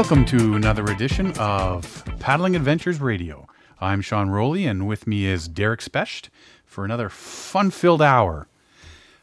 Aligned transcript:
Welcome 0.00 0.24
to 0.24 0.54
another 0.54 0.86
edition 0.86 1.30
of 1.38 2.04
Paddling 2.20 2.56
Adventures 2.56 3.02
Radio. 3.02 3.46
I'm 3.82 4.00
Sean 4.00 4.30
Rowley, 4.30 4.64
and 4.64 4.88
with 4.88 5.06
me 5.06 5.26
is 5.26 5.46
Derek 5.46 5.82
Specht 5.82 6.30
for 6.64 6.86
another 6.86 7.10
fun-filled 7.10 8.00
hour. 8.00 8.48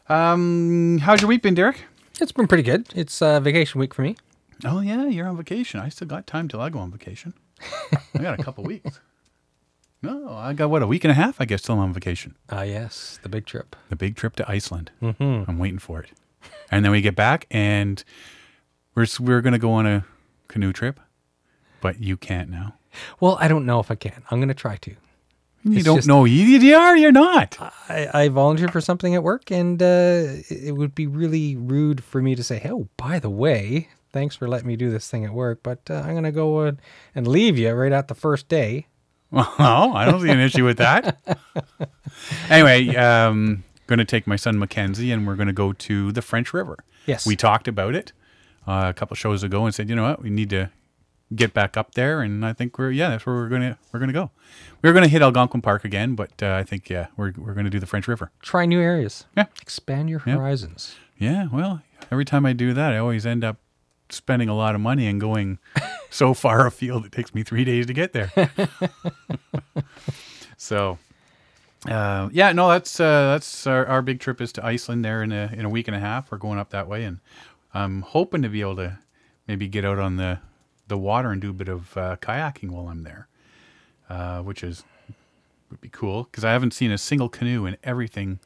Um, 0.08 0.98
how's 0.98 1.20
your 1.20 1.30
week 1.30 1.42
been, 1.42 1.54
Derek? 1.54 1.82
It's 2.20 2.30
been 2.30 2.46
pretty 2.46 2.62
good. 2.62 2.86
It's 2.94 3.20
uh, 3.20 3.40
vacation 3.40 3.80
week 3.80 3.92
for 3.92 4.02
me. 4.02 4.14
Oh 4.64 4.78
yeah, 4.78 5.06
you're 5.06 5.26
on 5.26 5.36
vacation. 5.36 5.80
I 5.80 5.88
still 5.88 6.06
got 6.06 6.28
time 6.28 6.46
till 6.46 6.60
I 6.60 6.70
go 6.70 6.78
on 6.78 6.92
vacation. 6.92 7.34
I 8.14 8.22
got 8.22 8.38
a 8.38 8.42
couple 8.44 8.62
weeks. 8.72 9.00
No, 10.00 10.28
I 10.30 10.52
got 10.52 10.70
what 10.70 10.82
a 10.82 10.86
week 10.86 11.02
and 11.02 11.10
a 11.10 11.14
half. 11.14 11.40
I 11.40 11.44
guess 11.44 11.60
till 11.60 11.74
I'm 11.74 11.80
on 11.80 11.92
vacation. 11.92 12.36
Ah, 12.50 12.62
yes, 12.62 13.18
the 13.24 13.28
big 13.28 13.46
trip. 13.46 13.74
The 13.88 13.96
big 13.96 14.14
trip 14.14 14.36
to 14.36 14.48
Iceland. 14.48 14.92
Mm-hmm. 15.02 15.50
I'm 15.50 15.58
waiting 15.58 15.80
for 15.80 16.00
it, 16.02 16.12
and 16.70 16.84
then 16.84 16.92
we 16.92 17.00
get 17.00 17.16
back 17.16 17.48
and 17.50 18.04
we're 18.94 19.08
we're 19.18 19.40
gonna 19.40 19.58
go 19.58 19.72
on 19.72 19.84
a 19.84 20.04
canoe 20.48 20.72
trip, 20.72 20.98
but 21.80 22.00
you 22.00 22.16
can't 22.16 22.50
now. 22.50 22.74
Well, 23.20 23.36
I 23.40 23.48
don't 23.48 23.66
know 23.66 23.80
if 23.80 23.90
I 23.90 23.94
can. 23.94 24.22
I'm 24.30 24.38
going 24.38 24.48
to 24.48 24.54
try 24.54 24.76
to. 24.76 24.90
You 25.64 25.76
It's 25.76 25.84
don't 25.84 25.96
just- 25.96 26.08
know 26.08 26.24
you, 26.24 26.44
you 26.44 26.76
are. 26.76 26.96
You're 26.96 27.12
not. 27.12 27.56
I, 27.88 28.08
I 28.14 28.28
volunteered 28.28 28.72
for 28.72 28.80
something 28.80 29.14
at 29.14 29.22
work, 29.22 29.50
and 29.50 29.82
uh, 29.82 30.40
it 30.48 30.74
would 30.76 30.94
be 30.94 31.06
really 31.06 31.56
rude 31.56 32.02
for 32.02 32.22
me 32.22 32.34
to 32.34 32.42
say, 32.44 32.58
"Hey, 32.58 32.70
oh, 32.70 32.88
by 32.96 33.18
the 33.18 33.28
way, 33.30 33.88
thanks 34.12 34.36
for 34.36 34.48
letting 34.48 34.68
me 34.68 34.76
do 34.76 34.90
this 34.90 35.08
thing 35.10 35.24
at 35.24 35.32
work, 35.32 35.60
but 35.62 35.80
uh, 35.90 35.94
I'm 35.94 36.12
going 36.12 36.24
to 36.24 36.32
go 36.32 36.58
uh, 36.58 36.72
and 37.14 37.26
leave 37.26 37.58
you 37.58 37.70
right 37.72 37.92
at 37.92 38.08
the 38.08 38.14
first 38.14 38.48
day." 38.48 38.86
Well, 39.30 39.46
I 39.58 40.06
don't 40.06 40.22
see 40.22 40.30
an 40.30 40.40
issue 40.40 40.64
with 40.64 40.78
that. 40.78 41.18
anyway, 42.48 42.88
um, 42.96 43.62
going 43.86 43.98
to 43.98 44.04
take 44.04 44.26
my 44.26 44.36
son 44.36 44.58
Mackenzie, 44.58 45.12
and 45.12 45.26
we're 45.26 45.34
going 45.36 45.48
to 45.48 45.52
go 45.52 45.72
to 45.74 46.12
the 46.12 46.22
French 46.22 46.54
River. 46.54 46.78
Yes. 47.06 47.26
we 47.26 47.36
talked 47.36 47.68
about 47.68 47.94
it 47.94 48.12
uh, 48.68 48.88
a 48.88 48.94
couple 48.94 49.14
shows 49.16 49.42
ago, 49.42 49.64
and 49.64 49.74
said, 49.74 49.88
you 49.88 49.96
know 49.96 50.04
what, 50.04 50.22
we 50.22 50.30
need 50.30 50.50
to 50.50 50.70
get 51.34 51.54
back 51.54 51.76
up 51.76 51.94
there, 51.94 52.20
and 52.20 52.44
I 52.44 52.52
think 52.52 52.78
we're 52.78 52.90
yeah, 52.90 53.10
that's 53.10 53.26
where 53.26 53.36
we're 53.36 53.48
gonna 53.48 53.78
we're 53.92 54.00
gonna 54.00 54.12
go. 54.12 54.30
We 54.82 54.92
going 54.92 55.02
to 55.02 55.08
hit 55.08 55.22
Algonquin 55.22 55.60
Park 55.60 55.84
again, 55.84 56.14
but 56.14 56.40
uh, 56.40 56.54
I 56.54 56.62
think 56.62 56.88
yeah, 56.88 57.08
we're 57.16 57.32
we're 57.36 57.54
going 57.54 57.64
to 57.64 57.70
do 57.70 57.80
the 57.80 57.86
French 57.86 58.06
River. 58.06 58.30
Try 58.42 58.64
new 58.64 58.80
areas. 58.80 59.26
Yeah. 59.36 59.46
Expand 59.60 60.08
your 60.08 60.22
Yeah. 60.24 60.34
horizons. 60.34 60.94
Yeah, 61.18 61.48
well, 61.52 61.82
every 62.12 62.24
time 62.24 62.46
I 62.46 62.52
do 62.52 62.72
that, 62.74 62.92
I 62.92 62.98
always 62.98 63.26
end 63.26 63.42
up 63.42 63.56
spending 64.08 64.48
a 64.48 64.54
lot 64.54 64.76
of 64.76 64.80
money 64.80 65.08
and 65.08 65.20
going 65.20 65.58
so 66.10 66.32
far 66.32 66.64
afield 66.66 67.04
it 67.04 67.12
takes 67.12 67.34
me 67.34 67.42
three 67.42 67.64
days 67.64 67.86
to 67.86 67.92
get 67.92 68.12
there. 68.12 68.30
so, 70.56 70.98
uh, 71.88 72.28
yeah, 72.32 72.52
no, 72.52 72.68
that's 72.68 72.98
uh, 73.00 73.32
that's 73.32 73.66
our, 73.66 73.86
our 73.86 74.02
big 74.02 74.20
trip 74.20 74.40
is 74.40 74.52
to 74.52 74.64
Iceland 74.64 75.04
there 75.04 75.22
in 75.22 75.32
a 75.32 75.50
in 75.52 75.64
a 75.64 75.68
week 75.68 75.88
and 75.88 75.96
a 75.96 76.00
half. 76.00 76.30
We're 76.30 76.38
going 76.38 76.58
up 76.58 76.70
that 76.70 76.88
way, 76.88 77.04
and 77.04 77.18
I'm 77.78 78.02
hoping 78.02 78.42
to 78.42 78.48
be 78.48 78.60
able 78.60 78.76
to 78.76 78.98
maybe 79.46 79.68
get 79.68 79.84
out 79.84 79.98
on 79.98 80.16
the 80.16 80.38
the 80.88 80.98
water 80.98 81.30
and 81.30 81.40
do 81.40 81.50
a 81.50 81.54
bit 81.54 81.68
of 81.68 81.96
uh, 81.96 82.16
kayaking 82.20 82.70
while 82.70 82.88
I'm 82.88 83.02
there, 83.02 83.28
uh, 84.08 84.40
which 84.42 84.62
is 84.62 84.84
would 85.70 85.80
be 85.80 85.88
cool 85.90 86.24
because 86.24 86.44
I 86.44 86.52
haven't 86.52 86.72
seen 86.72 86.90
a 86.90 86.98
single 86.98 87.28
canoe 87.28 87.66
in 87.66 87.76
everything. 87.84 88.38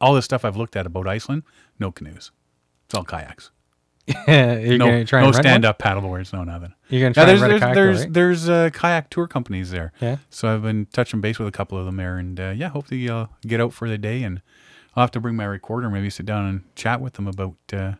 All 0.00 0.14
the 0.14 0.22
stuff 0.22 0.44
I've 0.44 0.56
looked 0.56 0.76
at 0.76 0.86
about 0.86 1.08
Iceland, 1.08 1.42
no 1.78 1.90
canoes. 1.90 2.30
It's 2.86 2.94
all 2.94 3.04
kayaks. 3.04 3.50
You're 4.28 4.76
No, 4.76 4.86
going 4.86 4.98
to 5.00 5.04
try 5.06 5.22
no 5.22 5.32
stand-up 5.32 5.78
paddleboards. 5.78 6.32
No, 6.32 6.44
nothing. 6.44 6.74
You're 6.90 7.08
Yeah, 7.08 7.12
try 7.14 7.24
there's 7.24 7.40
and 7.42 7.50
there's 7.50 7.62
a 7.62 7.64
kayak, 7.64 7.74
there's, 7.74 8.00
right? 8.00 8.12
there's 8.12 8.48
uh, 8.50 8.70
kayak 8.72 9.08
tour 9.10 9.26
companies 9.26 9.70
there. 9.70 9.92
Yeah. 10.00 10.18
So 10.30 10.52
I've 10.52 10.62
been 10.62 10.86
touching 10.92 11.20
base 11.22 11.38
with 11.38 11.48
a 11.48 11.52
couple 11.52 11.78
of 11.78 11.86
them 11.86 11.96
there, 11.96 12.18
and 12.18 12.38
uh, 12.38 12.52
yeah, 12.54 12.68
hopefully 12.68 13.08
I'll 13.08 13.30
get 13.46 13.60
out 13.60 13.72
for 13.72 13.88
the 13.88 13.96
day, 13.96 14.22
and 14.22 14.42
I'll 14.94 15.04
have 15.04 15.10
to 15.12 15.20
bring 15.20 15.36
my 15.36 15.46
recorder, 15.46 15.88
maybe 15.88 16.10
sit 16.10 16.26
down 16.26 16.44
and 16.44 16.64
chat 16.76 17.00
with 17.00 17.14
them 17.14 17.26
about 17.26 17.54
uh, 17.72 17.92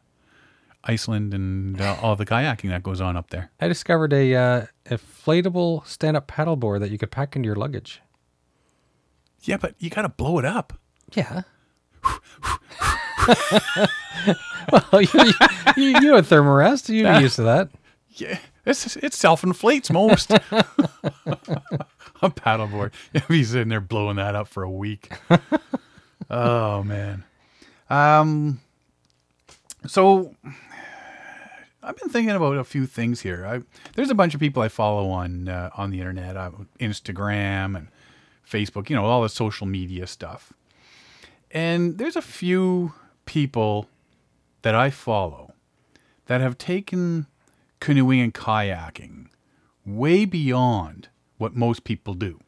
Iceland 0.85 1.35
and 1.35 1.81
uh, 1.81 1.97
all 2.03 2.15
the 2.17 2.27
kayaking 2.27 2.69
that 2.71 2.83
goes 2.83 3.01
on 3.01 3.17
up 3.17 3.31
there. 3.31 3.51
I 3.61 3.69
discovered 3.69 4.13
a 4.13 4.35
uh, 4.35 4.67
inflatable 4.87 5.87
stand-up 5.87 6.29
paddleboard 6.29 6.81
that 6.81 6.91
you 6.91 6.99
could 6.99 7.11
pack 7.11 7.35
into 7.35 7.47
your 7.47 7.57
luggage. 7.57 8.03
Yeah, 9.43 9.57
but 9.57 9.75
you 9.79 9.91
got 9.91 10.03
to 10.03 10.09
blow 10.09 10.39
it 10.39 10.45
up. 10.45 10.75
Yeah. 11.15 11.43
well, 14.73 15.03
you, 15.03 15.09
you, 15.15 15.33
you, 15.77 15.85
you 15.85 16.01
know 16.01 16.23
Thermarest. 16.23 16.89
You're 16.89 17.21
used 17.21 17.37
to 17.37 17.43
that. 17.43 17.71
Yeah, 18.11 18.39
it's 18.65 18.97
it 18.97 19.13
self 19.13 19.43
inflates 19.43 19.91
most. 19.91 20.31
a 20.31 20.41
paddleboard. 22.23 22.93
You'll 23.13 23.23
be 23.29 23.45
sitting 23.45 23.69
there 23.69 23.81
blowing 23.81 24.17
that 24.17 24.35
up 24.35 24.49
for 24.49 24.63
a 24.63 24.71
week. 24.71 25.11
oh 26.31 26.83
man. 26.83 27.25
Um. 27.91 28.61
So 29.87 30.35
I've 31.85 31.97
been 31.97 32.09
thinking 32.09 32.35
about 32.35 32.57
a 32.57 32.65
few 32.65 32.87
things 32.87 33.21
here. 33.21 33.47
I 33.47 33.61
there's 33.95 34.11
a 34.11 34.15
bunch 34.15 34.35
of 34.35 34.41
people 34.41 34.63
I 34.63 34.69
follow 34.69 35.11
on 35.11 35.49
uh, 35.49 35.71
on 35.77 35.91
the 35.91 35.99
internet, 35.99 36.37
uh, 36.37 36.51
Instagram 36.81 37.77
and 37.77 37.89
Facebook. 38.49 38.89
You 38.89 38.97
know, 38.97 39.05
all 39.05 39.23
the 39.23 39.29
social 39.29 39.67
media 39.67 40.07
stuff. 40.07 40.53
And 41.51 41.99
there's 41.99 42.17
a 42.17 42.23
few 42.23 42.95
people 43.27 43.89
that 44.63 44.75
I 44.75 44.91
follow 44.91 45.53
that 46.27 46.41
have 46.41 46.59
taken 46.59 47.27
canoeing 47.81 48.21
and 48.21 48.35
kayaking 48.35 49.27
way 49.85 50.25
beyond 50.25 51.09
what 51.37 51.55
most 51.55 51.85
people 51.85 52.15
do. 52.15 52.41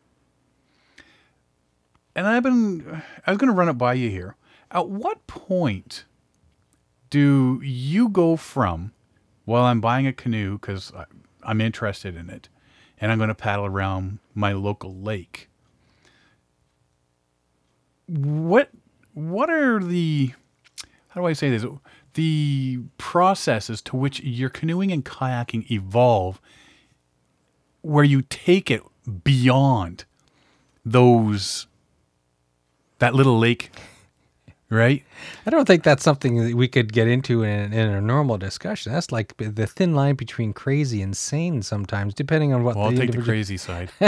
And 2.15 2.27
I've 2.27 2.43
been, 2.43 3.03
I 3.27 3.31
was 3.31 3.39
going 3.39 3.53
to 3.53 3.57
run 3.57 3.69
it 3.69 3.75
by 3.75 3.93
you 3.93 4.09
here. 4.09 4.37
At 4.71 4.89
what 4.89 5.27
point 5.27 6.05
do 7.11 7.61
you 7.63 8.09
go 8.09 8.37
from, 8.37 8.93
well, 9.47 9.65
I'm 9.65 9.81
buying 9.81 10.07
a 10.07 10.13
canoe 10.13 10.59
because 10.59 10.93
I'm 11.43 11.61
interested 11.61 12.17
in 12.17 12.29
it 12.29 12.49
and 12.99 13.13
I'm 13.13 13.19
going 13.19 13.29
to 13.29 13.35
paddle 13.35 13.67
around 13.67 14.19
my 14.35 14.53
local 14.53 14.95
lake? 14.95 15.49
What, 18.07 18.71
what 19.15 19.51
are 19.51 19.81
the, 19.83 20.33
how 21.09 21.21
do 21.21 21.27
I 21.27 21.33
say 21.33 21.51
this? 21.51 21.65
The 22.15 22.81
processes 22.99 23.83
to 23.83 23.97
which 23.97 24.21
your 24.21 24.49
canoeing 24.49 24.93
and 24.93 25.05
kayaking 25.05 25.71
evolve, 25.71 26.41
where 27.83 28.05
you 28.05 28.23
take 28.23 28.71
it 28.71 28.83
beyond 29.25 30.05
those 30.85 31.67
that 32.99 33.15
little 33.15 33.39
lake, 33.39 33.71
right? 34.71 35.05
I 35.47 35.51
don't 35.51 35.67
think 35.67 35.83
that's 35.83 36.03
something 36.03 36.45
that 36.45 36.55
we 36.55 36.69
could 36.69 36.93
get 36.93 37.09
into 37.09 37.43
in, 37.43 37.73
in 37.73 37.89
a 37.89 38.01
normal 38.01 38.39
discussion. 38.39 38.93
That's 38.93 39.13
like 39.13 39.37
the 39.37 39.67
thin 39.67 39.95
line 39.95 40.17
between 40.17 40.53
crazy 40.53 41.03
and 41.03 41.17
sane 41.17 41.63
sometimes, 41.63 42.15
depending 42.15 42.53
on 42.53 42.65
what 42.65 42.77
Well, 42.77 42.87
I'll 42.87 42.93
take 42.93 43.13
the 43.13 43.23
crazy 43.23 43.57
side. 43.57 43.91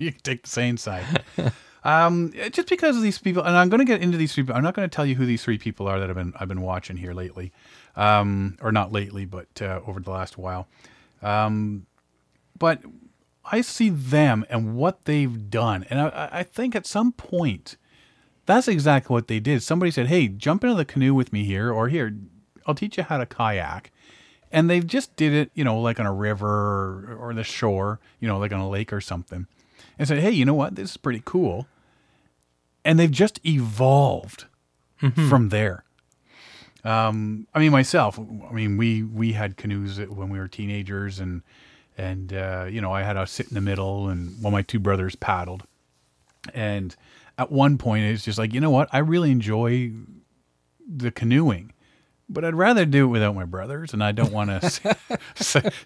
you 0.00 0.12
can 0.12 0.20
take 0.22 0.42
the 0.42 0.50
sane 0.50 0.76
side. 0.76 1.22
Um, 1.84 2.32
just 2.50 2.68
because 2.68 2.96
of 2.96 3.02
these 3.02 3.18
people, 3.18 3.44
and 3.44 3.56
I'm 3.56 3.68
going 3.68 3.78
to 3.78 3.84
get 3.84 4.02
into 4.02 4.18
these 4.18 4.34
people. 4.34 4.56
I'm 4.56 4.64
not 4.64 4.74
going 4.74 4.88
to 4.88 4.94
tell 4.94 5.06
you 5.06 5.14
who 5.14 5.24
these 5.24 5.44
three 5.44 5.58
people 5.58 5.86
are 5.86 6.00
that 6.00 6.10
I've 6.10 6.16
been 6.16 6.32
I've 6.38 6.48
been 6.48 6.62
watching 6.62 6.96
here 6.96 7.14
lately, 7.14 7.52
um, 7.94 8.58
or 8.60 8.72
not 8.72 8.90
lately, 8.90 9.24
but 9.24 9.62
uh, 9.62 9.80
over 9.86 10.00
the 10.00 10.10
last 10.10 10.36
while. 10.36 10.66
Um, 11.22 11.86
but 12.58 12.82
I 13.44 13.60
see 13.60 13.88
them 13.90 14.44
and 14.50 14.74
what 14.74 15.04
they've 15.04 15.48
done, 15.48 15.86
and 15.88 16.00
I, 16.00 16.28
I 16.32 16.42
think 16.42 16.74
at 16.74 16.86
some 16.86 17.12
point, 17.12 17.76
that's 18.46 18.68
exactly 18.68 19.12
what 19.12 19.28
they 19.28 19.40
did. 19.40 19.62
Somebody 19.62 19.90
said, 19.90 20.06
"Hey, 20.06 20.28
jump 20.28 20.64
into 20.64 20.76
the 20.76 20.84
canoe 20.84 21.14
with 21.14 21.32
me 21.32 21.44
here, 21.44 21.70
or 21.70 21.88
here, 21.88 22.16
I'll 22.66 22.74
teach 22.74 22.96
you 22.96 23.02
how 23.02 23.18
to 23.18 23.26
kayak." 23.26 23.92
And 24.52 24.70
they 24.70 24.80
just 24.80 25.14
did 25.16 25.32
it, 25.32 25.50
you 25.54 25.64
know, 25.64 25.78
like 25.80 25.98
on 25.98 26.06
a 26.06 26.12
river 26.12 26.48
or, 26.48 27.16
or 27.20 27.34
the 27.34 27.42
shore, 27.44 27.98
you 28.20 28.28
know, 28.28 28.38
like 28.38 28.52
on 28.52 28.60
a 28.60 28.68
lake 28.68 28.92
or 28.92 29.00
something, 29.00 29.46
and 29.98 30.08
said, 30.08 30.20
"Hey, 30.20 30.30
you 30.30 30.44
know 30.44 30.54
what? 30.54 30.76
This 30.76 30.90
is 30.90 30.96
pretty 30.96 31.22
cool." 31.24 31.66
And 32.84 32.98
they've 32.98 33.10
just 33.10 33.40
evolved 33.44 34.44
from 35.28 35.48
there. 35.50 35.84
Um, 36.84 37.48
I 37.52 37.58
mean, 37.58 37.72
myself. 37.72 38.18
I 38.18 38.52
mean, 38.52 38.76
we 38.76 39.02
we 39.02 39.32
had 39.32 39.56
canoes 39.56 39.98
when 39.98 40.28
we 40.28 40.38
were 40.38 40.46
teenagers, 40.46 41.18
and 41.18 41.42
and 41.98 42.32
uh, 42.32 42.66
you 42.70 42.80
know, 42.80 42.92
I 42.92 43.02
had 43.02 43.16
a 43.16 43.26
sit 43.26 43.48
in 43.48 43.54
the 43.54 43.60
middle, 43.60 44.08
and 44.08 44.40
while 44.40 44.52
my 44.52 44.62
two 44.62 44.78
brothers 44.78 45.16
paddled. 45.16 45.64
And 46.54 46.94
at 47.38 47.50
one 47.52 47.78
point, 47.78 48.04
it's 48.04 48.24
just 48.24 48.38
like, 48.38 48.52
you 48.54 48.60
know 48.60 48.70
what? 48.70 48.88
I 48.92 48.98
really 48.98 49.30
enjoy 49.30 49.92
the 50.88 51.10
canoeing, 51.10 51.72
but 52.28 52.44
I'd 52.44 52.54
rather 52.54 52.84
do 52.84 53.04
it 53.04 53.08
without 53.08 53.34
my 53.34 53.44
brothers, 53.44 53.92
and 53.92 54.02
I 54.02 54.12
don't 54.12 54.32
want 54.32 54.50
to 54.50 54.96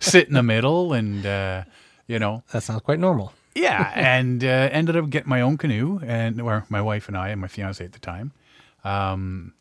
sit 0.00 0.28
in 0.28 0.34
the 0.34 0.42
middle 0.42 0.92
and 0.92 1.24
uh, 1.26 1.64
you 2.06 2.18
know 2.18 2.42
That 2.52 2.62
sounds 2.62 2.82
quite 2.82 2.98
normal. 2.98 3.32
yeah, 3.54 3.92
and 3.96 4.44
uh, 4.44 4.46
ended 4.72 4.96
up 4.96 5.10
getting 5.10 5.28
my 5.28 5.40
own 5.40 5.56
canoe, 5.58 6.00
and 6.04 6.40
or 6.40 6.66
my 6.68 6.80
wife 6.82 7.08
and 7.08 7.16
I 7.16 7.28
and 7.30 7.40
my 7.40 7.48
fiance 7.48 7.84
at 7.84 7.92
the 7.92 7.98
time, 7.98 8.32
um, 8.84 9.54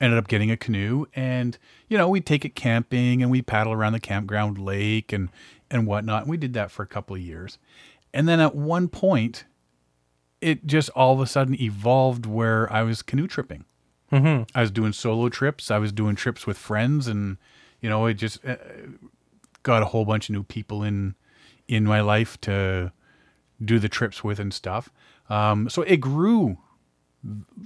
ended 0.00 0.18
up 0.18 0.28
getting 0.28 0.50
a 0.50 0.56
canoe, 0.56 1.06
and 1.14 1.56
you 1.88 1.96
know 1.98 2.08
we 2.08 2.20
take 2.20 2.44
it 2.44 2.54
camping 2.54 3.22
and 3.22 3.30
we 3.30 3.42
paddle 3.42 3.72
around 3.72 3.92
the 3.94 4.00
campground 4.00 4.58
lake 4.58 5.12
and 5.12 5.30
and 5.70 5.86
whatnot. 5.86 6.22
And 6.22 6.30
we 6.30 6.36
did 6.36 6.52
that 6.54 6.70
for 6.70 6.82
a 6.82 6.86
couple 6.86 7.16
of 7.16 7.22
years, 7.22 7.58
and 8.12 8.28
then 8.28 8.38
at 8.40 8.54
one 8.54 8.88
point, 8.88 9.44
it 10.44 10.66
just 10.66 10.90
all 10.90 11.14
of 11.14 11.20
a 11.20 11.26
sudden 11.26 11.58
evolved 11.60 12.26
where 12.26 12.70
I 12.70 12.82
was 12.82 13.00
canoe 13.00 13.26
tripping. 13.26 13.64
Mm-hmm. 14.12 14.42
I 14.54 14.60
was 14.60 14.70
doing 14.70 14.92
solo 14.92 15.30
trips. 15.30 15.70
I 15.70 15.78
was 15.78 15.90
doing 15.90 16.16
trips 16.16 16.46
with 16.46 16.58
friends, 16.58 17.08
and 17.08 17.38
you 17.80 17.88
know, 17.88 18.04
it 18.06 18.14
just 18.14 18.44
uh, 18.44 18.56
got 19.62 19.82
a 19.82 19.86
whole 19.86 20.04
bunch 20.04 20.28
of 20.28 20.34
new 20.34 20.42
people 20.42 20.82
in 20.82 21.14
in 21.66 21.84
my 21.84 22.02
life 22.02 22.38
to 22.42 22.92
do 23.64 23.78
the 23.78 23.88
trips 23.88 24.22
with 24.22 24.38
and 24.38 24.52
stuff. 24.52 24.90
Um, 25.30 25.70
so 25.70 25.82
it 25.82 25.96
grew 25.96 26.58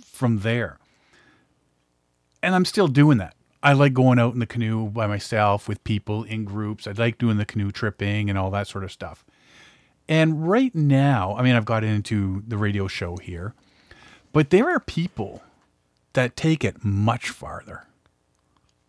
from 0.05 0.41
there. 0.41 0.79
And 2.41 2.55
I'm 2.55 2.65
still 2.65 2.87
doing 2.87 3.19
that. 3.19 3.35
I 3.61 3.73
like 3.73 3.93
going 3.93 4.21
out 4.21 4.35
in 4.35 4.39
the 4.39 4.47
canoe 4.47 4.87
by 4.87 5.09
myself 5.09 5.67
with 5.67 5.83
people 5.83 6.23
in 6.23 6.45
groups. 6.45 6.87
I 6.87 6.93
like 6.93 7.19
doing 7.19 7.39
the 7.39 7.45
canoe 7.45 7.73
tripping 7.73 8.31
and 8.31 8.39
all 8.39 8.53
that 8.53 8.69
sort 8.69 8.85
of 8.85 8.93
stuff. 8.93 9.25
And 10.09 10.49
right 10.49 10.75
now, 10.75 11.37
I 11.37 11.43
mean, 11.43 11.55
I've 11.55 11.65
got 11.65 11.85
into 11.85 12.43
the 12.47 12.57
radio 12.57 12.89
show 12.89 13.17
here, 13.17 13.55
but 14.33 14.51
there 14.51 14.69
are 14.71 14.81
people 14.81 15.43
that 16.15 16.35
take 16.37 16.65
it 16.65 16.85
much 16.85 17.29
farther. 17.29 17.85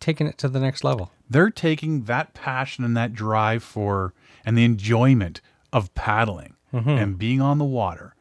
Taking 0.00 0.26
it 0.26 0.38
to 0.38 0.48
the 0.48 0.60
next 0.60 0.82
level. 0.82 1.12
They're 1.28 1.50
taking 1.50 2.04
that 2.04 2.32
passion 2.32 2.84
and 2.84 2.96
that 2.96 3.12
drive 3.12 3.62
for 3.62 4.14
and 4.46 4.56
the 4.56 4.64
enjoyment 4.64 5.42
of 5.72 5.94
paddling 5.94 6.54
and 6.98 7.18
being 7.18 7.40
on 7.40 7.58
the 7.58 7.64
water, 7.64 8.14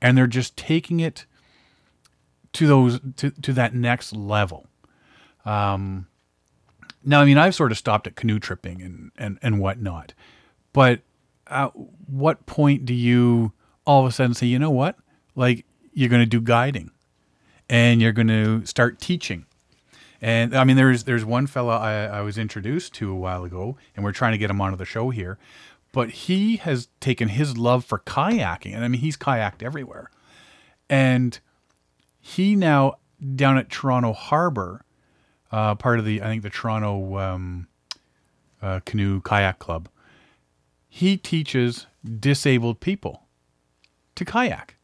and 0.00 0.16
they're 0.16 0.26
just 0.26 0.56
taking 0.56 1.00
it 1.00 1.26
to 2.52 2.66
those 2.66 3.00
to, 3.16 3.30
to 3.30 3.52
that 3.54 3.74
next 3.74 4.14
level. 4.14 4.66
Um, 5.44 6.06
now, 7.04 7.20
I 7.20 7.24
mean, 7.24 7.38
I've 7.38 7.54
sort 7.54 7.72
of 7.72 7.78
stopped 7.78 8.06
at 8.06 8.14
canoe 8.14 8.38
tripping 8.38 8.82
and 8.82 9.10
and 9.18 9.38
and 9.42 9.58
whatnot, 9.58 10.14
but 10.72 11.00
at 11.48 11.72
what 12.06 12.46
point 12.46 12.84
do 12.84 12.94
you 12.94 13.52
all 13.84 14.02
of 14.02 14.08
a 14.08 14.12
sudden 14.12 14.34
say, 14.34 14.46
you 14.46 14.58
know 14.58 14.70
what, 14.70 14.96
like 15.34 15.64
you're 15.92 16.08
going 16.08 16.22
to 16.22 16.26
do 16.26 16.40
guiding, 16.40 16.90
and 17.68 18.00
you're 18.00 18.12
going 18.12 18.28
to 18.28 18.64
start 18.66 19.00
teaching? 19.00 19.46
And 20.20 20.56
I 20.56 20.64
mean, 20.64 20.76
there's 20.76 21.04
there's 21.04 21.24
one 21.24 21.46
fella 21.46 21.78
I, 21.78 22.18
I 22.18 22.20
was 22.22 22.38
introduced 22.38 22.94
to 22.94 23.10
a 23.10 23.16
while 23.16 23.44
ago, 23.44 23.76
and 23.94 24.04
we're 24.04 24.12
trying 24.12 24.32
to 24.32 24.38
get 24.38 24.50
him 24.50 24.60
onto 24.60 24.76
the 24.76 24.84
show 24.84 25.10
here. 25.10 25.38
But 25.92 26.10
he 26.10 26.56
has 26.56 26.88
taken 27.00 27.28
his 27.28 27.56
love 27.56 27.84
for 27.84 27.98
kayaking, 28.00 28.74
and 28.74 28.84
I 28.84 28.88
mean, 28.88 29.00
he's 29.00 29.16
kayaked 29.16 29.62
everywhere. 29.62 30.10
And 30.88 31.38
he 32.20 32.56
now 32.56 32.96
down 33.34 33.56
at 33.56 33.70
Toronto 33.70 34.12
Harbor, 34.12 34.84
uh, 35.52 35.74
part 35.74 35.98
of 35.98 36.04
the 36.04 36.22
I 36.22 36.26
think 36.26 36.42
the 36.42 36.50
Toronto 36.50 37.18
um, 37.18 37.68
uh, 38.60 38.80
Canoe 38.84 39.20
Kayak 39.20 39.58
Club. 39.58 39.88
He 40.96 41.18
teaches 41.18 41.86
disabled 42.20 42.80
people 42.80 43.24
to 44.14 44.24
kayak, 44.24 44.76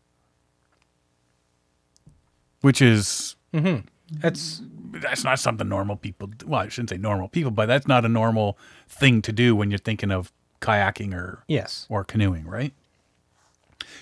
which 2.61 2.83
is 2.83 3.37
mm-hmm. 3.55 3.87
That's 4.21 4.61
that's 4.93 5.25
not 5.25 5.39
something 5.39 5.67
normal 5.67 5.97
people. 5.97 6.29
Well, 6.45 6.61
I 6.61 6.69
shouldn't 6.69 6.91
say 6.91 6.99
normal 6.99 7.29
people, 7.29 7.51
but 7.51 7.65
that's 7.65 7.87
not 7.89 8.05
a 8.05 8.11
normal 8.11 8.59
thing 8.91 9.23
to 9.23 9.33
do 9.33 9.57
when 9.57 9.71
you're 9.71 9.79
thinking 9.79 10.11
of 10.11 10.31
kayaking 10.61 11.15
or 11.15 11.45
yes. 11.49 11.87
or 11.89 12.05
canoeing, 12.05 12.47
right? 12.47 12.75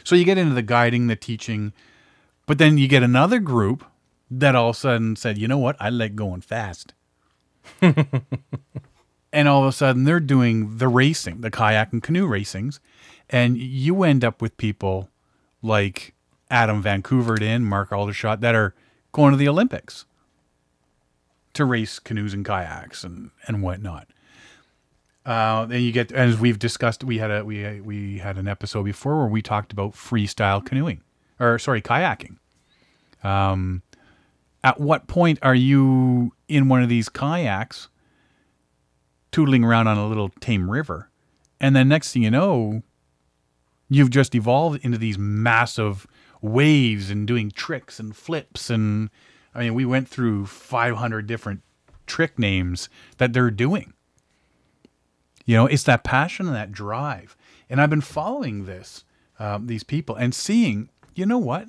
So 0.02 0.16
you 0.16 0.24
get 0.24 0.36
into 0.36 0.54
the 0.54 0.62
guiding, 0.62 1.06
the 1.06 1.14
teaching, 1.14 1.72
but 2.46 2.58
then 2.58 2.76
you 2.76 2.88
get 2.88 3.04
another 3.04 3.38
group 3.38 3.84
that 4.32 4.56
all 4.56 4.70
of 4.70 4.76
a 4.76 4.78
sudden 4.80 5.14
said, 5.14 5.38
you 5.38 5.46
know 5.46 5.58
what, 5.58 5.76
I 5.78 5.90
like 5.90 6.16
going 6.16 6.40
fast. 6.40 6.92
and 9.32 9.48
all 9.48 9.62
of 9.62 9.68
a 9.68 9.72
sudden 9.72 10.04
they're 10.04 10.20
doing 10.20 10.78
the 10.78 10.88
racing, 10.88 11.40
the 11.40 11.50
kayak 11.50 11.92
and 11.92 12.02
canoe 12.02 12.28
racings. 12.28 12.80
And 13.28 13.56
you 13.56 14.02
end 14.02 14.24
up 14.24 14.42
with 14.42 14.56
people 14.56 15.08
like 15.62 16.14
Adam 16.50 16.82
van 16.82 17.02
Koeverden, 17.02 17.62
Mark 17.62 17.90
Oldershaw, 17.90 18.40
that 18.40 18.54
are 18.54 18.74
going 19.12 19.30
to 19.32 19.36
the 19.36 19.48
Olympics 19.48 20.04
to 21.54 21.64
race 21.64 21.98
canoes 21.98 22.34
and 22.34 22.44
kayaks 22.44 23.04
and, 23.04 23.30
and 23.46 23.62
whatnot. 23.62 24.08
Uh, 25.24 25.66
then 25.66 25.82
you 25.82 25.92
get, 25.92 26.10
as 26.12 26.40
we've 26.40 26.58
discussed, 26.58 27.04
we 27.04 27.18
had 27.18 27.30
a 27.30 27.44
we 27.44 27.80
we 27.82 28.18
had 28.18 28.38
an 28.38 28.48
episode 28.48 28.84
before 28.84 29.18
where 29.18 29.26
we 29.26 29.42
talked 29.42 29.70
about 29.72 29.92
freestyle 29.92 30.64
canoeing, 30.64 31.02
or 31.38 31.58
sorry, 31.58 31.82
kayaking. 31.82 32.36
Um, 33.22 33.82
at 34.64 34.80
what 34.80 35.06
point 35.06 35.38
are 35.42 35.54
you 35.54 36.32
in 36.48 36.68
one 36.68 36.82
of 36.82 36.88
these 36.88 37.08
kayaks, 37.08 37.88
tootling 39.32 39.64
around 39.64 39.86
on 39.86 39.98
a 39.98 40.06
little 40.06 40.30
tame 40.40 40.70
river, 40.70 41.08
and 41.60 41.74
then 41.76 41.88
next 41.88 42.12
thing 42.12 42.22
you 42.22 42.30
know, 42.30 42.82
you've 43.88 44.10
just 44.10 44.34
evolved 44.34 44.84
into 44.84 44.98
these 44.98 45.18
massive 45.18 46.06
waves 46.40 47.10
and 47.10 47.26
doing 47.26 47.50
tricks 47.50 48.00
and 48.00 48.16
flips 48.16 48.70
and 48.70 49.10
I 49.54 49.60
mean, 49.60 49.74
we 49.74 49.84
went 49.84 50.08
through 50.08 50.46
500 50.46 51.26
different 51.26 51.62
trick 52.06 52.38
names 52.38 52.88
that 53.18 53.32
they're 53.32 53.50
doing. 53.50 53.92
You 55.44 55.56
know, 55.56 55.66
it's 55.66 55.82
that 55.84 56.04
passion 56.04 56.46
and 56.46 56.54
that 56.54 56.72
drive. 56.72 57.36
And 57.68 57.80
I've 57.80 57.90
been 57.90 58.00
following 58.00 58.66
this, 58.66 59.04
um, 59.38 59.66
these 59.66 59.82
people, 59.82 60.14
and 60.14 60.34
seeing, 60.34 60.88
you 61.14 61.26
know 61.26 61.38
what? 61.38 61.68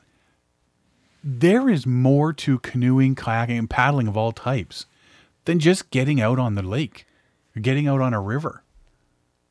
There 1.24 1.70
is 1.70 1.86
more 1.86 2.34
to 2.34 2.60
canoeing, 2.60 3.16
kayaking, 3.16 3.58
and 3.58 3.70
paddling 3.70 4.08
of 4.08 4.18
all 4.18 4.32
types 4.32 4.86
than 5.46 5.60
just 5.60 5.90
getting 5.92 6.20
out 6.22 6.40
on 6.40 6.56
the 6.56 6.62
lake, 6.62 7.06
or 7.56 7.62
getting 7.62 7.88
out 7.88 8.02
on 8.02 8.14
a 8.14 8.22
river. 8.22 8.64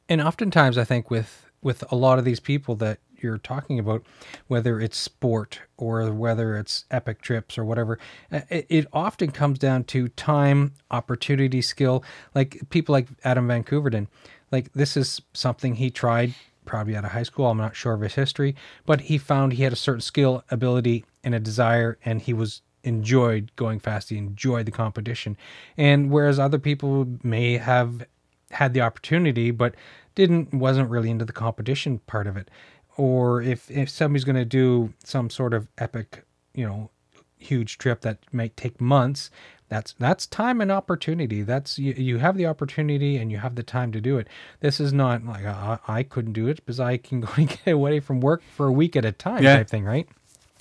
and 0.08 0.20
oftentimes 0.20 0.76
i 0.79 0.85
think 0.85 1.11
with 1.11 1.47
with 1.62 1.85
a 1.93 1.97
lot 1.97 2.19
of 2.19 2.25
these 2.25 2.41
people 2.41 2.75
that 2.76 2.99
you're 3.19 3.38
talking 3.38 3.79
about 3.79 4.02
whether 4.49 4.81
it's 4.81 4.97
sport 4.97 5.61
or 5.76 6.11
whether 6.11 6.56
it's 6.56 6.85
epic 6.91 7.20
trips 7.20 7.58
or 7.58 7.64
whatever 7.64 7.99
uh, 8.32 8.41
it, 8.49 8.67
it 8.69 8.87
often 8.93 9.31
comes 9.31 9.58
down 9.58 9.85
to 9.85 10.08
time 10.08 10.73
opportunity 10.91 11.61
skill 11.61 12.02
like 12.35 12.58
people 12.70 12.93
like 12.93 13.08
adam 13.25 13.47
van 13.47 13.62
koeverden 13.62 14.06
like 14.50 14.73
this 14.73 14.96
is 14.96 15.20
something 15.35 15.75
he 15.75 15.91
tried 15.91 16.35
probably 16.64 16.96
out 16.96 17.05
of 17.05 17.11
high 17.12 17.23
school 17.23 17.46
i'm 17.46 17.58
not 17.58 17.76
sure 17.76 17.93
of 17.94 18.00
his 18.00 18.14
history 18.14 18.55
but 18.87 19.03
he 19.03 19.19
found 19.19 19.53
he 19.53 19.62
had 19.64 19.73
a 19.73 19.76
certain 19.76 20.00
skill 20.00 20.43
ability 20.50 21.05
and 21.23 21.35
a 21.35 21.41
desire 21.41 21.99
and 22.05 22.23
he 22.23 22.32
was 22.32 22.62
enjoyed 22.85 23.51
going 23.56 23.79
fast 23.81 24.08
he 24.10 24.17
enjoyed 24.19 24.67
the 24.67 24.72
competition. 24.72 25.37
And 25.77 26.10
whereas 26.10 26.39
other 26.39 26.58
people 26.58 27.06
may 27.22 27.56
have 27.58 28.06
had 28.51 28.75
the 28.75 28.81
opportunity 28.81 29.51
but 29.51 29.75
didn't 30.15 30.53
wasn't 30.53 30.91
really 30.91 31.10
into 31.10 31.25
the 31.25 31.32
competition 31.32 31.99
part 32.06 32.27
of 32.27 32.37
it. 32.37 32.51
Or 32.96 33.41
if 33.43 33.70
if 33.70 33.89
somebody's 33.89 34.25
going 34.25 34.37
to 34.37 34.44
do 34.44 34.93
some 35.05 35.31
sort 35.31 35.55
of 35.55 35.69
epic 35.79 36.25
you 36.55 36.67
know 36.67 36.91
huge 37.39 37.79
trip 37.79 38.03
that 38.03 38.19
might 38.32 38.55
take 38.56 38.81
months 38.81 39.31
that's 39.69 39.94
that's 40.01 40.27
time 40.27 40.60
and 40.60 40.72
opportunity. 40.72 41.43
That's 41.43 41.79
you, 41.79 41.93
you 41.93 42.19
have 42.19 42.37
the 42.37 42.44
opportunity 42.46 43.17
and 43.17 43.31
you 43.31 43.39
have 43.39 43.55
the 43.55 43.63
time 43.63 43.93
to 43.93 44.01
do 44.01 44.19
it. 44.19 44.27
This 44.58 44.81
is 44.81 44.93
not 44.93 45.25
like 45.25 45.44
I, 45.46 45.79
I 45.87 46.03
couldn't 46.03 46.32
do 46.32 46.49
it 46.49 46.56
because 46.56 46.81
i 46.81 46.96
can 46.96 47.20
go 47.20 47.29
and 47.37 47.49
get 47.49 47.69
away 47.72 48.01
from 48.01 48.20
work 48.20 48.43
for 48.56 48.67
a 48.67 48.72
week 48.72 48.96
at 48.96 49.05
a 49.05 49.13
time 49.13 49.44
Yeah. 49.44 49.56
type 49.58 49.69
thing 49.69 49.84
right? 49.84 50.08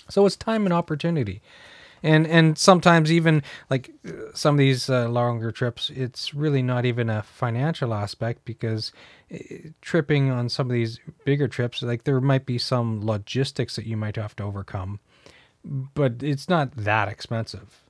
So 0.09 0.25
it's 0.27 0.35
time 0.35 0.65
and 0.65 0.73
opportunity 0.73 1.41
and 2.03 2.25
and 2.27 2.57
sometimes 2.57 3.11
even 3.11 3.43
like 3.69 3.91
some 4.33 4.55
of 4.55 4.59
these 4.59 4.89
uh, 4.89 5.07
longer 5.09 5.51
trips 5.51 5.89
it's 5.89 6.33
really 6.33 6.61
not 6.61 6.85
even 6.85 7.09
a 7.09 7.21
financial 7.23 7.93
aspect 7.93 8.45
because 8.45 8.91
uh, 9.33 9.37
tripping 9.81 10.29
on 10.29 10.49
some 10.49 10.67
of 10.69 10.73
these 10.73 10.99
bigger 11.25 11.47
trips 11.47 11.81
like 11.81 12.03
there 12.05 12.21
might 12.21 12.45
be 12.45 12.57
some 12.57 13.05
logistics 13.05 13.75
that 13.75 13.85
you 13.85 13.97
might 13.97 14.15
have 14.15 14.35
to 14.35 14.43
overcome 14.43 14.99
but 15.63 16.23
it's 16.23 16.47
not 16.47 16.71
that 16.75 17.07
expensive 17.09 17.81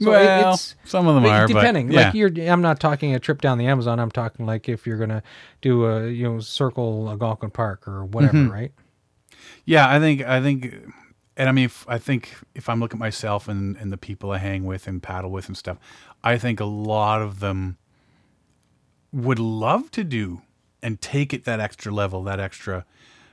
So 0.00 0.10
well, 0.10 0.40
it's- 0.40 0.76
some 0.84 1.06
of 1.08 1.14
them 1.14 1.24
but 1.24 1.30
are, 1.32 1.46
depending 1.46 1.88
but 1.88 1.94
yeah. 1.94 2.04
like 2.06 2.14
you're 2.14 2.30
i'm 2.52 2.62
not 2.62 2.78
talking 2.80 3.14
a 3.14 3.18
trip 3.18 3.40
down 3.40 3.58
the 3.58 3.66
amazon 3.66 3.98
i'm 3.98 4.10
talking 4.10 4.46
like 4.46 4.68
if 4.68 4.86
you're 4.86 4.98
gonna 4.98 5.22
do 5.60 5.84
a 5.86 6.08
you 6.08 6.24
know 6.24 6.40
circle 6.40 7.08
algonquin 7.10 7.50
park 7.50 7.86
or 7.88 8.04
whatever 8.04 8.36
Mm-hmm. 8.36 8.52
right 8.52 8.72
Yeah, 9.64 9.88
I 9.88 9.98
think 10.00 10.22
I 10.22 10.40
think, 10.40 10.74
and 11.40 11.48
I 11.48 11.52
mean, 11.52 11.64
if, 11.64 11.86
I 11.88 11.96
think 11.96 12.34
if 12.54 12.68
I'm 12.68 12.80
looking 12.80 12.98
at 12.98 13.00
myself 13.00 13.48
and 13.48 13.74
and 13.78 13.90
the 13.90 13.96
people 13.96 14.30
I 14.30 14.36
hang 14.36 14.64
with 14.66 14.86
and 14.86 15.02
paddle 15.02 15.30
with 15.30 15.48
and 15.48 15.56
stuff, 15.56 15.78
I 16.22 16.36
think 16.36 16.60
a 16.60 16.66
lot 16.66 17.22
of 17.22 17.40
them 17.40 17.78
would 19.10 19.38
love 19.38 19.90
to 19.92 20.04
do 20.04 20.42
and 20.82 21.00
take 21.00 21.32
it 21.32 21.44
that 21.44 21.58
extra 21.58 21.90
level, 21.90 22.22
that 22.24 22.40
extra 22.40 22.84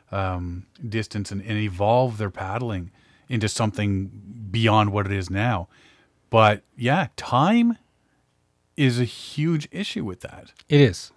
um, 0.10 0.68
distance, 0.88 1.34
and, 1.34 1.42
and 1.42 1.58
evolve 1.58 2.18
their 2.18 2.30
paddling 2.30 2.92
into 3.28 3.50
something 3.50 4.10
beyond 4.52 4.94
what 4.94 5.06
it 5.06 5.12
is 5.12 5.30
now. 5.30 5.68
But 6.30 6.64
yeah, 6.78 7.08
time 7.18 7.78
is 8.78 9.02
a 9.02 9.06
huge 9.06 9.68
issue 9.70 10.06
with 10.06 10.22
that. 10.22 10.54
it 10.70 10.80
is 10.80 11.12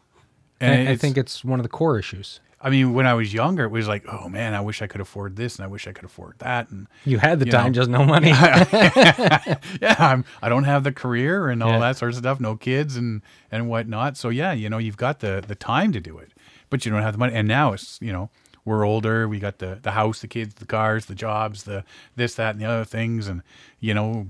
And 0.61 0.89
I, 0.89 0.93
I 0.93 0.97
think 0.97 1.17
it's 1.17 1.45
one 1.45 1.61
of 1.61 1.63
the 1.63 1.69
core 1.69 2.01
ishes 2.01 2.41
I 2.63 2.69
mean, 2.69 2.93
when 2.93 3.07
I 3.07 3.15
was 3.15 3.33
younger, 3.33 3.65
it 3.65 3.71
was 3.71 3.89
like, 3.89 4.05
oh 4.13 4.29
man, 4.29 4.53
I 4.55 4.61
wish 4.61 4.83
I 4.83 4.87
could 4.87 5.01
afford 5.01 5.37
this 5.37 5.57
and 5.57 5.65
I 5.65 5.69
wish 5.69 5.87
I 5.89 5.93
could 5.93 6.05
afford 6.05 6.35
that. 6.41 6.69
And 6.71 6.89
you 7.07 7.19
had 7.19 7.39
the 7.41 7.47
You 7.47 7.53
time 7.53 7.67
know. 7.69 7.73
just 7.73 7.89
no 7.91 8.05
money 8.05 8.29
yeah, 8.31 9.95
I'm, 9.99 10.25
I 10.43 10.49
don't 10.49 10.65
have 10.65 10.85
the 10.85 10.93
career 10.93 11.49
and 11.49 11.63
all 11.63 11.71
Yeah. 11.73 11.79
that 11.81 11.97
sort 11.97 12.13
of 12.13 12.19
stuff, 12.19 12.39
no 12.41 12.57
kids 12.57 12.97
and 12.97 13.23
and 13.51 13.69
whatnot. 13.69 14.17
So 14.17 14.29
yeah, 14.29 14.53
you 14.53 14.69
know, 14.69 14.79
you've 14.79 14.97
got 14.99 15.21
the 15.21 15.43
the 15.47 15.55
time 15.55 15.93
to 15.93 16.01
do 16.01 16.19
it, 16.19 16.33
but 16.69 16.85
you 16.85 16.93
don't 16.93 17.03
have 17.03 17.13
the 17.15 17.19
money. 17.19 17.35
And 17.35 17.49
now 17.49 17.73
it's 17.73 17.99
you 18.03 18.13
know 18.13 18.31
we're 18.65 18.85
older, 18.87 19.27
we 19.29 19.39
got 19.39 19.59
the 19.59 19.79
the 19.81 19.93
house, 19.93 20.21
the 20.21 20.29
kids, 20.29 20.55
the 20.55 20.67
cars, 20.67 21.07
the 21.07 21.15
jobs, 21.15 21.65
the 21.65 21.85
this, 22.17 22.35
that, 22.35 22.51
and 22.55 22.61
the 22.61 22.67
other 22.67 22.85
things, 22.85 23.27
and 23.27 23.43
you 23.79 23.95
know, 23.95 24.29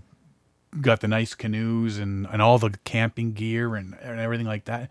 got 0.80 1.00
the 1.00 1.08
nice 1.08 1.34
canoes 1.34 1.98
and 1.98 2.26
and 2.30 2.40
all 2.40 2.58
the 2.58 2.70
camping 2.84 3.32
gear 3.32 3.74
and 3.74 3.96
and 4.00 4.20
everything 4.20 4.46
like 4.46 4.66
that. 4.66 4.88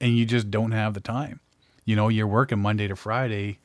and 0.00 0.16
you 0.18 0.26
just 0.26 0.50
don't 0.50 0.72
have 0.72 0.92
the 0.94 1.00
time. 1.00 1.40
You 1.84 1.96
know, 1.96 2.08
you're 2.08 2.26
working 2.26 2.58
Monday 2.58 2.88
to 2.88 2.96
Friday, 2.96 3.58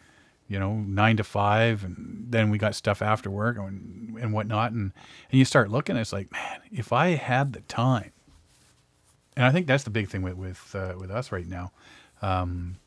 you 0.48 0.60
know, 0.60 0.76
nine 0.76 1.18
to 1.18 1.24
five, 1.24 1.84
and 1.84 2.26
then 2.30 2.50
we 2.50 2.58
got 2.58 2.76
stuff 2.76 3.02
after 3.02 3.30
work 3.30 3.58
and, 3.58 4.18
and 4.20 4.34
whatnot. 4.34 4.72
And, 4.72 4.92
and 5.32 5.40
you 5.40 5.46
start 5.46 5.70
looking, 5.70 5.98
it's 5.98 6.14
like, 6.14 6.32
man, 6.32 6.62
if 6.72 6.92
I 6.92 7.10
had 7.10 7.54
the 7.54 7.62
time, 7.62 8.12
and 9.36 9.46
I 9.46 9.52
think 9.52 9.68
that's 9.68 9.84
the 9.84 9.92
big 9.92 10.10
thing 10.10 10.24
with 10.24 10.36
with 10.36 10.76
uh, 10.76 10.96
with 11.00 11.12
us 11.12 11.32
right 11.32 11.48
now, 11.48 11.72
um, 12.22 12.78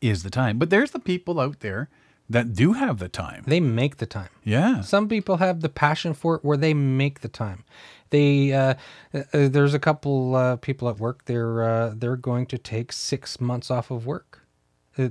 is 0.00 0.22
the 0.22 0.30
time. 0.30 0.58
But 0.58 0.70
there's 0.70 0.92
the 0.92 0.98
people 0.98 1.38
out 1.38 1.60
there 1.60 1.90
that 2.30 2.54
do 2.54 2.74
have 2.74 2.98
the 2.98 3.08
time. 3.08 3.44
They 3.46 3.60
make 3.60 3.96
the 3.96 4.06
time. 4.06 4.28
Yeah. 4.44 4.82
Some 4.82 5.08
people 5.08 5.38
have 5.38 5.60
the 5.60 5.68
passion 5.68 6.14
for 6.14 6.36
it 6.36 6.44
where 6.44 6.56
they 6.56 6.74
make 6.74 7.20
the 7.20 7.28
time. 7.28 7.64
They 8.10 8.52
uh, 8.52 8.74
uh, 9.14 9.22
there's 9.32 9.74
a 9.74 9.78
couple 9.78 10.34
uh, 10.34 10.56
people 10.56 10.88
at 10.88 10.98
work. 10.98 11.24
They're 11.26 11.62
uh, 11.62 11.94
they're 11.96 12.16
going 12.16 12.46
to 12.46 12.58
take 12.58 12.92
six 12.92 13.40
months 13.40 13.70
off 13.70 13.90
of 13.90 14.06
work, 14.06 14.37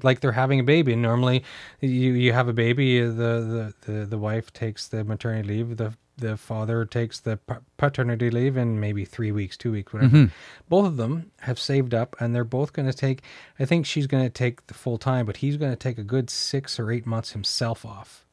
like 0.03 0.19
they're 0.19 0.31
having 0.33 0.59
a 0.59 0.63
baby. 0.63 0.93
and 0.93 1.01
Normally, 1.01 1.43
you 1.81 2.13
you 2.13 2.33
have 2.33 2.47
a 2.47 2.53
baby. 2.53 2.99
The 3.01 3.73
the 3.85 3.91
the, 3.91 4.05
the 4.05 4.17
wife 4.17 4.51
takes 4.53 4.87
the 4.87 5.03
maternity 5.03 5.47
leave. 5.47 5.77
The 5.77 5.93
the 6.19 6.35
father 6.35 6.83
takes 6.83 7.19
the 7.19 7.37
paternity 7.77 8.31
leave 8.31 8.57
in 8.57 8.79
maybe 8.79 9.05
three 9.05 9.31
weeks, 9.31 9.55
two 9.55 9.71
weeks, 9.71 9.93
whatever. 9.93 10.31
Both 10.67 10.87
of 10.87 10.97
them 10.97 11.31
have 11.41 11.59
saved 11.59 11.93
up, 11.93 12.15
and 12.19 12.33
they're 12.33 12.43
both 12.43 12.73
going 12.73 12.87
to 12.89 12.97
take. 12.97 13.21
I 13.59 13.65
think 13.65 13.85
she's 13.85 14.07
going 14.07 14.23
to 14.23 14.29
take 14.31 14.65
the 14.65 14.73
full 14.73 14.97
time, 14.97 15.27
but 15.27 15.37
he's 15.37 15.57
going 15.57 15.71
to 15.71 15.75
take 15.77 15.99
a 15.99 16.03
good 16.03 16.29
six 16.31 16.79
or 16.79 16.91
eight 16.91 17.05
months 17.05 17.33
himself 17.33 17.85
off 17.85 18.23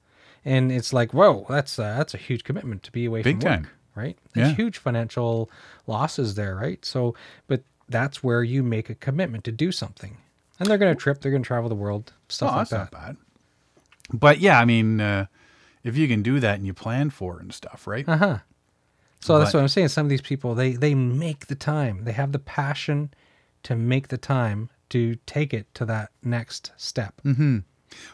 and 0.47 0.71
it's 0.71 0.93
like 0.93 1.15
whoa 1.15 1.47
that's 1.49 1.79
uh, 1.79 1.95
that's 1.97 2.13
a 2.13 2.19
huge 2.19 2.45
commitment 2.45 2.83
to 2.83 2.93
be 2.93 3.07
away 3.07 3.23
Big 3.23 3.41
from 3.41 3.51
work 3.51 3.61
time. 3.63 3.71
right 3.95 4.19
there's 4.35 4.49
Yeah. 4.51 4.55
huge 4.55 4.77
financial 4.77 5.51
losses 5.87 6.35
there 6.35 6.55
right 6.57 6.85
so 6.85 7.15
but 7.47 7.63
that's 7.89 8.23
where 8.23 8.43
you 8.43 8.63
make 8.63 8.91
a 8.91 8.95
commitment 8.95 9.45
to 9.45 9.53
do 9.53 9.73
something 9.73 10.19
and 10.59 10.69
they're 10.69 10.79
going 10.79 10.95
to 10.95 11.01
trip 11.01 11.21
they're 11.21 11.31
going 11.31 11.43
to 11.43 11.47
travel 11.47 11.69
the 11.69 11.75
world 11.75 12.13
stuff 12.29 12.53
oh, 12.53 12.57
like 12.57 12.69
that's 12.69 12.71
that 12.71 12.79
not 12.79 13.07
bad. 13.07 13.17
But 14.13 14.39
yeah, 14.39 14.61
I 14.61 14.65
mean, 14.65 15.01
uh, 15.01 15.27
if 15.83 15.97
you 15.97 16.07
can 16.09 16.23
do 16.23 16.39
that 16.41 16.57
and 16.57 16.67
you 16.67 16.75
plan 16.75 17.11
for 17.11 17.39
it 17.39 17.43
and 17.43 17.53
stuff, 17.53 17.87
right? 17.87 18.09
uh-huh 18.09 18.39
so 19.21 19.39
that's 19.39 19.55
what 19.55 19.61
i'm 19.61 19.69
saying 19.69 19.89
some 19.89 20.05
of 20.05 20.11
these 20.11 20.21
people 20.21 20.55
they 20.55 20.73
they 20.73 20.95
make 20.95 21.47
the 21.47 21.55
time 21.55 22.05
they 22.05 22.13
have 22.13 22.33
the 22.33 22.39
passion 22.39 23.11
to 23.63 23.75
make 23.75 24.09
the 24.09 24.19
time 24.19 24.69
to 24.91 25.15
take 25.25 25.55
it 25.55 25.67
to 25.73 25.87
that 25.87 26.11
next 26.23 26.73
step 26.77 27.23
Mm-hmm. 27.25 27.61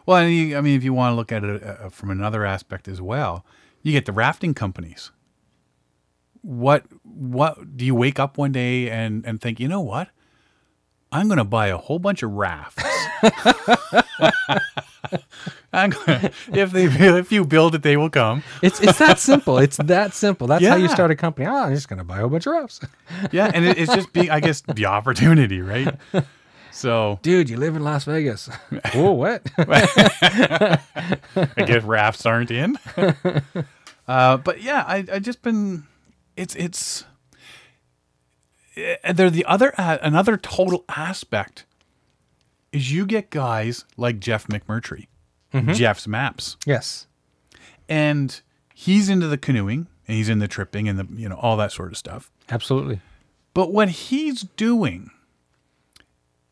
Well, 0.06 0.18
and 0.18 0.34
you, 0.34 0.56
I 0.56 0.60
mean, 0.60 0.76
if 0.76 0.84
you 0.84 0.92
want 0.92 1.12
to 1.12 1.16
look 1.16 1.32
at 1.32 1.44
it 1.44 1.62
uh, 1.62 1.88
from 1.88 2.10
another 2.10 2.44
aspect 2.44 2.88
as 2.88 3.00
well, 3.00 3.44
you 3.82 3.92
get 3.92 4.06
the 4.06 4.12
rafting 4.12 4.54
companies. 4.54 5.10
What 6.42 6.84
what 7.02 7.76
do 7.76 7.84
you 7.84 7.94
wake 7.94 8.18
up 8.18 8.38
one 8.38 8.52
day 8.52 8.88
and 8.88 9.24
and 9.26 9.40
think, 9.40 9.60
you 9.60 9.68
know 9.68 9.80
what? 9.80 10.08
I'm 11.12 11.26
going 11.28 11.38
to 11.38 11.44
buy 11.44 11.68
a 11.68 11.76
whole 11.76 11.98
bunch 11.98 12.22
of 12.22 12.30
rafts. 12.32 12.82
I'm 15.72 15.90
gonna, 15.90 16.30
if 16.52 16.72
they 16.72 16.84
if 16.84 17.30
you 17.32 17.44
build 17.44 17.74
it, 17.74 17.82
they 17.82 17.96
will 17.96 18.10
come. 18.10 18.42
it's 18.62 18.80
it's 18.80 18.98
that 18.98 19.18
simple 19.18 19.58
it's 19.58 19.76
that 19.78 20.14
simple 20.14 20.46
that's 20.48 20.64
how 20.64 20.74
you 20.76 20.88
start 20.88 21.10
a 21.12 21.16
company 21.16 21.46
oh 21.46 21.64
i'm 21.64 21.74
just 21.74 21.88
going 21.88 21.98
to 21.98 22.04
buy 22.04 22.18
a 22.18 22.20
whole 22.22 22.28
bunch 22.30 22.46
of 22.46 22.52
rafts. 22.54 22.80
Yeah, 23.32 23.50
and 23.52 23.64
it, 23.64 23.78
it's 23.78 23.94
just 23.94 24.12
being, 24.12 24.30
I 24.30 24.40
guess, 24.40 24.62
the 24.62 24.86
opportunity, 24.86 25.60
right? 25.60 25.94
So 26.72 27.18
dude 27.22 27.48
you 27.50 27.56
live 27.56 27.76
in 27.76 27.82
las 27.84 28.04
vegas 28.04 28.48
oh 28.94 29.12
what 29.12 29.42
I 29.58 30.78
guess 31.56 31.82
rafts 31.84 32.26
aren't 32.26 32.50
in. 32.50 32.76
uh, 34.08 34.36
but 34.38 34.62
yeah, 34.62 34.84
I 34.86 35.04
I 35.12 35.18
just 35.18 35.42
been 35.42 35.84
it's 36.36 36.54
it's 36.56 37.04
eh, 39.02 39.12
they're 39.12 39.30
the 39.30 39.44
other 39.46 39.72
uh, 39.78 39.98
another 40.02 40.36
total 40.36 40.84
aspect 40.88 41.64
is 42.72 42.92
you 42.92 43.04
get 43.06 43.30
guys 43.30 43.84
like 43.96 44.20
Jeff 44.20 44.46
McMurtrie, 44.46 45.06
Jeff's 45.74 46.06
Maps, 46.08 46.56
yes 46.66 47.06
and 47.88 48.40
he's 48.74 49.08
into 49.08 49.26
the 49.26 49.36
canoeing 49.38 49.88
and 50.06 50.16
he's 50.16 50.28
in 50.28 50.38
the 50.38 50.46
tripping 50.48 50.88
and 50.88 50.98
the 50.98 51.06
you 51.20 51.28
know 51.28 51.36
all 51.36 51.56
that 51.56 51.72
sort 51.72 51.90
of 51.90 51.98
stuff. 51.98 52.30
Absolutely. 52.48 53.00
But 53.54 53.72
what 53.72 53.88
he's 53.88 54.42
doing 54.42 55.10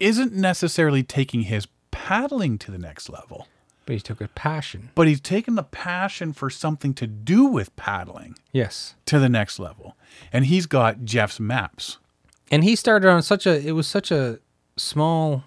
isn't 0.00 0.32
necessarily 0.32 1.02
taking 1.02 1.42
his 1.42 1.66
paddling 1.90 2.58
to 2.58 2.70
the 2.70 2.78
next 2.78 3.08
level. 3.08 3.47
But 3.87 3.94
he 3.94 4.00
took 4.00 4.20
a 4.20 4.28
passion. 4.28 4.90
but 4.94 5.06
he's 5.08 5.20
taken 5.20 5.54
the 5.54 5.62
passion 5.62 6.32
for 6.35 6.50
something 6.50 6.92
to 6.94 7.06
do 7.06 7.47
with 7.47 7.75
paddling 7.76 8.37
Yes. 8.52 8.94
to 9.06 9.18
the 9.18 9.28
next 9.30 9.58
level. 9.58 9.97
And 10.32 10.44
he's 10.47 10.66
got 10.66 11.04
Jeff's 11.04 11.40
maps. 11.40 11.97
And 12.50 12.64
he 12.64 12.76
started 12.76 13.08
on 13.08 13.22
such 13.22 13.46
a 13.46 13.66
it 13.66 13.72
was 13.72 13.86
such 13.86 14.10
a 14.10 14.38
small 14.76 15.44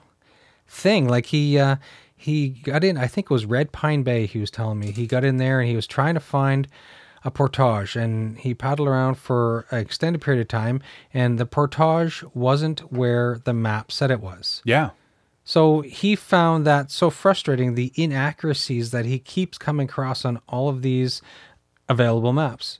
thing. 0.67 1.07
Like 1.07 1.27
he 1.27 1.57
uh 1.57 1.77
he 2.15 2.49
got 2.49 2.83
in 2.83 2.97
I 2.97 3.07
think 3.07 3.25
it 3.25 3.33
was 3.33 3.45
Red 3.45 3.71
Pine 3.71 4.03
Bay 4.03 4.25
he 4.25 4.39
was 4.39 4.51
telling 4.51 4.79
me. 4.79 4.91
He 4.91 5.07
got 5.07 5.23
in 5.23 5.37
there 5.37 5.59
and 5.59 5.69
he 5.69 5.75
was 5.75 5.87
trying 5.87 6.13
to 6.13 6.19
find 6.19 6.67
a 7.23 7.31
portage 7.31 7.95
and 7.95 8.37
he 8.39 8.53
paddled 8.53 8.87
around 8.87 9.15
for 9.15 9.65
an 9.69 9.79
extended 9.79 10.21
period 10.21 10.41
of 10.41 10.47
time 10.47 10.81
and 11.13 11.37
the 11.37 11.45
portage 11.45 12.23
wasn't 12.33 12.91
where 12.91 13.39
the 13.43 13.53
map 13.53 13.91
said 13.91 14.11
it 14.11 14.21
was. 14.21 14.61
Yeah. 14.65 14.91
So 15.43 15.81
he 15.81 16.15
found 16.15 16.65
that 16.65 16.91
so 16.91 17.09
frustrating 17.09 17.75
the 17.75 17.91
inaccuracies 17.95 18.91
that 18.91 19.05
he 19.05 19.19
keeps 19.19 19.57
coming 19.57 19.85
across 19.89 20.23
on 20.23 20.39
all 20.47 20.69
of 20.69 20.81
these 20.81 21.21
available 21.89 22.33
maps. 22.33 22.79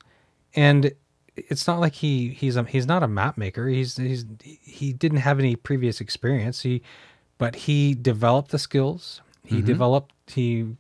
And 0.54 0.94
it's 1.36 1.68
not 1.68 1.80
like 1.80 1.96
he 1.96 2.30
he's 2.30 2.56
a, 2.56 2.64
he's 2.64 2.88
not 2.88 3.04
a 3.04 3.08
map 3.08 3.38
maker. 3.38 3.68
He's 3.68 3.98
he's 3.98 4.26
he 4.42 4.94
didn't 4.94 5.20
have 5.20 5.40
any 5.40 5.56
previous 5.56 6.02
experience. 6.02 6.62
He 6.62 6.82
but 7.38 7.56
he 7.56 7.94
developed 7.94 8.52
the 8.52 8.60
skills. 8.60 9.22
He 9.46 9.58
mm-hmm. 9.58 9.66
developed 9.66 10.14
he 10.28 10.76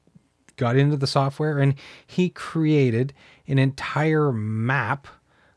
got 0.57 0.75
into 0.75 0.97
the 0.97 1.07
software 1.07 1.57
and 1.59 1.75
he 2.05 2.29
created 2.29 3.13
an 3.47 3.57
entire 3.57 4.31
map 4.31 5.07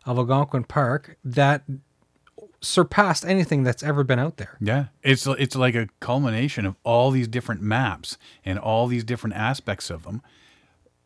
of 0.06 0.18
Algonquin 0.18 0.64
Park 0.64 1.18
that 1.24 1.62
surpassed 2.60 3.24
anything 3.24 3.62
that's 3.62 3.82
ever 3.82 4.02
been 4.02 4.18
out 4.18 4.38
there. 4.38 4.56
Yeah. 4.60 4.86
It's 5.02 5.26
it's 5.26 5.56
like 5.56 5.74
a 5.74 5.88
culmination 6.00 6.66
of 6.66 6.76
all 6.84 7.10
these 7.10 7.28
different 7.28 7.60
maps 7.60 8.16
and 8.44 8.58
all 8.58 8.86
these 8.86 9.04
different 9.04 9.36
aspects 9.36 9.90
of 9.90 10.04
them. 10.04 10.22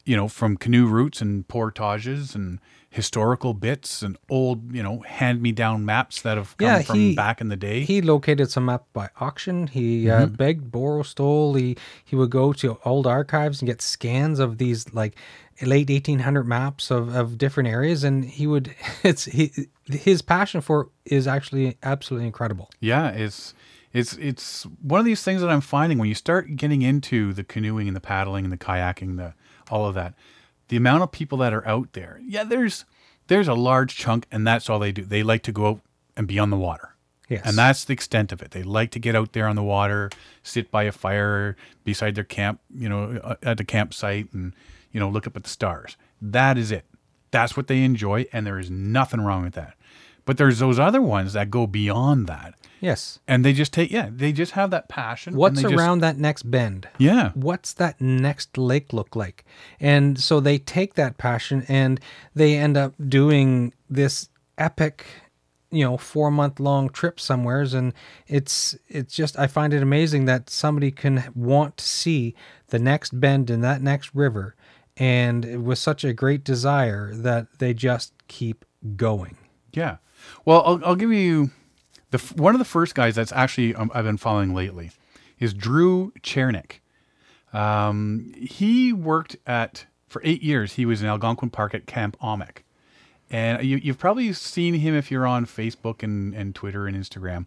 You 0.09 0.17
know, 0.17 0.27
from 0.29 0.57
canoe 0.57 0.87
routes 0.87 1.21
and 1.21 1.47
portages 1.49 2.35
and 2.35 2.61
historical 2.91 3.53
bits 3.53 4.01
and 4.03 4.17
old, 4.31 4.75
you 4.75 4.83
know, 4.83 5.01
hand-me-down 5.01 5.85
maps 5.85 6.23
that 6.23 6.39
have 6.39 6.57
come 6.57 6.67
Yeah, 6.67 6.81
from 6.83 6.97
he- 6.97 7.15
back 7.15 7.43
in 7.43 7.49
the 7.49 7.57
day. 7.57 7.85
He 7.85 8.01
located 8.01 8.51
some 8.51 8.65
map 8.65 8.85
by 8.95 9.11
auction. 9.21 9.67
He 9.67 10.09
uh, 10.09 10.25
begged, 10.27 10.73
borrow, 10.73 11.03
stole. 11.03 11.53
He 11.55 11.77
he 12.03 12.17
would 12.17 12.31
go 12.31 12.55
to 12.55 12.79
old 12.87 13.07
archives 13.07 13.61
and 13.61 13.67
get 13.67 13.83
scans 13.83 14.39
of 14.39 14.57
these 14.57 14.91
like 14.95 15.15
late 15.61 15.91
eighteen 15.91 16.21
hundred 16.21 16.47
maps 16.49 16.91
of, 16.91 17.15
of 17.15 17.37
different 17.37 17.69
areas, 17.69 18.03
and 18.03 18.25
he 18.25 18.47
would. 18.47 18.75
It's 19.05 19.27
he 19.27 19.53
his 19.85 20.23
passion 20.23 20.63
for 20.63 20.89
it 21.05 21.13
is 21.17 21.27
actually 21.27 21.77
absolutely 21.83 22.27
incredible. 22.27 22.71
Yeah, 22.81 23.11
it's 23.11 23.53
it's 23.93 24.15
it's 24.15 24.63
one 24.81 25.01
of 25.01 25.05
these 25.07 25.23
things 25.23 25.43
that 25.43 25.51
I'm 25.51 25.61
finding 25.61 25.99
when 25.99 26.09
you 26.09 26.15
start 26.15 26.57
getting 26.57 26.81
into 26.81 27.35
the 27.35 27.45
canoeing 27.45 27.89
and 27.89 27.97
the 27.97 28.01
paddling 28.01 28.45
and 28.47 28.53
the 28.53 28.59
kayaking, 28.59 29.19
the 29.19 29.35
all 29.71 29.87
of 29.87 29.95
that. 29.95 30.15
The 30.69 30.77
amount 30.77 31.03
of 31.03 31.13
people 31.13 31.39
that 31.39 31.53
are 31.53 31.67
out 31.67 31.93
there. 31.93 32.21
Yeah, 32.25 32.45
there's 32.45 32.85
there's 33.29 33.49
a 33.49 33.55
large 33.55 33.97
chunk 33.97 34.27
and 34.31 34.47
that's 34.47 34.69
all 34.69 34.79
they 34.79 34.93
do. 34.93 35.05
They 35.05 35.23
like 35.23 35.43
to 35.45 35.53
go 35.53 35.67
out 35.67 35.81
and 36.17 36.27
be 36.27 36.39
on 36.39 36.51
the 36.51 36.57
water. 36.57 36.95
Yes, 37.29 37.43
And 37.45 37.59
that's 37.59 37.85
the 37.85 37.93
extent 37.93 38.33
of 38.33 38.41
it. 38.41 38.53
They 38.53 38.63
like 38.63 38.91
to 38.93 38.99
get 38.99 39.15
out 39.15 39.35
there 39.35 39.47
on 39.47 39.55
the 39.55 39.63
water, 39.63 40.11
sit 40.43 40.71
by 40.71 40.85
a 40.85 40.93
fire 40.93 41.57
beside 41.85 42.15
their 42.15 42.25
camp, 42.25 42.61
you 42.75 42.89
know, 42.89 43.21
uh, 43.23 43.35
at 43.43 43.59
the 43.59 43.65
campsite 43.65 44.33
and, 44.33 44.55
you 44.93 44.99
know, 44.99 45.11
look 45.11 45.27
up 45.27 45.37
at 45.37 45.43
the 45.43 45.51
stars. 45.51 45.99
That 46.23 46.57
is 46.57 46.73
it. 46.73 46.87
That's 47.31 47.55
what 47.55 47.67
they 47.67 47.85
enjoy. 47.85 48.25
And 48.33 48.47
there 48.47 48.59
is 48.59 48.71
nothing 48.71 49.21
wrong 49.21 49.45
with 49.45 49.53
that. 49.55 49.75
But 50.29 50.37
there's 50.37 50.59
those 50.59 50.79
other 50.79 51.01
ones 51.01 51.33
that 51.33 51.51
go 51.51 51.67
beyond 51.67 52.27
that. 52.27 52.53
yes. 52.81 53.19
And 53.27 53.45
they 53.45 53.55
just 53.55 53.73
take, 53.73 53.91
yeah, 53.91 54.11
they 54.13 54.31
just 54.31 54.53
have 54.53 54.71
that 54.71 54.87
passion. 54.89 55.35
What's 55.35 55.57
they 55.63 55.71
just- 55.71 55.75
around 55.75 56.01
that 56.01 56.19
next 56.19 56.43
bend? 56.51 56.87
yeah. 56.99 57.31
what's 57.35 57.73
that 57.73 57.99
next 58.01 58.59
lake 58.59 58.93
look 58.93 59.17
like 59.17 59.45
and 59.81 60.21
so 60.21 60.39
they 60.39 60.59
take 60.59 60.95
that 60.95 61.17
passion 61.17 61.65
and 61.67 61.99
they 62.35 62.57
end 62.59 62.77
up 62.77 62.93
doing 63.09 63.73
this 63.89 64.29
epic 64.59 65.07
you 65.71 65.83
know 65.85 65.97
four 65.97 66.31
month 66.31 66.61
long 66.61 66.89
trip 66.91 67.19
somewheres 67.21 67.73
and 67.75 67.93
it's 68.27 68.77
it's 68.89 69.15
just 69.15 69.39
i 69.39 69.47
find 69.47 69.73
it 69.75 69.83
amazing 69.83 70.25
that 70.27 70.49
somebody 70.51 70.91
can 70.91 71.15
want 71.35 71.77
to 71.79 71.85
see 71.85 72.35
the 72.69 72.79
next 72.79 73.19
bend 73.21 73.51
in 73.51 73.61
that 73.63 73.81
next 73.83 74.11
river 74.15 74.55
and 74.97 75.65
with 75.65 75.79
such 75.79 76.05
a 76.05 76.13
great 76.13 76.43
desire 76.45 77.15
that 77.15 77.47
they 77.61 77.73
just 77.75 78.13
keep 78.29 78.65
going 78.97 79.37
Yeah. 79.73 79.97
Well, 80.45 80.63
I'll, 80.65 80.81
I'll 80.85 80.97
give 80.97 81.13
you 81.13 81.51
the 82.11 82.19
one 82.37 82.55
of 82.55 82.59
the 82.59 82.65
first 82.65 82.95
guys 82.95 83.15
that's 83.15 83.33
actually 83.33 83.75
um, 83.75 83.91
I've 83.95 84.05
been 84.05 84.17
following 84.17 84.55
lately 84.55 84.91
is 85.39 85.55
Drew 85.55 86.13
Chernick. 86.23 86.81
Um, 87.53 88.35
he 88.37 88.93
worked 88.93 89.37
at 89.47 89.87
for 90.07 90.21
eight 90.25 90.43
years. 90.43 90.75
He 90.75 90.87
was 90.87 91.03
in 91.03 91.09
Algonquin 91.09 91.51
Park 91.51 91.75
at 91.75 91.87
Camp 91.87 92.17
Ahmek, 92.23 92.59
and 93.31 93.63
you, 93.65 93.77
you've 93.79 93.99
probably 93.99 94.33
seen 94.33 94.75
him 94.75 94.95
if 94.95 95.11
you're 95.11 95.27
on 95.27 95.47
Facebook 95.47 96.03
and, 96.03 96.35
and 96.35 96.55
Twitter 96.55 96.87
and 96.87 96.97
Instagram. 96.97 97.47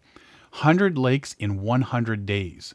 100 0.52 0.98
lakes 0.98 1.34
in 1.38 1.62
100 1.62 2.26
days. 2.26 2.74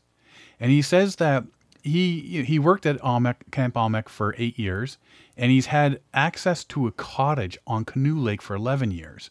And 0.60 0.72
he 0.72 0.82
says 0.82 1.18
that 1.18 1.44
he 1.84 2.44
he 2.44 2.60
worked 2.60 2.86
at 2.86 3.00
Ahmek, 3.02 3.36
Camp 3.52 3.76
Ahmek 3.76 4.10
for 4.10 4.36
eight 4.38 4.58
years, 4.60 4.98
and 5.38 5.52
he's 5.52 5.68
had 5.68 6.02
access 6.14 6.64
to 6.66 6.88
a 6.88 6.92
cottage 6.92 7.58
on 7.66 7.86
Canoe 7.86 8.18
Lake 8.18 8.42
for 8.42 8.56
11 8.56 8.92
years. 8.92 9.30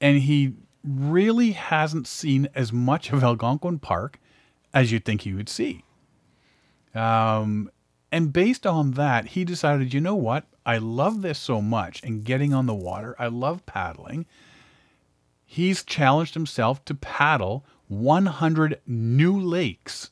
And 0.00 0.18
he 0.18 0.54
really 0.82 1.52
hasn't 1.52 2.06
seen 2.06 2.48
as 2.54 2.72
much 2.72 3.12
of 3.12 3.22
Algonquin 3.22 3.78
Park 3.78 4.18
as 4.72 4.90
you'd 4.90 5.04
think 5.04 5.22
he 5.22 5.34
would 5.34 5.48
see. 5.48 5.84
Um, 6.94 7.70
and 8.12 8.32
based 8.32 8.66
on 8.66 8.92
that, 8.92 9.28
he 9.28 9.44
decided, 9.44 9.94
you 9.94 10.00
know 10.00 10.14
what? 10.16 10.46
I 10.66 10.78
love 10.78 11.22
this 11.22 11.38
so 11.38 11.60
much 11.60 12.02
and 12.02 12.24
getting 12.24 12.52
on 12.52 12.66
the 12.66 12.74
water. 12.74 13.14
I 13.18 13.26
love 13.28 13.66
paddling. 13.66 14.26
He's 15.44 15.82
challenged 15.82 16.34
himself 16.34 16.84
to 16.86 16.94
paddle 16.94 17.64
100 17.88 18.80
new 18.86 19.38
lakes 19.38 20.10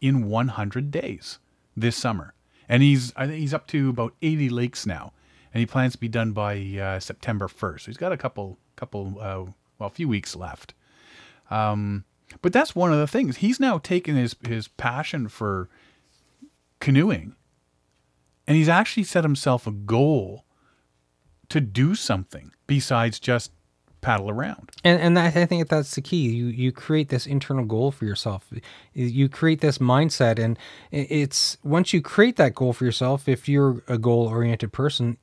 in 0.00 0.28
100 0.28 0.90
days 0.90 1.38
this 1.76 1.96
summer. 1.96 2.34
And 2.68 2.82
he's 2.82 3.12
I 3.16 3.26
think 3.26 3.40
he's 3.40 3.54
up 3.54 3.66
to 3.68 3.90
about 3.90 4.14
80 4.22 4.48
lakes 4.50 4.86
now. 4.86 5.12
And 5.52 5.60
he 5.60 5.66
plans 5.66 5.92
to 5.92 5.98
be 5.98 6.08
done 6.08 6.32
by 6.32 6.58
uh, 6.58 6.98
September 6.98 7.46
1st. 7.46 7.80
So 7.80 7.86
he's 7.86 7.96
got 7.96 8.12
a 8.12 8.16
couple 8.16 8.58
couple 8.76 9.18
uh, 9.20 9.44
well, 9.78 9.88
a 9.88 9.90
few 9.90 10.08
weeks 10.08 10.36
left. 10.36 10.74
Um, 11.50 12.04
but 12.42 12.52
that's 12.52 12.74
one 12.74 12.92
of 12.92 12.98
the 12.98 13.06
things. 13.06 13.38
He's 13.38 13.60
now 13.60 13.78
taken 13.78 14.16
his 14.16 14.36
his 14.46 14.68
passion 14.68 15.28
for 15.28 15.68
canoeing 16.80 17.34
and 18.46 18.56
he's 18.56 18.68
actually 18.68 19.04
set 19.04 19.24
himself 19.24 19.66
a 19.66 19.70
goal 19.70 20.44
to 21.48 21.60
do 21.60 21.94
something 21.94 22.52
besides 22.66 23.18
just 23.20 23.52
paddle 24.00 24.28
around. 24.28 24.70
And 24.82 25.00
and 25.00 25.18
I 25.18 25.30
think 25.46 25.68
that's 25.68 25.94
the 25.94 26.02
key. 26.02 26.28
You 26.28 26.46
you 26.46 26.72
create 26.72 27.08
this 27.08 27.26
internal 27.26 27.64
goal 27.64 27.90
for 27.90 28.04
yourself. 28.04 28.50
You 28.92 29.28
create 29.28 29.60
this 29.60 29.78
mindset, 29.78 30.38
and 30.38 30.58
it's 30.90 31.56
once 31.62 31.92
you 31.92 32.02
create 32.02 32.36
that 32.36 32.54
goal 32.54 32.72
for 32.72 32.84
yourself. 32.84 33.28
If 33.28 33.48
you're 33.48 33.82
a 33.88 33.98
goal 33.98 34.26
oriented 34.26 34.72
person, 34.72 35.16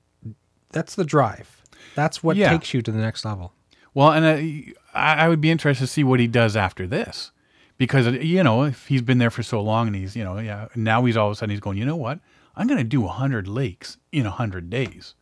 that's 0.72 0.96
the 0.96 1.06
drive. 1.06 1.61
That's 1.96 2.24
what 2.24 2.38
Yeah. 2.38 2.50
takes 2.50 2.74
you 2.74 2.82
to 2.82 2.92
the 2.92 3.00
next 3.00 3.26
level. 3.26 3.54
Well, 3.94 4.12
and 4.12 4.26
I, 4.26 4.74
I 4.94 5.28
would 5.28 5.42
be 5.42 5.52
interested 5.52 5.84
to 5.86 5.92
see 5.92 6.04
what 6.04 6.20
he 6.20 6.28
does 6.28 6.56
after 6.56 6.88
this, 6.88 7.32
because 7.78 8.08
you 8.24 8.42
know 8.44 8.64
if 8.64 8.88
he's 8.88 9.02
been 9.02 9.18
there 9.18 9.30
for 9.32 9.44
so 9.44 9.62
long 9.62 9.88
and 9.88 9.96
he's 9.96 10.16
you 10.16 10.24
know 10.24 10.38
yeah 10.40 10.68
now 10.76 11.04
he's 11.06 11.18
all 11.18 11.28
of 11.28 11.34
a 11.34 11.36
sudden 11.36 11.50
he's 11.52 11.60
going 11.60 11.78
you 11.78 11.86
know 11.86 11.96
what 11.98 12.20
I'm 12.56 12.68
going 12.68 12.78
to 12.78 12.84
do 12.86 13.08
hundred 13.08 13.48
lakes 13.48 13.98
in 14.12 14.26
hundred 14.26 14.70
days. 14.70 15.16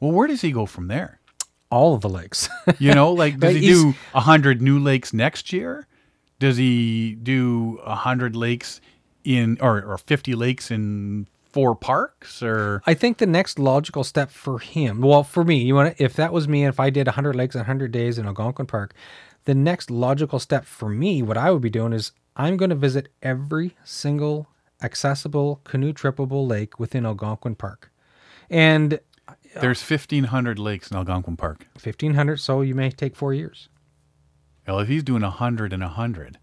Well, 0.00 0.12
where 0.12 0.26
does 0.28 0.40
he 0.42 0.52
go 0.52 0.66
from 0.66 0.88
there? 0.88 1.20
All 1.70 1.94
of 1.94 2.00
the 2.02 2.08
lakes. 2.08 2.48
You 2.78 2.94
know, 2.94 3.12
like 3.12 3.38
does 3.38 3.54
he 3.54 3.60
do 3.60 3.94
hundred 4.14 4.60
new 4.62 4.78
lakes 4.78 5.12
next 5.12 5.52
year? 5.52 5.86
Does 6.38 6.56
he 6.56 7.14
do 7.22 7.78
hundred 7.84 8.36
lakes 8.36 8.80
in 9.24 9.58
or 9.60 9.82
or 9.82 9.98
fifty 9.98 10.34
lakes 10.34 10.70
in 10.70 11.26
four 11.54 11.76
parks 11.76 12.42
or? 12.42 12.82
I 12.84 12.94
think 12.94 13.18
the 13.18 13.26
next 13.26 13.60
logical 13.60 14.02
step 14.02 14.30
for 14.30 14.58
him, 14.58 15.00
well, 15.00 15.22
for 15.22 15.44
me, 15.44 15.62
you 15.62 15.76
want 15.76 15.96
to, 15.96 16.04
if 16.04 16.14
that 16.14 16.32
was 16.32 16.48
me, 16.48 16.66
if 16.66 16.80
I 16.80 16.90
did 16.90 17.06
100 17.06 17.36
lakes 17.36 17.54
in 17.54 17.60
100 17.60 17.92
days 17.92 18.18
in 18.18 18.26
Algonquin 18.26 18.66
Park, 18.66 18.92
the 19.44 19.54
next 19.54 19.88
logical 19.88 20.40
step 20.40 20.64
for 20.64 20.88
me, 20.88 21.22
what 21.22 21.38
I 21.38 21.52
would 21.52 21.62
be 21.62 21.70
doing 21.70 21.92
is 21.92 22.10
I'm 22.34 22.56
going 22.56 22.70
to 22.70 22.76
visit 22.76 23.08
every 23.22 23.76
single 23.84 24.48
accessible 24.82 25.60
canoe 25.62 25.92
trippable 25.92 26.46
lake 26.48 26.80
within 26.80 27.06
Algonquin 27.06 27.54
Park. 27.54 27.92
And 28.50 28.98
There's 29.60 29.88
1,500 29.88 30.58
lakes 30.58 30.90
in 30.90 30.96
Algonquin 30.96 31.36
Park. 31.36 31.68
1500, 31.74 32.38
so 32.38 32.62
you 32.62 32.74
may 32.74 32.90
take 32.90 33.14
four 33.14 33.32
years. 33.32 33.68
Well, 34.66 34.80
if 34.80 34.88
he's 34.88 35.04
doing 35.04 35.22
100 35.22 35.72
and 35.72 35.82
100, 35.82 36.38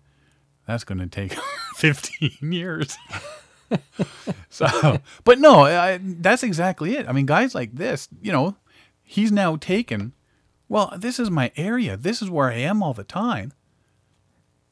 that's 0.65 0.85
going 0.85 0.99
to 0.99 1.07
take 1.07 1.33
15 1.75 2.31
years. 2.53 2.97
so, 4.49 4.99
but 5.23 5.39
no, 5.39 5.61
I, 5.65 5.99
that's 6.01 6.43
exactly 6.43 6.95
it. 6.95 7.07
I 7.07 7.11
mean, 7.11 7.25
guys 7.25 7.53
like 7.55 7.73
this, 7.75 8.07
you 8.21 8.31
know, 8.31 8.55
he's 9.03 9.31
now 9.31 9.55
taken, 9.55 10.13
well, 10.69 10.93
this 10.97 11.19
is 11.19 11.29
my 11.29 11.51
area. 11.55 11.97
This 11.97 12.21
is 12.21 12.29
where 12.29 12.49
I 12.49 12.55
am 12.55 12.81
all 12.83 12.93
the 12.93 13.03
time. 13.03 13.53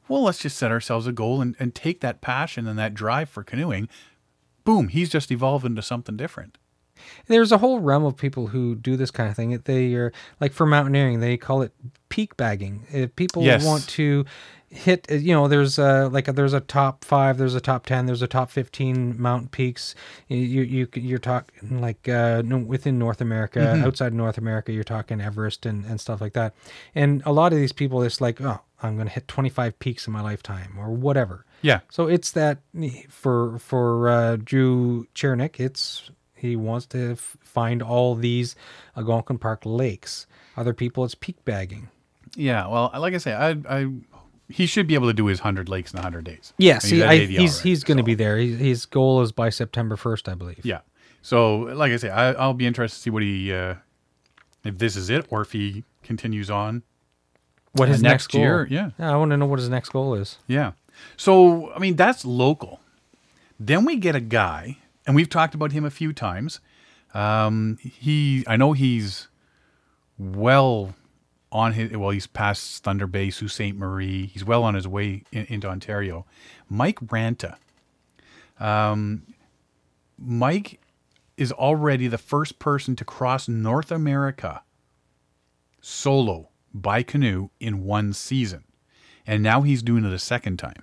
Well, 0.08 0.22
let's 0.24 0.38
just 0.38 0.56
set 0.56 0.72
ourselves 0.72 1.06
a 1.06 1.12
goal 1.12 1.40
and, 1.40 1.54
and 1.60 1.74
take 1.74 2.00
that 2.00 2.20
passion 2.20 2.66
and 2.66 2.78
that 2.78 2.94
drive 2.94 3.28
for 3.28 3.44
canoeing. 3.44 3.88
Boom, 4.64 4.88
he's 4.88 5.08
just 5.08 5.30
evolved 5.30 5.64
into 5.64 5.82
something 5.82 6.16
different. 6.16 6.58
There's 7.28 7.52
a 7.52 7.58
whole 7.58 7.78
realm 7.78 8.04
of 8.04 8.16
people 8.16 8.48
who 8.48 8.74
do 8.74 8.96
this 8.96 9.10
kind 9.10 9.30
of 9.30 9.36
thing. 9.36 9.56
They 9.64 9.94
are 9.94 10.12
like 10.40 10.52
for 10.52 10.66
mountaineering, 10.66 11.20
they 11.20 11.36
call 11.36 11.62
it 11.62 11.72
peak 12.08 12.36
bagging. 12.36 12.86
If 12.92 13.14
people 13.16 13.42
Yes. 13.42 13.64
want 13.64 13.88
to 13.90 14.26
hit, 14.70 15.06
uh, 15.10 15.14
you 15.16 15.34
know, 15.34 15.48
there's 15.48 15.78
a, 15.78 16.08
like 16.08 16.28
a, 16.28 16.32
there's 16.32 16.52
a 16.52 16.60
top 16.60 17.04
five, 17.04 17.38
there's 17.38 17.54
a 17.54 17.60
top 17.60 17.86
ten, 17.86 18.06
there's 18.06 18.22
a 18.22 18.28
top 18.28 18.50
fifteen 18.50 19.20
mountain 19.20 19.48
peaks. 19.48 19.94
You 20.28 20.38
you 20.38 20.88
you're 20.94 21.18
talking 21.18 21.80
like 21.80 22.08
uh, 22.08 22.42
within 22.66 22.98
North 22.98 23.20
America, 23.20 23.58
Mm-hmm. 23.60 23.84
outside 23.84 24.14
North 24.14 24.38
America, 24.38 24.72
you're 24.72 24.84
talking 24.84 25.20
Everest 25.20 25.66
and 25.66 25.84
and 25.84 26.00
stuff 26.00 26.20
like 26.20 26.32
that. 26.34 26.54
And 26.94 27.22
a 27.26 27.32
lot 27.32 27.52
of 27.52 27.58
these 27.58 27.72
people, 27.72 28.02
it's 28.02 28.20
like, 28.20 28.40
oh, 28.40 28.60
I'm 28.82 28.96
gonna 28.96 29.10
hit 29.10 29.28
25 29.28 29.78
peaks 29.78 30.06
in 30.06 30.12
my 30.12 30.20
lifetime 30.22 30.76
or 30.78 30.90
whatever. 30.90 31.44
Yeah. 31.62 31.80
So 31.90 32.06
it's 32.06 32.30
that 32.32 32.58
for 33.10 33.58
for 33.58 34.08
uh, 34.08 34.36
Drew 34.36 35.06
Chernick, 35.14 35.58
it's 35.60 36.10
he 36.34 36.56
wants 36.56 36.86
to 36.86 37.12
f- 37.12 37.36
find 37.42 37.82
all 37.82 38.14
these 38.14 38.56
Algonquin 38.96 39.36
Park 39.38 39.62
lakes. 39.66 40.26
Other 40.56 40.72
people, 40.72 41.04
it's 41.04 41.14
peak 41.14 41.44
bagging. 41.44 41.88
Yeah. 42.34 42.66
Well, 42.68 42.90
like 42.98 43.12
I 43.12 43.18
say, 43.18 43.34
I, 43.34 43.50
I, 43.68 43.90
he 44.50 44.66
should 44.66 44.86
be 44.86 44.94
able 44.94 45.06
to 45.08 45.12
do 45.12 45.26
his 45.26 45.38
100 45.40 45.68
lakes 45.68 45.92
in 45.92 45.96
100 45.98 46.24
days. 46.24 46.52
Yes, 46.58 46.84
And 46.84 46.92
he, 46.92 47.02
I, 47.02 47.16
he's 47.18 47.38
already, 47.38 47.68
he's 47.68 47.84
going 47.84 47.96
to 47.98 48.02
so- 48.02 48.06
be 48.06 48.14
there. 48.14 48.36
He, 48.38 48.54
his 48.54 48.86
goal 48.86 49.22
is 49.22 49.32
by 49.32 49.48
September 49.50 49.96
first, 49.96 50.28
I 50.28 50.34
believe. 50.34 50.60
Yeah. 50.64 50.80
So, 51.22 51.58
like 51.58 51.92
I 51.92 51.96
say, 51.96 52.08
I, 52.10 52.32
I'll 52.32 52.54
be 52.54 52.66
interested 52.66 52.96
to 52.96 53.02
see 53.02 53.10
what 53.10 53.22
he, 53.22 53.52
uh, 53.52 53.74
if 54.64 54.78
this 54.78 54.96
is 54.96 55.10
it, 55.10 55.26
or 55.30 55.42
if 55.42 55.52
he 55.52 55.84
continues 56.02 56.50
on. 56.50 56.82
What 57.72 57.88
his 57.88 58.02
next, 58.02 58.24
next 58.24 58.34
year, 58.34 58.64
goal? 58.64 58.74
yeah. 58.98 59.12
I 59.12 59.16
want 59.16 59.30
to 59.30 59.36
know 59.36 59.46
what 59.46 59.58
his 59.60 59.68
next 59.68 59.90
goal 59.90 60.14
is. 60.14 60.38
Yeah. 60.48 60.72
So, 61.16 61.70
I 61.72 61.78
mean, 61.78 61.94
that's 61.96 62.24
local. 62.24 62.80
Then 63.60 63.84
we 63.84 63.96
get 63.96 64.16
a 64.16 64.20
guy, 64.20 64.78
and 65.06 65.14
we've 65.14 65.28
talked 65.28 65.54
about 65.54 65.70
him 65.72 65.84
a 65.84 65.90
few 65.90 66.12
times. 66.12 66.58
Um, 67.14 67.78
he, 67.82 68.42
I 68.48 68.56
know 68.56 68.72
he's 68.72 69.28
well 70.18 70.94
on 71.52 71.72
his, 71.72 71.96
well, 71.96 72.10
he's 72.10 72.26
past 72.26 72.82
Thunder 72.84 73.06
Bay, 73.06 73.30
Sault 73.30 73.50
Ste. 73.50 73.74
Marie. 73.74 74.26
He's 74.26 74.44
well 74.44 74.62
on 74.62 74.74
his 74.74 74.86
way 74.86 75.24
in, 75.32 75.46
into 75.46 75.68
Ontario. 75.68 76.26
Mike 76.68 77.00
Ranta. 77.00 77.56
Um, 78.58 79.22
Mike 80.18 80.80
is 81.36 81.50
already 81.52 82.06
the 82.06 82.18
first 82.18 82.58
person 82.58 82.94
to 82.96 83.04
cross 83.04 83.48
North 83.48 83.90
America 83.90 84.62
solo 85.80 86.50
by 86.72 87.02
canoe 87.02 87.48
in 87.58 87.84
one 87.84 88.12
season. 88.12 88.64
And 89.26 89.42
now 89.42 89.62
he's 89.62 89.82
doing 89.82 90.04
it 90.04 90.12
a 90.12 90.18
second 90.18 90.58
time. 90.58 90.82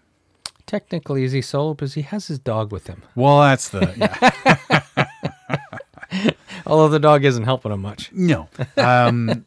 Technically, 0.66 1.24
is 1.24 1.32
he 1.32 1.42
solo? 1.42 1.74
Because 1.74 1.94
he 1.94 2.02
has 2.02 2.28
his 2.28 2.40
dog 2.40 2.72
with 2.72 2.88
him. 2.88 3.04
Well, 3.16 3.40
that's 3.40 3.70
the 3.70 3.94
yeah, 3.96 5.08
Although 6.66 6.90
the 6.90 7.00
dog 7.00 7.24
isn't 7.24 7.44
helping 7.44 7.72
him 7.72 7.82
much. 7.82 8.12
no. 8.12 8.50
Um, 8.76 9.46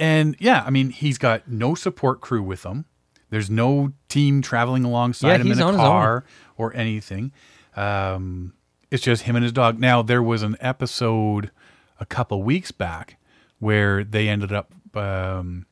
and 0.00 0.34
yeah, 0.40 0.64
I 0.66 0.70
mean, 0.70 0.90
he's 0.90 1.18
got 1.18 1.46
no 1.46 1.76
support 1.76 2.20
crew 2.20 2.42
with 2.42 2.64
him. 2.64 2.86
There's 3.30 3.48
no 3.48 3.92
team 4.08 4.42
traveling 4.42 4.84
alongside 4.84 5.28
Yeah, 5.28 5.36
him 5.38 5.52
in 5.52 5.60
a 5.60 5.76
car 5.76 6.24
or 6.56 6.74
anything. 6.74 7.30
Um, 7.76 8.54
it's 8.90 9.04
just 9.04 9.22
him 9.22 9.36
and 9.36 9.44
his 9.44 9.52
dog. 9.52 9.78
Now, 9.78 10.02
there 10.02 10.22
was 10.22 10.42
an 10.42 10.56
episode 10.60 11.52
a 12.00 12.06
couple 12.06 12.42
weeks 12.42 12.72
back 12.72 13.18
where 13.60 14.02
they 14.02 14.28
ended 14.28 14.52
up 14.52 14.72
um, 14.96 15.66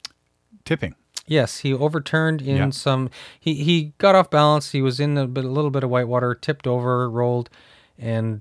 tipping. 0.64 0.94
Yes, 1.26 1.58
he 1.58 1.74
overturned 1.74 2.40
in 2.40 2.56
Yeah. 2.56 2.70
some. 2.70 3.10
He 3.40 3.54
he 3.54 3.92
got 3.98 4.14
off 4.14 4.30
balance. 4.30 4.70
He 4.72 4.80
was 4.80 5.00
in 5.00 5.18
a, 5.18 5.26
bit, 5.26 5.44
a 5.44 5.48
little 5.48 5.70
bit 5.70 5.82
of 5.84 5.90
white 5.90 6.06
water, 6.08 6.34
tipped 6.34 6.66
over, 6.66 7.10
rolled, 7.10 7.50
and 7.98 8.40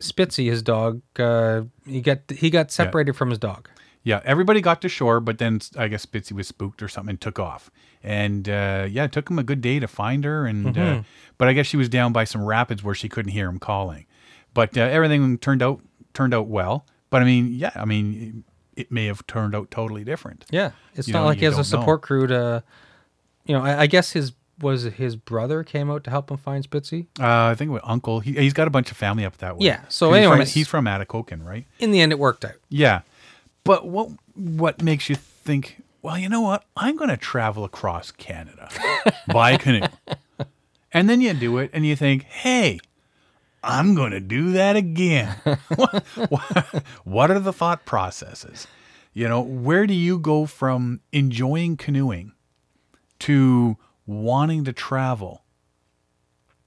Spitzy, 0.00 0.50
his 0.50 0.62
dog, 0.62 1.00
uh, 1.18 1.62
he 1.86 2.00
got 2.00 2.18
he 2.30 2.50
got 2.50 2.70
separated 2.72 3.12
from 3.14 3.30
his 3.30 3.38
dog. 3.38 3.68
Yeah, 4.04 4.20
everybody 4.24 4.60
got 4.60 4.80
to 4.82 4.88
shore, 4.88 5.18
but 5.18 5.38
then 5.38 5.60
I 5.76 5.88
guess 5.88 6.04
Spitzy 6.04 6.32
was 6.32 6.46
spooked 6.46 6.82
or 6.82 6.88
something 6.88 7.10
and 7.10 7.20
took 7.20 7.38
off. 7.38 7.70
And 8.02 8.46
uh, 8.48 8.86
yeah, 8.88 9.04
it 9.04 9.12
took 9.12 9.30
him 9.30 9.38
a 9.38 9.42
good 9.42 9.62
day 9.62 9.80
to 9.80 9.88
find 9.88 10.24
her. 10.24 10.44
And 10.46 10.76
uh, 10.76 11.02
but 11.38 11.48
I 11.48 11.54
guess 11.54 11.66
she 11.66 11.78
was 11.78 11.88
down 11.88 12.12
by 12.12 12.24
some 12.24 12.44
rapids 12.44 12.84
where 12.84 12.94
she 12.94 13.08
couldn't 13.08 13.32
hear 13.32 13.48
him 13.48 13.58
calling. 13.58 14.04
But 14.52 14.76
uh, 14.76 14.82
everything 14.82 15.38
turned 15.38 15.62
out 15.62 15.80
turned 16.12 16.34
out 16.34 16.46
well. 16.48 16.84
But 17.08 17.22
I 17.22 17.24
mean, 17.24 17.54
yeah, 17.54 17.70
I 17.74 17.86
mean, 17.86 18.44
it 18.76 18.92
may 18.92 19.06
have 19.06 19.26
turned 19.26 19.54
out 19.54 19.70
totally 19.70 20.04
different. 20.04 20.44
Yeah, 20.50 20.72
it's 20.94 21.08
You 21.08 21.14
not 21.14 21.20
know, 21.20 21.26
like 21.26 21.38
he 21.38 21.46
has 21.46 21.54
a 21.54 21.62
don't 21.62 21.70
know. 21.72 21.80
support 21.80 22.02
crew 22.02 22.26
to, 22.26 22.62
you 23.46 23.56
know. 23.56 23.62
I, 23.64 23.80
I 23.82 23.86
guess 23.86 24.12
his 24.12 24.32
was 24.60 24.82
his 24.84 25.16
brother 25.16 25.64
came 25.64 25.90
out 25.90 26.04
to 26.04 26.10
help 26.10 26.30
him 26.30 26.36
find 26.36 26.68
Spitzy. 26.68 27.06
Uh, 27.18 27.50
I 27.50 27.54
think 27.54 27.70
with 27.70 27.82
uncle, 27.84 28.20
he, 28.20 28.32
he's 28.34 28.52
got 28.52 28.66
a 28.68 28.70
bunch 28.70 28.90
of 28.90 28.96
family 28.96 29.24
up 29.24 29.38
that 29.38 29.56
way. 29.56 29.66
Yeah, 29.66 29.80
so 29.88 30.12
he's 30.12 30.26
from, 30.28 30.40
he's 30.46 30.68
from 30.68 30.84
Atikokan, 30.84 31.44
right? 31.44 31.66
In 31.78 31.90
the 31.90 32.00
end, 32.00 32.12
it 32.12 32.18
worked 32.18 32.44
out. 32.44 32.54
Yeah, 32.68 33.00
but 33.64 33.88
what 33.88 34.10
what 34.34 34.82
makes 34.82 35.08
you 35.08 35.16
think 35.16 35.82
well, 36.04 36.18
you 36.18 36.28
know 36.28 36.42
what? 36.42 36.64
I'm 36.76 36.96
going 36.96 37.08
to 37.08 37.16
travel 37.16 37.64
across 37.64 38.12
Canada 38.12 38.68
by 39.32 39.56
canoe. 39.56 39.86
And 40.92 41.08
then 41.08 41.22
you 41.22 41.32
do 41.32 41.56
it 41.56 41.70
and 41.72 41.86
you 41.86 41.96
think, 41.96 42.24
hey, 42.24 42.78
I'm 43.62 43.94
going 43.94 44.10
to 44.10 44.20
do 44.20 44.52
that 44.52 44.76
again. 44.76 45.34
what, 45.76 46.04
what, 46.28 46.84
what 47.04 47.30
are 47.30 47.40
the 47.40 47.54
thought 47.54 47.86
processes? 47.86 48.66
You 49.14 49.28
know, 49.28 49.40
where 49.40 49.86
do 49.86 49.94
you 49.94 50.18
go 50.18 50.44
from 50.44 51.00
enjoying 51.10 51.78
canoeing 51.78 52.32
to 53.20 53.78
wanting 54.06 54.64
to 54.64 54.74
travel 54.74 55.43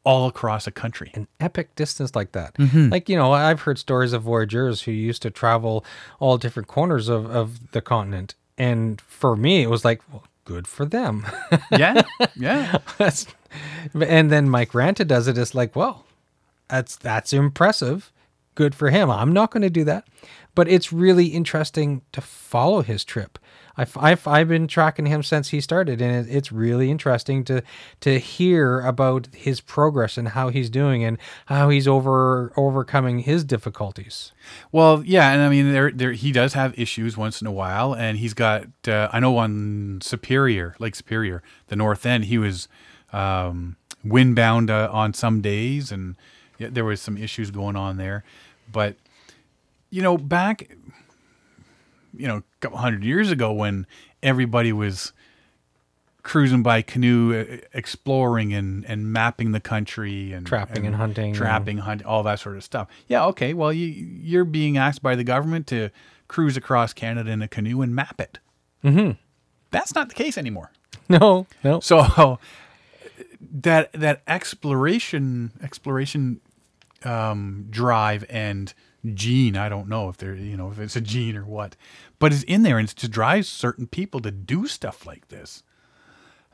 all 0.08 0.28
across 0.28 0.66
a 0.68 0.72
country? 0.72 1.12
an 1.14 1.28
epic 1.40 1.76
distance 1.76 2.16
like 2.16 2.32
that. 2.32 2.54
Mm-hmm. 2.56 2.90
Like, 2.90 3.10
you 3.10 3.18
know, 3.18 3.34
I've 3.34 3.62
heard 3.62 3.78
stories 3.78 4.14
of 4.14 4.24
voyageurs 4.24 4.84
who 4.84 4.92
used 4.92 5.22
to 5.24 5.30
travel 5.30 5.84
all 6.20 6.38
different 6.38 6.68
corners 6.68 7.10
of, 7.10 7.30
of 7.30 7.72
the 7.72 7.82
continent. 7.82 8.36
And 8.58 9.02
for 9.02 9.36
me, 9.36 9.64
it 9.64 9.70
was 9.70 9.84
like, 9.84 10.02
well, 10.12 10.24
good 10.46 10.68
for 10.68 10.86
them. 10.86 11.26
Yeah, 11.72 12.04
yeah. 12.36 12.78
That's, 12.98 13.28
and 13.94 14.32
then 14.32 14.50
Mike 14.50 14.72
Ranta 14.72 15.06
does 15.06 15.28
it. 15.28 15.38
It's 15.38 15.54
like, 15.54 15.76
well, 15.76 16.06
that's 16.70 16.96
that's 16.96 17.34
impressive. 17.34 18.12
Good 18.56 18.76
for 18.76 18.90
him. 18.90 19.10
I'm 19.10 19.32
not 19.32 19.52
going 19.52 19.62
to 19.62 19.70
do 19.70 19.84
that, 19.86 20.06
but 20.58 20.68
it's 20.68 20.92
really 20.92 21.28
interesting 21.28 22.02
to 22.12 22.20
follow 22.20 22.82
his 22.82 23.06
trip. 23.06 23.38
I've, 23.78 23.96
I've, 23.96 24.28
I've 24.28 24.48
been 24.48 24.68
tracking 24.68 25.06
him 25.06 25.22
since 25.22 25.50
he 25.50 25.62
started, 25.62 26.02
and 26.02 26.26
it, 26.28 26.36
it's 26.36 26.52
really 26.52 26.90
interesting 26.90 27.44
to 27.44 27.62
to 28.00 28.18
hear 28.18 28.80
about 28.80 29.28
his 29.36 29.62
progress 29.62 30.18
and 30.18 30.30
how 30.30 30.50
he's 30.50 30.72
doing 30.72 31.04
and 31.04 31.20
how 31.46 31.70
he's 31.70 31.88
over 31.88 32.52
overcoming 32.58 33.20
his 33.20 33.44
difficulties. 33.44 34.32
Well, 34.72 35.04
yeah, 35.06 35.32
and 35.32 35.44
I 35.44 35.50
mean, 35.50 35.74
there, 35.74 35.92
there, 35.92 36.14
he 36.14 36.32
does 36.32 36.54
have 36.54 36.74
issues 36.76 37.16
once 37.16 37.40
in 37.40 37.46
a 37.46 37.52
while, 37.52 37.94
and 37.94 38.18
he's 38.18 38.34
got. 38.34 38.66
Uh, 38.88 39.10
I 39.14 39.20
know 39.20 39.38
on 39.38 40.00
Superior, 40.02 40.76
Lake 40.80 40.96
Superior, 40.96 41.44
the 41.68 41.76
north 41.76 42.04
end, 42.04 42.26
he 42.26 42.40
was 42.40 42.68
um, 43.14 43.76
windbound 44.04 44.72
uh, 44.72 44.90
on 44.92 45.14
some 45.14 45.40
days, 45.40 45.92
and 45.92 46.16
yeah, 46.58 46.70
there 46.72 46.84
was 46.84 47.00
some 47.00 47.16
issues 47.16 47.52
going 47.52 47.76
on 47.76 47.98
there. 47.98 48.24
But 48.72 48.96
you 49.90 50.02
know, 50.02 50.18
back, 50.18 50.70
you 52.16 52.28
know, 52.28 52.38
a 52.38 52.44
couple 52.62 52.78
hundred 52.78 53.04
years 53.04 53.32
ago, 53.32 53.52
when 53.52 53.86
everybody 54.24 54.74
was 54.74 55.14
cruising 56.24 56.62
by 56.62 56.82
canoe, 56.82 57.60
exploring 57.74 58.54
and 58.54 58.84
and 58.86 59.12
mapping 59.14 59.52
the 59.54 59.60
country 59.62 60.34
and 60.34 60.46
Trapping 60.46 60.86
and 60.86 60.96
hunting 60.96 61.28
and- 61.28 61.36
trapping, 61.36 61.78
hunt, 61.80 62.04
all 62.04 62.24
that 62.24 62.40
sort 62.40 62.58
of 62.58 62.64
stuff. 62.64 62.88
Yeah, 63.08 63.26
okay. 63.28 63.54
Well, 63.54 63.72
you 63.72 63.88
you're 63.88 64.44
being 64.46 64.78
asked 64.78 65.02
by 65.02 65.16
the 65.16 65.24
government 65.24 65.68
to 65.68 65.90
cruise 66.28 66.58
across 66.58 66.92
Canada 66.94 67.32
in 67.32 67.42
a 67.42 67.48
canoe 67.48 67.82
and 67.82 67.96
map 67.96 68.20
it. 68.20 68.40
Mm-hmm. 68.84 69.12
That's 69.72 69.96
not 69.96 70.10
the 70.10 70.16
case 70.16 70.38
anymore. 70.38 70.72
No, 71.10 71.48
no, 71.64 71.80
So 71.80 72.38
that 73.62 73.94
that 73.94 74.22
exploration 74.28 75.54
exploration 75.64 76.42
um, 77.06 77.68
drive 77.70 78.26
and 78.30 78.74
gene, 79.16 79.58
I 79.58 79.70
don't 79.70 79.88
know 79.88 80.10
if 80.10 80.18
they're 80.18 80.36
you 80.36 80.58
know 80.58 80.72
if 80.72 80.80
it's 80.80 80.96
a 80.96 81.02
gene 81.02 81.36
or 81.36 81.46
what, 81.46 81.76
but 82.20 82.34
it's 82.34 82.44
in 82.44 82.64
there 82.64 82.78
and 82.78 82.86
it's 82.86 82.94
to 82.96 83.08
drive 83.08 83.46
certain 83.46 83.88
people 83.88 84.20
to 84.22 84.32
do 84.32 84.68
stuff 84.68 85.06
like 85.06 85.28
this. 85.30 85.64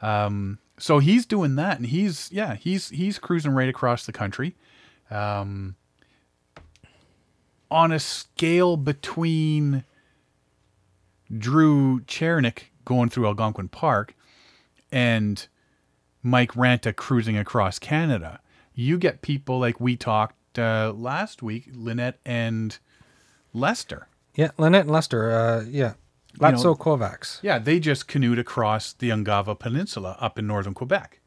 Um, 0.02 0.60
so 0.78 1.00
he's 1.00 1.26
doing 1.26 1.56
that, 1.56 1.78
and 1.78 1.88
he's 1.88 2.30
yeah 2.32 2.56
he's 2.56 2.90
he's 2.90 3.20
cruising 3.20 3.52
right 3.54 3.70
across 3.70 4.06
the 4.06 4.12
country, 4.12 4.56
um, 5.10 5.76
on 7.72 7.92
a 7.92 8.00
scale 8.00 8.78
between 8.78 9.84
Drew 11.36 12.02
Chernick 12.02 12.66
going 12.86 13.10
through 13.10 13.28
Algonquin 13.28 13.70
Park 13.70 14.16
and 14.92 15.48
Mike 16.22 16.54
Ranta 16.54 16.96
cruising 16.96 17.38
across 17.38 17.80
Canada. 17.80 18.40
You 18.76 18.98
get 18.98 19.22
people 19.22 19.60
like 19.60 19.80
we 19.80 19.96
talked 19.96 20.36
uh, 20.60 20.94
last 20.96 21.42
week, 21.44 21.70
Lynette 21.74 22.20
and 22.26 22.78
Lester. 23.54 24.08
yeah, 24.36 24.52
Lynette 24.58 24.82
and 24.84 24.92
Lester, 24.92 25.32
uh, 25.32 25.64
yeah, 25.70 25.94
Latso 26.40 26.64
know- 26.64 26.76
Kovacs. 26.76 27.40
Yeah, 27.42 27.60
they 27.60 27.80
just 27.80 28.08
canoed 28.08 28.40
across 28.40 28.94
the 28.94 29.10
Ungava 29.10 29.58
Peninsula 29.58 30.18
up 30.20 30.40
in 30.40 30.48
northern 30.48 30.74
Quebec. 30.74 31.20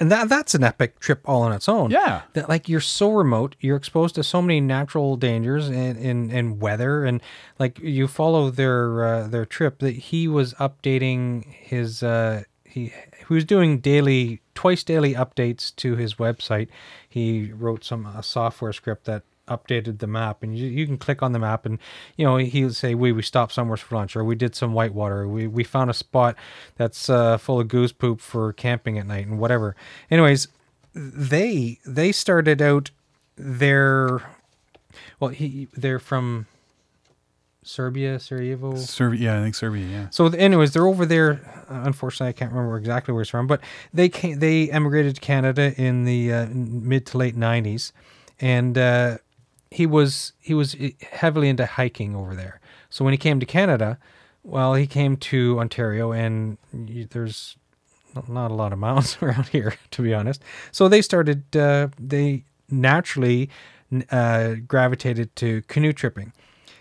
and 0.00 0.10
that 0.10 0.28
that's 0.28 0.54
an 0.54 0.64
epic 0.64 0.98
trip 0.98 1.20
all 1.26 1.42
on 1.42 1.52
its 1.52 1.68
own. 1.68 1.90
Yeah. 1.90 2.22
that 2.32 2.48
like 2.48 2.68
you're 2.68 2.80
so 2.80 3.10
remote, 3.12 3.54
you're 3.60 3.76
exposed 3.76 4.14
to 4.16 4.22
so 4.24 4.42
many 4.42 4.60
natural 4.60 5.16
dangers 5.16 5.68
and 5.68 5.96
and, 5.98 6.32
and 6.32 6.60
weather, 6.60 7.04
and 7.04 7.20
like 7.58 7.78
you 7.78 8.08
follow 8.08 8.50
their 8.50 9.06
uh, 9.06 9.28
their 9.28 9.44
trip. 9.46 9.78
That 9.80 9.94
he 9.94 10.26
was 10.28 10.54
updating 10.54 11.44
his 11.52 12.02
uh, 12.02 12.42
he 12.64 12.92
he 13.26 13.34
was 13.34 13.44
doing 13.44 13.78
daily 13.80 14.40
twice 14.56 14.82
daily 14.82 15.14
updates 15.14 15.74
to 15.76 15.94
his 15.94 16.16
website. 16.16 16.68
He 17.08 17.52
wrote 17.52 17.84
some 17.84 18.06
a 18.06 18.22
software 18.22 18.72
script 18.72 19.04
that 19.04 19.22
updated 19.48 20.00
the 20.00 20.06
map 20.08 20.42
and 20.42 20.58
you, 20.58 20.66
you 20.66 20.86
can 20.86 20.98
click 20.98 21.22
on 21.22 21.30
the 21.30 21.38
map 21.38 21.64
and 21.64 21.78
you 22.16 22.24
know 22.24 22.36
he'll 22.36 22.72
say 22.72 22.96
we 22.96 23.12
we 23.12 23.22
stopped 23.22 23.52
somewhere 23.52 23.76
for 23.76 23.94
lunch 23.94 24.16
or 24.16 24.24
we 24.24 24.34
did 24.34 24.56
some 24.56 24.72
whitewater 24.72 25.28
we 25.28 25.46
we 25.46 25.62
found 25.62 25.88
a 25.88 25.94
spot 25.94 26.34
that's 26.74 27.08
uh, 27.08 27.38
full 27.38 27.60
of 27.60 27.68
goose 27.68 27.92
poop 27.92 28.20
for 28.20 28.52
camping 28.54 28.98
at 28.98 29.06
night 29.06 29.24
and 29.24 29.38
whatever 29.38 29.76
anyways 30.10 30.48
they 30.94 31.78
they 31.86 32.10
started 32.10 32.60
out 32.60 32.90
their 33.36 34.20
well 35.20 35.30
he 35.30 35.68
they're 35.76 36.00
from 36.00 36.46
Serbia 37.66 38.18
Sarajevo 38.18 38.76
Serbia, 38.76 39.20
yeah, 39.20 39.40
I 39.40 39.42
think 39.42 39.54
Serbia, 39.54 39.86
yeah. 39.86 40.06
so, 40.10 40.26
anyways, 40.26 40.72
they're 40.72 40.86
over 40.86 41.04
there. 41.04 41.40
Uh, 41.70 41.82
unfortunately, 41.84 42.28
I 42.28 42.32
can't 42.32 42.52
remember 42.52 42.76
exactly 42.76 43.12
where 43.12 43.22
it's 43.22 43.30
from, 43.30 43.46
but 43.46 43.60
they 43.92 44.08
came, 44.08 44.38
they 44.38 44.70
emigrated 44.70 45.16
to 45.16 45.20
Canada 45.20 45.74
in 45.76 46.04
the 46.04 46.32
uh, 46.32 46.46
mid 46.50 47.06
to 47.06 47.18
late 47.18 47.36
'90s, 47.36 47.92
and 48.40 48.78
uh, 48.78 49.18
he 49.70 49.84
was 49.86 50.32
he 50.40 50.54
was 50.54 50.74
uh, 50.76 50.88
heavily 51.10 51.48
into 51.48 51.66
hiking 51.66 52.14
over 52.14 52.34
there. 52.34 52.60
So 52.88 53.04
when 53.04 53.12
he 53.12 53.18
came 53.18 53.40
to 53.40 53.46
Canada, 53.46 53.98
well, 54.44 54.74
he 54.74 54.86
came 54.86 55.16
to 55.16 55.58
Ontario, 55.58 56.12
and 56.12 56.58
y- 56.72 57.08
there's 57.10 57.56
not 58.28 58.50
a 58.50 58.54
lot 58.54 58.72
of 58.72 58.78
mountains 58.78 59.18
around 59.22 59.48
here, 59.48 59.74
to 59.90 60.02
be 60.02 60.14
honest. 60.14 60.40
So 60.70 60.88
they 60.88 61.02
started. 61.02 61.56
Uh, 61.56 61.88
they 61.98 62.44
naturally 62.70 63.50
uh, 64.10 64.54
gravitated 64.66 65.34
to 65.36 65.62
canoe 65.62 65.92
tripping, 65.92 66.32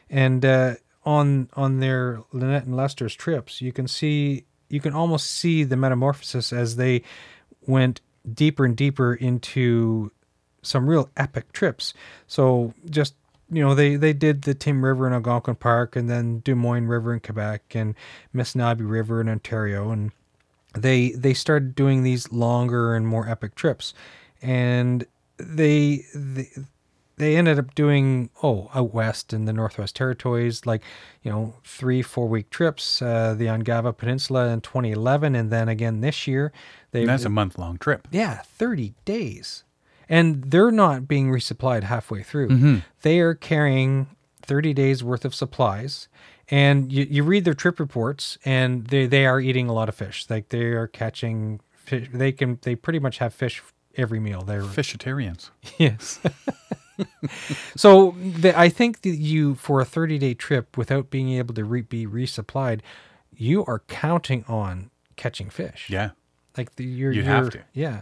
and 0.10 0.46
uh, 0.46 0.76
on 1.06 1.50
on 1.54 1.80
their 1.80 2.22
Lynette 2.32 2.66
and 2.66 2.76
Lester's 2.76 3.16
trips, 3.16 3.62
you 3.62 3.72
can 3.72 3.88
see 3.88 4.46
you 4.70 4.80
can 4.80 4.94
almost 4.94 5.28
see 5.28 5.64
the 5.64 5.78
metamorphosis 5.78 6.52
as 6.52 6.76
they 6.76 7.04
went 7.68 8.02
deeper 8.32 8.66
and 8.66 8.76
deeper 8.76 9.14
into 9.14 10.12
some 10.62 10.90
real 10.90 11.10
epic 11.16 11.52
trips. 11.54 11.94
So 12.28 12.74
just 12.90 13.16
you 13.52 13.62
know 13.62 13.76
they 13.76 13.96
they 13.96 14.14
did 14.14 14.44
the 14.44 14.54
Tim 14.54 14.84
River 14.84 15.08
in 15.08 15.14
Algonquin 15.14 15.56
Park, 15.56 15.96
and 15.96 16.10
then 16.10 16.42
Dumoine 16.42 16.90
River 16.90 17.14
in 17.14 17.20
Quebec, 17.20 17.76
and 17.76 17.96
Mississagi 18.34 18.90
River 18.90 19.22
in 19.22 19.30
Ontario, 19.30 19.92
and 19.92 20.12
they 20.74 21.12
they 21.12 21.34
started 21.34 21.76
doing 21.76 22.04
these 22.04 22.32
longer 22.32 22.96
and 22.96 23.08
more 23.08 23.30
epic 23.30 23.56
trips, 23.56 23.94
and 24.42 25.06
they 25.38 26.06
they 26.14 26.50
they 27.18 27.38
ended 27.38 27.58
up 27.60 27.74
doing 27.76 28.30
oh 28.44 28.70
out 28.74 28.94
west 28.94 29.34
in 29.34 29.46
the 29.46 29.54
Northwest 29.54 29.96
Territories 29.96 30.66
like 30.66 30.82
you 31.22 31.32
know 31.32 31.56
three 31.64 32.02
four 32.02 32.28
week 32.28 32.50
trips 32.50 33.02
uh, 33.02 33.34
the 33.38 33.46
Ungava 33.46 33.96
Peninsula 33.96 34.48
in 34.50 34.62
2011 34.62 35.36
and 35.36 35.52
then 35.52 35.70
again 35.70 36.02
this 36.02 36.28
year 36.28 36.52
they 36.92 37.02
And 37.02 37.10
that's 37.10 37.26
a 37.26 37.30
month 37.30 37.58
long 37.58 37.78
trip. 37.78 38.08
yeah 38.12 38.42
30 38.44 38.94
days 39.06 39.64
and 40.10 40.52
they're 40.52 40.72
not 40.72 41.08
being 41.08 41.30
resupplied 41.32 41.84
halfway 41.84 42.22
through 42.24 42.82
they 43.02 43.20
are 43.20 43.34
carrying 43.34 44.08
30 44.44 44.74
days 44.74 45.04
worth 45.04 45.26
of 45.26 45.34
supplies 45.34 46.08
and 46.50 46.92
you, 46.92 47.08
you 47.10 47.24
read 47.24 47.44
their 47.46 47.56
trip 47.56 47.80
reports 47.80 48.38
and 48.46 48.88
they, 48.88 49.08
they 49.08 49.26
are 49.26 49.40
eating 49.40 49.68
a 49.68 49.74
lot 49.74 49.90
of 49.90 49.96
fish 49.96 50.26
like 50.30 50.50
they 50.50 50.66
are 50.66 50.88
catching 50.88 51.60
fish 51.74 52.08
they 52.14 52.32
can 52.32 52.60
they 52.62 52.76
pretty 52.76 53.00
much 53.00 53.18
have 53.20 53.34
fish 53.34 53.64
every 53.98 54.20
meal 54.20 54.42
they're 54.42 54.62
Fishitarians. 54.62 55.50
Yes. 55.78 56.20
so 57.76 58.16
the, 58.20 58.58
I 58.58 58.70
think 58.70 59.02
that 59.02 59.16
you 59.16 59.56
for 59.56 59.82
a 59.82 59.86
30 59.86 60.18
day 60.18 60.34
trip 60.34 60.78
without 60.78 61.10
being 61.10 61.30
able 61.32 61.54
to 61.56 61.64
re, 61.64 61.82
be 61.82 62.06
resupplied, 62.06 62.82
you 63.36 63.66
are 63.66 63.80
counting 63.88 64.46
on 64.48 64.90
catching 65.16 65.50
fish. 65.50 65.90
Yeah. 65.90 66.12
Like 66.58 66.76
the, 66.76 66.86
you're, 66.86 67.12
you're 67.12 67.24
have 67.24 67.50
to. 67.52 67.62
Yeah. 67.74 68.02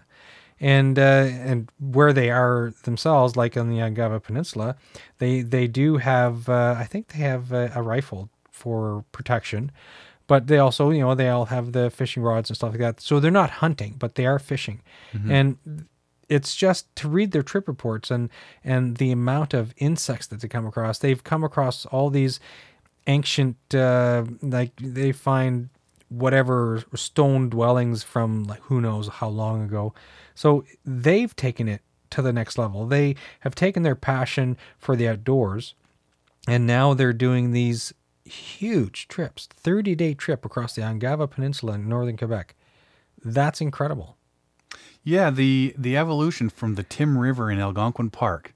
And 0.59 0.97
uh, 0.97 1.01
and 1.01 1.69
where 1.79 2.13
they 2.13 2.29
are 2.29 2.73
themselves, 2.83 3.35
like 3.35 3.57
on 3.57 3.69
the 3.69 3.79
Ungava 3.79 4.21
Peninsula, 4.21 4.77
they 5.17 5.41
they 5.41 5.67
do 5.67 5.97
have 5.97 6.47
uh, 6.47 6.75
I 6.77 6.85
think 6.85 7.07
they 7.07 7.19
have 7.19 7.51
a, 7.51 7.71
a 7.75 7.81
rifle 7.81 8.29
for 8.51 9.03
protection, 9.11 9.71
but 10.27 10.47
they 10.47 10.59
also 10.59 10.91
you 10.91 11.01
know 11.01 11.15
they 11.15 11.27
all 11.27 11.45
have 11.45 11.73
the 11.73 11.89
fishing 11.89 12.23
rods 12.23 12.49
and 12.49 12.55
stuff 12.55 12.71
like 12.71 12.79
that. 12.79 13.01
So 13.01 13.19
they're 13.19 13.31
not 13.31 13.49
hunting, 13.49 13.95
but 13.97 14.15
they 14.15 14.25
are 14.25 14.39
fishing, 14.39 14.81
and 15.29 15.57
it's 16.29 16.55
just 16.55 16.93
to 16.97 17.07
read 17.07 17.31
their 17.31 17.43
trip 17.43 17.67
reports 17.67 18.11
and 18.11 18.29
and 18.63 18.97
the 18.97 19.11
amount 19.11 19.53
of 19.53 19.73
insects 19.77 20.27
that 20.27 20.41
they 20.41 20.47
come 20.47 20.65
across. 20.65 20.99
They've 20.99 21.23
come 21.23 21.43
across 21.43 21.85
all 21.87 22.09
these 22.09 22.39
ancient 23.07 23.57
uh, 23.73 24.25
like 24.41 24.71
they 24.77 25.11
find 25.11 25.69
whatever 26.09 26.83
stone 26.95 27.49
dwellings 27.49 28.03
from 28.03 28.43
like 28.43 28.61
who 28.61 28.79
knows 28.79 29.07
how 29.07 29.27
long 29.27 29.63
ago. 29.63 29.93
So 30.35 30.63
they've 30.85 31.35
taken 31.35 31.67
it 31.67 31.81
to 32.11 32.21
the 32.21 32.33
next 32.33 32.57
level. 32.57 32.85
They 32.85 33.15
have 33.41 33.55
taken 33.55 33.83
their 33.83 33.95
passion 33.95 34.57
for 34.77 34.95
the 34.95 35.07
outdoors 35.07 35.73
and 36.47 36.67
now 36.67 36.93
they're 36.93 37.13
doing 37.13 37.51
these 37.51 37.93
huge 38.25 39.07
trips 39.07 39.47
30 39.47 39.95
day 39.95 40.13
trip 40.13 40.45
across 40.45 40.75
the 40.75 40.81
Ungava 40.81 41.29
Peninsula 41.29 41.73
in 41.73 41.89
northern 41.89 42.17
Quebec. 42.17 42.55
That's 43.23 43.61
incredible. 43.61 44.17
Yeah, 45.03 45.29
the 45.29 45.73
the 45.77 45.97
evolution 45.97 46.49
from 46.49 46.75
the 46.75 46.83
Tim 46.83 47.17
River 47.17 47.51
in 47.51 47.59
Algonquin 47.59 48.09
Park 48.09 48.53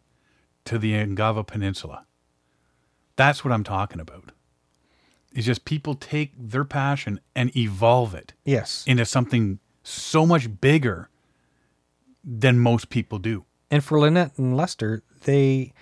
to 0.65 0.77
the 0.77 0.93
Ungava 0.93 1.45
Peninsula. 1.45 2.05
That's 3.15 3.43
what 3.43 3.51
I'm 3.51 3.63
talking 3.63 3.99
about. 3.99 4.31
It's 5.33 5.45
just 5.45 5.65
people 5.65 5.93
take 5.95 6.31
their 6.37 6.63
passion 6.63 7.19
and 7.35 7.55
evolve 7.55 8.15
it 8.15 8.33
Yes. 8.45 8.83
into 8.87 9.05
something 9.05 9.59
so 9.83 10.25
much 10.25 10.59
bigger 10.61 11.09
than 12.23 12.59
most 12.59 12.89
people 12.89 13.19
do. 13.19 13.45
And 13.69 13.83
for 13.83 13.99
Lynette 13.99 14.37
and 14.37 14.55
Lester, 14.55 15.03
they 15.25 15.73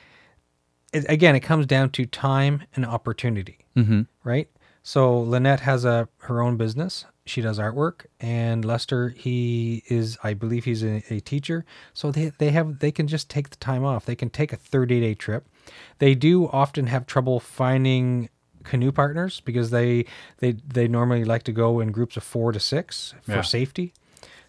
it, 0.93 1.05
again, 1.09 1.35
it 1.35 1.41
comes 1.41 1.65
down 1.65 1.89
to 1.91 2.05
time 2.05 2.63
and 2.75 2.85
opportunity, 2.85 3.59
Mm-hmm. 3.75 4.01
right? 4.23 4.49
So 4.87 5.17
Lynette 5.19 5.61
has 5.61 5.83
a 5.83 6.07
her 6.19 6.43
own 6.43 6.57
business. 6.57 7.05
She 7.25 7.41
does 7.41 7.57
artwork, 7.57 8.05
and 8.19 8.63
Lester, 8.63 9.09
he 9.09 9.81
is, 9.87 10.15
I 10.23 10.35
believe, 10.35 10.65
he's 10.65 10.83
a, 10.83 11.01
a 11.09 11.19
teacher. 11.21 11.65
So 11.95 12.11
they 12.11 12.31
they 12.37 12.51
have 12.51 12.77
they 12.77 12.91
can 12.91 13.07
just 13.07 13.27
take 13.27 13.49
the 13.49 13.55
time 13.55 13.83
off. 13.83 14.05
They 14.05 14.15
can 14.15 14.29
take 14.29 14.53
a 14.53 14.57
thirty 14.57 14.99
day 14.99 15.15
trip. 15.15 15.47
They 15.97 16.13
do 16.13 16.47
often 16.49 16.85
have 16.85 17.07
trouble 17.07 17.39
finding 17.39 18.29
canoe 18.63 18.91
partners 18.91 19.39
because 19.41 19.71
they 19.71 20.05
they 20.37 20.51
they 20.51 20.87
normally 20.87 21.25
like 21.25 21.41
to 21.43 21.51
go 21.51 21.79
in 21.79 21.91
groups 21.91 22.15
of 22.15 22.23
four 22.23 22.51
to 22.51 22.59
six 22.59 23.15
for 23.23 23.31
Yeah. 23.37 23.41
safety. 23.41 23.91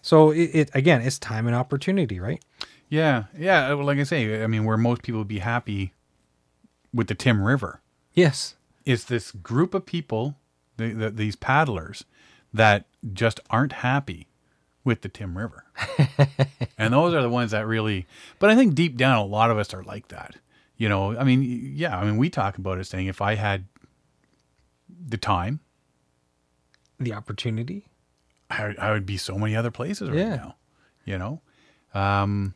So 0.03 0.29
it, 0.29 0.51
it 0.53 0.69
again, 0.75 1.01
it's 1.01 1.17
time 1.17 1.47
and 1.47 1.55
opportunity, 1.55 2.19
right? 2.19 2.43
Yeah, 2.89 3.23
yeah. 3.35 3.73
well, 3.73 3.85
Like 3.87 3.97
I 3.97 4.03
say, 4.03 4.43
I 4.43 4.47
mean, 4.47 4.65
where 4.65 4.77
most 4.77 5.01
people 5.01 5.17
would 5.21 5.27
be 5.27 5.39
happy 5.39 5.93
with 6.93 7.07
the 7.07 7.15
Tim 7.15 7.41
River 7.41 7.81
Yes. 8.13 8.53
Is 8.87 9.05
this 9.05 9.31
group 9.31 9.73
of 9.73 9.85
people, 9.85 10.35
the, 10.77 10.91
the, 10.93 11.09
these 11.11 11.35
paddlers, 11.35 12.05
that 12.53 12.85
just 13.13 13.39
aren't 13.49 13.73
happy 13.73 14.27
with 14.83 15.01
the 15.01 15.09
Tim 15.09 15.37
River, 15.37 15.65
and 16.77 16.93
those 16.93 17.13
are 17.13 17.21
the 17.21 17.29
ones 17.29 17.51
that 17.51 17.67
really. 17.67 18.07
But 18.39 18.49
I 18.49 18.55
think 18.55 18.73
deep 18.73 18.95
down, 18.95 19.17
a 19.17 19.25
lot 19.25 19.51
of 19.51 19.57
us 19.57 19.73
are 19.73 19.83
like 19.83 20.07
that. 20.07 20.35
You 20.77 20.87
know, 20.87 21.17
I 21.17 21.23
mean, 21.25 21.73
yeah, 21.75 21.97
I 21.97 22.05
mean, 22.05 22.17
we 22.17 22.29
talk 22.29 22.57
about 22.57 22.77
it 22.77 22.85
saying 22.85 23.07
if 23.07 23.21
I 23.21 23.35
had 23.35 23.65
the 24.89 25.17
time, 25.17 25.59
The 26.99 27.13
opportunity. 27.13 27.87
I, 28.49 28.73
I 28.79 28.91
would 28.91 29.05
be 29.05 29.17
so 29.17 29.37
many 29.37 29.55
other 29.57 29.71
places 29.71 30.09
right 30.09 30.19
Yeah. 30.19 30.35
now. 30.35 30.55
You 31.05 31.17
know, 31.17 31.41
um, 31.93 32.53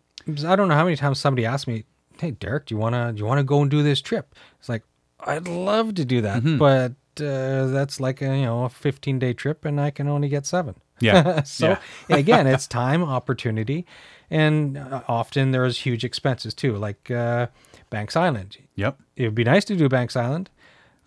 I 0.48 0.56
don't 0.56 0.68
know 0.70 0.76
how 0.76 0.86
many 0.86 0.96
times 0.96 1.20
somebody 1.20 1.46
asked 1.46 1.68
me, 1.68 1.84
"Hey, 2.18 2.32
Derek, 2.32 2.66
do 2.68 2.76
you 2.76 2.80
wanna 2.80 3.12
do 3.12 3.20
you 3.20 3.26
wanna 3.26 3.44
go 3.44 3.62
and 3.62 3.70
do 3.70 3.84
this 3.84 4.02
trip?" 4.02 4.34
It's 4.60 4.70
like 4.70 4.84
I'd 5.26 5.48
love 5.48 5.96
to 5.96 6.06
do 6.06 6.22
that, 6.22 6.44
Mm-hmm. 6.44 6.58
but 6.58 6.94
uh, 7.24 7.68
that's 7.68 8.00
like 8.00 8.22
a 8.22 8.36
you 8.38 8.46
know 8.46 8.64
a 8.66 8.70
15 8.70 9.20
day 9.20 9.34
trip, 9.34 9.66
and 9.66 9.80
I 9.80 9.92
can 9.92 10.08
only 10.08 10.30
get 10.30 10.46
seven. 10.46 10.76
Yeah. 11.00 11.44
so 11.60 11.78
Yeah. 12.10 12.16
again, 12.18 12.48
it's 12.48 12.68
time, 12.68 13.04
opportunity, 13.04 13.86
and 14.30 14.78
uh, 14.78 15.02
often 15.08 15.52
there's 15.52 15.80
huge 15.80 16.04
expenses 16.06 16.54
too, 16.54 16.76
like 16.78 17.12
uh, 17.12 17.48
Banks 17.90 18.16
Island. 18.16 18.58
yep, 18.76 18.98
It 19.16 19.26
would 19.26 19.36
be 19.36 19.44
nice 19.44 19.66
to 19.66 19.76
do 19.76 19.90
Banks 19.90 20.16
Island. 20.16 20.50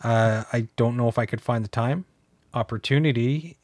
Uh, 0.02 0.44
I 0.52 0.68
don't 0.76 0.96
know 0.96 1.08
if 1.08 1.18
I 1.18 1.26
could 1.26 1.40
find 1.40 1.64
the 1.64 1.68
time, 1.68 2.04
opportunity. 2.52 3.56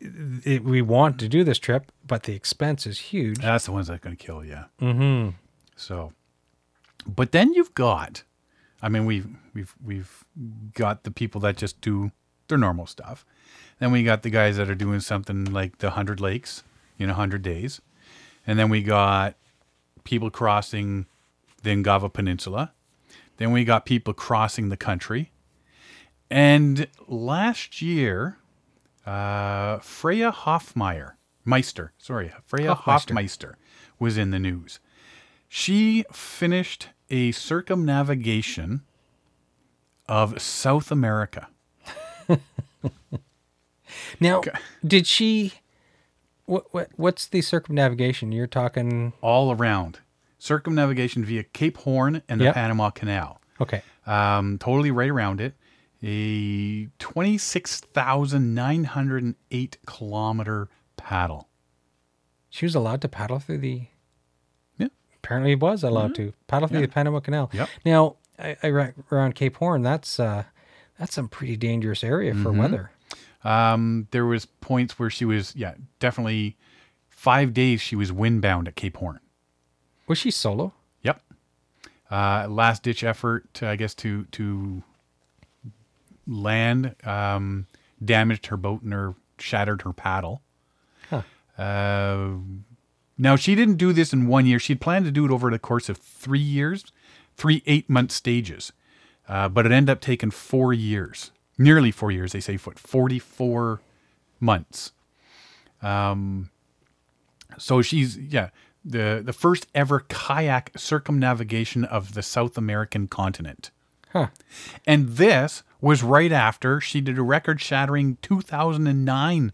It, 0.00 0.62
we 0.62 0.80
want 0.82 1.18
to 1.20 1.28
do 1.28 1.42
this 1.44 1.58
trip, 1.58 1.90
but 2.06 2.22
the 2.24 2.34
expense 2.34 2.86
is 2.86 2.98
huge. 3.12 3.38
that's 3.38 3.66
the 3.66 3.72
ones 3.72 3.86
that 3.88 3.94
are 3.94 3.98
going 3.98 4.16
to 4.16 4.24
kill 4.24 4.44
you. 4.44 4.58
Mm-hmm. 4.80 5.30
So, 5.76 6.12
but 7.06 7.32
then 7.32 7.52
you've 7.54 7.74
got, 7.74 8.22
I 8.82 8.88
mean, 8.88 9.06
we've 9.06 9.26
we've 9.54 9.74
we've 9.84 10.24
got 10.74 11.04
the 11.04 11.10
people 11.10 11.40
that 11.42 11.56
just 11.56 11.80
do 11.80 12.12
their 12.48 12.58
normal 12.58 12.86
stuff. 12.86 13.24
Then 13.78 13.92
we 13.92 14.02
got 14.02 14.22
the 14.22 14.30
guys 14.30 14.56
that 14.56 14.70
are 14.70 14.74
doing 14.74 15.00
something 15.00 15.44
like 15.46 15.78
the 15.78 15.90
hundred 15.90 16.20
lakes 16.20 16.62
in 16.98 17.08
hundred 17.10 17.42
days, 17.42 17.80
and 18.46 18.58
then 18.58 18.68
we 18.68 18.82
got 18.82 19.36
people 20.04 20.30
crossing 20.30 21.06
the 21.62 21.70
Ungava 21.70 22.12
Peninsula. 22.12 22.72
Then 23.36 23.52
we 23.52 23.64
got 23.64 23.84
people 23.84 24.14
crossing 24.14 24.68
the 24.68 24.76
country, 24.76 25.30
and 26.30 26.88
last 27.06 27.80
year, 27.80 28.38
uh, 29.06 29.78
Freya 29.78 30.32
Hoffmeyer 30.32 31.12
Meister, 31.44 31.92
sorry, 31.98 32.32
Freya 32.44 32.74
Hoffmeister. 32.74 33.14
Hoffmeister 33.14 33.58
was 33.98 34.18
in 34.18 34.30
the 34.30 34.38
news. 34.38 34.80
She 35.48 36.04
finished 36.12 36.88
a 37.10 37.32
circumnavigation 37.32 38.82
of 40.08 40.40
South 40.40 40.90
America. 40.90 41.48
Now, 44.20 44.42
did 44.86 45.06
she? 45.06 45.54
What, 46.44 46.66
what 46.72 46.90
what's 46.96 47.26
the 47.26 47.40
circumnavigation? 47.42 48.32
You're 48.32 48.46
talking. 48.46 49.12
all 49.22 49.52
around. 49.52 50.00
Circumnavigation 50.38 51.24
via 51.24 51.42
Cape 51.42 51.78
Horn 51.78 52.22
and 52.28 52.40
the 52.40 52.44
Yep. 52.46 52.54
Panama 52.54 52.90
Canal. 52.90 53.40
Okay. 53.60 53.82
Um, 54.06 54.58
totally 54.58 54.90
right 54.90 55.10
around 55.10 55.40
it. 55.40 55.54
A 56.02 56.86
26,908 56.98 59.78
kilometer 59.86 60.68
paddle. 60.96 61.48
She 62.50 62.66
was 62.66 62.74
allowed 62.74 63.00
to 63.02 63.08
paddle 63.08 63.38
through 63.40 63.58
the. 63.58 63.86
Yeah. 65.30 65.36
Apparently, 65.36 65.54
was 65.56 65.84
allowed 65.84 66.14
to 66.14 66.32
paddle 66.46 66.68
through 66.68 66.80
the 66.80 66.88
Panama 66.88 67.20
Canal. 67.20 67.50
Yep. 67.52 67.68
Now, 67.84 68.16
I, 68.38 68.56
I 68.62 68.92
around 69.12 69.34
Cape 69.34 69.56
Horn, 69.56 69.82
that's 69.82 70.18
uh, 70.18 70.44
that's 70.98 71.14
some 71.14 71.28
pretty 71.28 71.56
dangerous 71.56 72.02
area 72.02 72.32
for 72.32 72.48
Mm-hmm. 72.50 72.58
weather. 72.58 72.90
Um, 73.44 74.08
there 74.10 74.24
was 74.26 74.46
points 74.46 74.98
where 74.98 75.10
she 75.10 75.24
was, 75.24 75.54
yeah, 75.54 75.74
definitely 76.00 76.56
five 77.10 77.52
days 77.54 77.80
she 77.80 77.94
was 77.94 78.10
windbound 78.10 78.66
at 78.68 78.74
Cape 78.76 78.96
Horn. 78.96 79.20
Was 80.06 80.18
she 80.18 80.30
solo? 80.30 80.72
Yep. 81.02 81.20
Uh, 82.10 82.46
last 82.48 82.82
ditch 82.82 83.04
effort, 83.04 83.62
I 83.62 83.76
guess, 83.76 83.94
to 83.96 84.24
to 84.32 84.82
land 86.26 86.94
um, 87.04 87.66
damaged 88.04 88.46
her 88.46 88.56
boat 88.56 88.82
and 88.82 88.92
her 88.92 89.14
shattered 89.38 89.82
her 89.82 89.92
paddle. 89.92 90.42
Huh. 91.10 91.22
Uh, 91.56 92.28
now 93.18 93.36
she 93.36 93.54
didn't 93.54 93.76
do 93.76 93.92
this 93.92 94.12
in 94.12 94.28
one 94.28 94.46
year. 94.46 94.58
She'd 94.58 94.80
planned 94.80 95.04
to 95.04 95.10
do 95.10 95.24
it 95.24 95.30
over 95.30 95.50
the 95.50 95.58
course 95.58 95.88
of 95.88 95.98
three 95.98 96.38
years, 96.38 96.84
three 97.36 97.62
eight 97.66 97.90
month 97.90 98.12
stages, 98.12 98.72
uh, 99.28 99.48
but 99.48 99.66
it 99.66 99.72
ended 99.72 99.92
up 99.92 100.00
taking 100.00 100.30
four 100.30 100.72
years, 100.72 101.32
nearly 101.58 101.90
four 101.90 102.10
years. 102.12 102.32
They 102.32 102.40
say 102.40 102.56
what 102.56 102.78
forty 102.78 103.18
four 103.18 103.80
months. 104.40 104.92
Um, 105.82 106.50
so 107.58 107.82
she's 107.82 108.16
yeah 108.16 108.50
the 108.84 109.20
the 109.24 109.32
first 109.32 109.66
ever 109.74 110.00
kayak 110.08 110.72
circumnavigation 110.76 111.84
of 111.84 112.14
the 112.14 112.22
South 112.22 112.56
American 112.56 113.08
continent. 113.08 113.70
Huh. 114.12 114.28
And 114.86 115.10
this 115.10 115.62
was 115.80 116.02
right 116.02 116.32
after 116.32 116.80
she 116.80 117.00
did 117.00 117.18
a 117.18 117.22
record 117.22 117.60
shattering 117.60 118.16
2009 118.22 119.52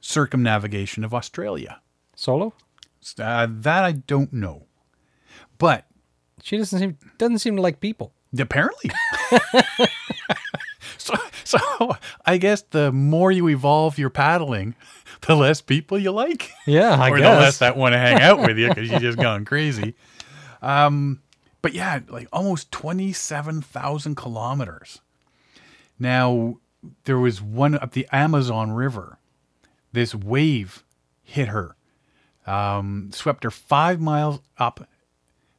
circumnavigation 0.00 1.04
of 1.04 1.12
Australia. 1.12 1.80
Solo? 2.16 2.54
Uh, 3.18 3.46
that 3.50 3.84
I 3.84 3.92
don't 3.92 4.32
know. 4.32 4.66
But 5.58 5.86
She 6.42 6.56
doesn't 6.56 6.78
seem 6.78 6.98
doesn't 7.18 7.38
seem 7.38 7.56
to 7.56 7.62
like 7.62 7.80
people. 7.80 8.12
apparently. 8.38 8.90
so, 10.98 11.14
so 11.44 11.96
I 12.26 12.38
guess 12.38 12.62
the 12.62 12.92
more 12.92 13.30
you 13.32 13.48
evolve 13.48 13.98
your 13.98 14.10
paddling, 14.10 14.74
the 15.26 15.34
less 15.36 15.60
people 15.60 15.98
you 15.98 16.10
like. 16.12 16.50
Yeah, 16.66 17.00
I 17.00 17.10
or 17.10 17.18
the 17.18 17.24
less 17.24 17.58
that 17.58 17.76
want 17.76 17.92
to 17.92 17.98
hang 17.98 18.20
out 18.20 18.40
with 18.40 18.58
you 18.58 18.68
because 18.68 18.90
you 18.90 18.98
just 18.98 19.18
gone 19.28 19.44
crazy. 19.44 19.94
Um, 20.62 21.20
but 21.62 21.72
yeah, 21.74 22.00
like 22.08 22.28
almost 22.32 22.70
twenty 22.72 23.12
seven 23.12 23.62
thousand 23.62 24.16
kilometers. 24.16 25.00
Now 25.98 26.58
there 27.04 27.18
was 27.18 27.40
one 27.40 27.74
up 27.76 27.92
the 27.92 28.06
Amazon 28.12 28.72
River. 28.72 29.18
This 29.92 30.14
wave 30.14 30.82
hit 31.22 31.48
her, 31.48 31.76
um, 32.46 33.10
swept 33.12 33.44
her 33.44 33.50
five 33.50 34.00
miles 34.00 34.40
up 34.58 34.88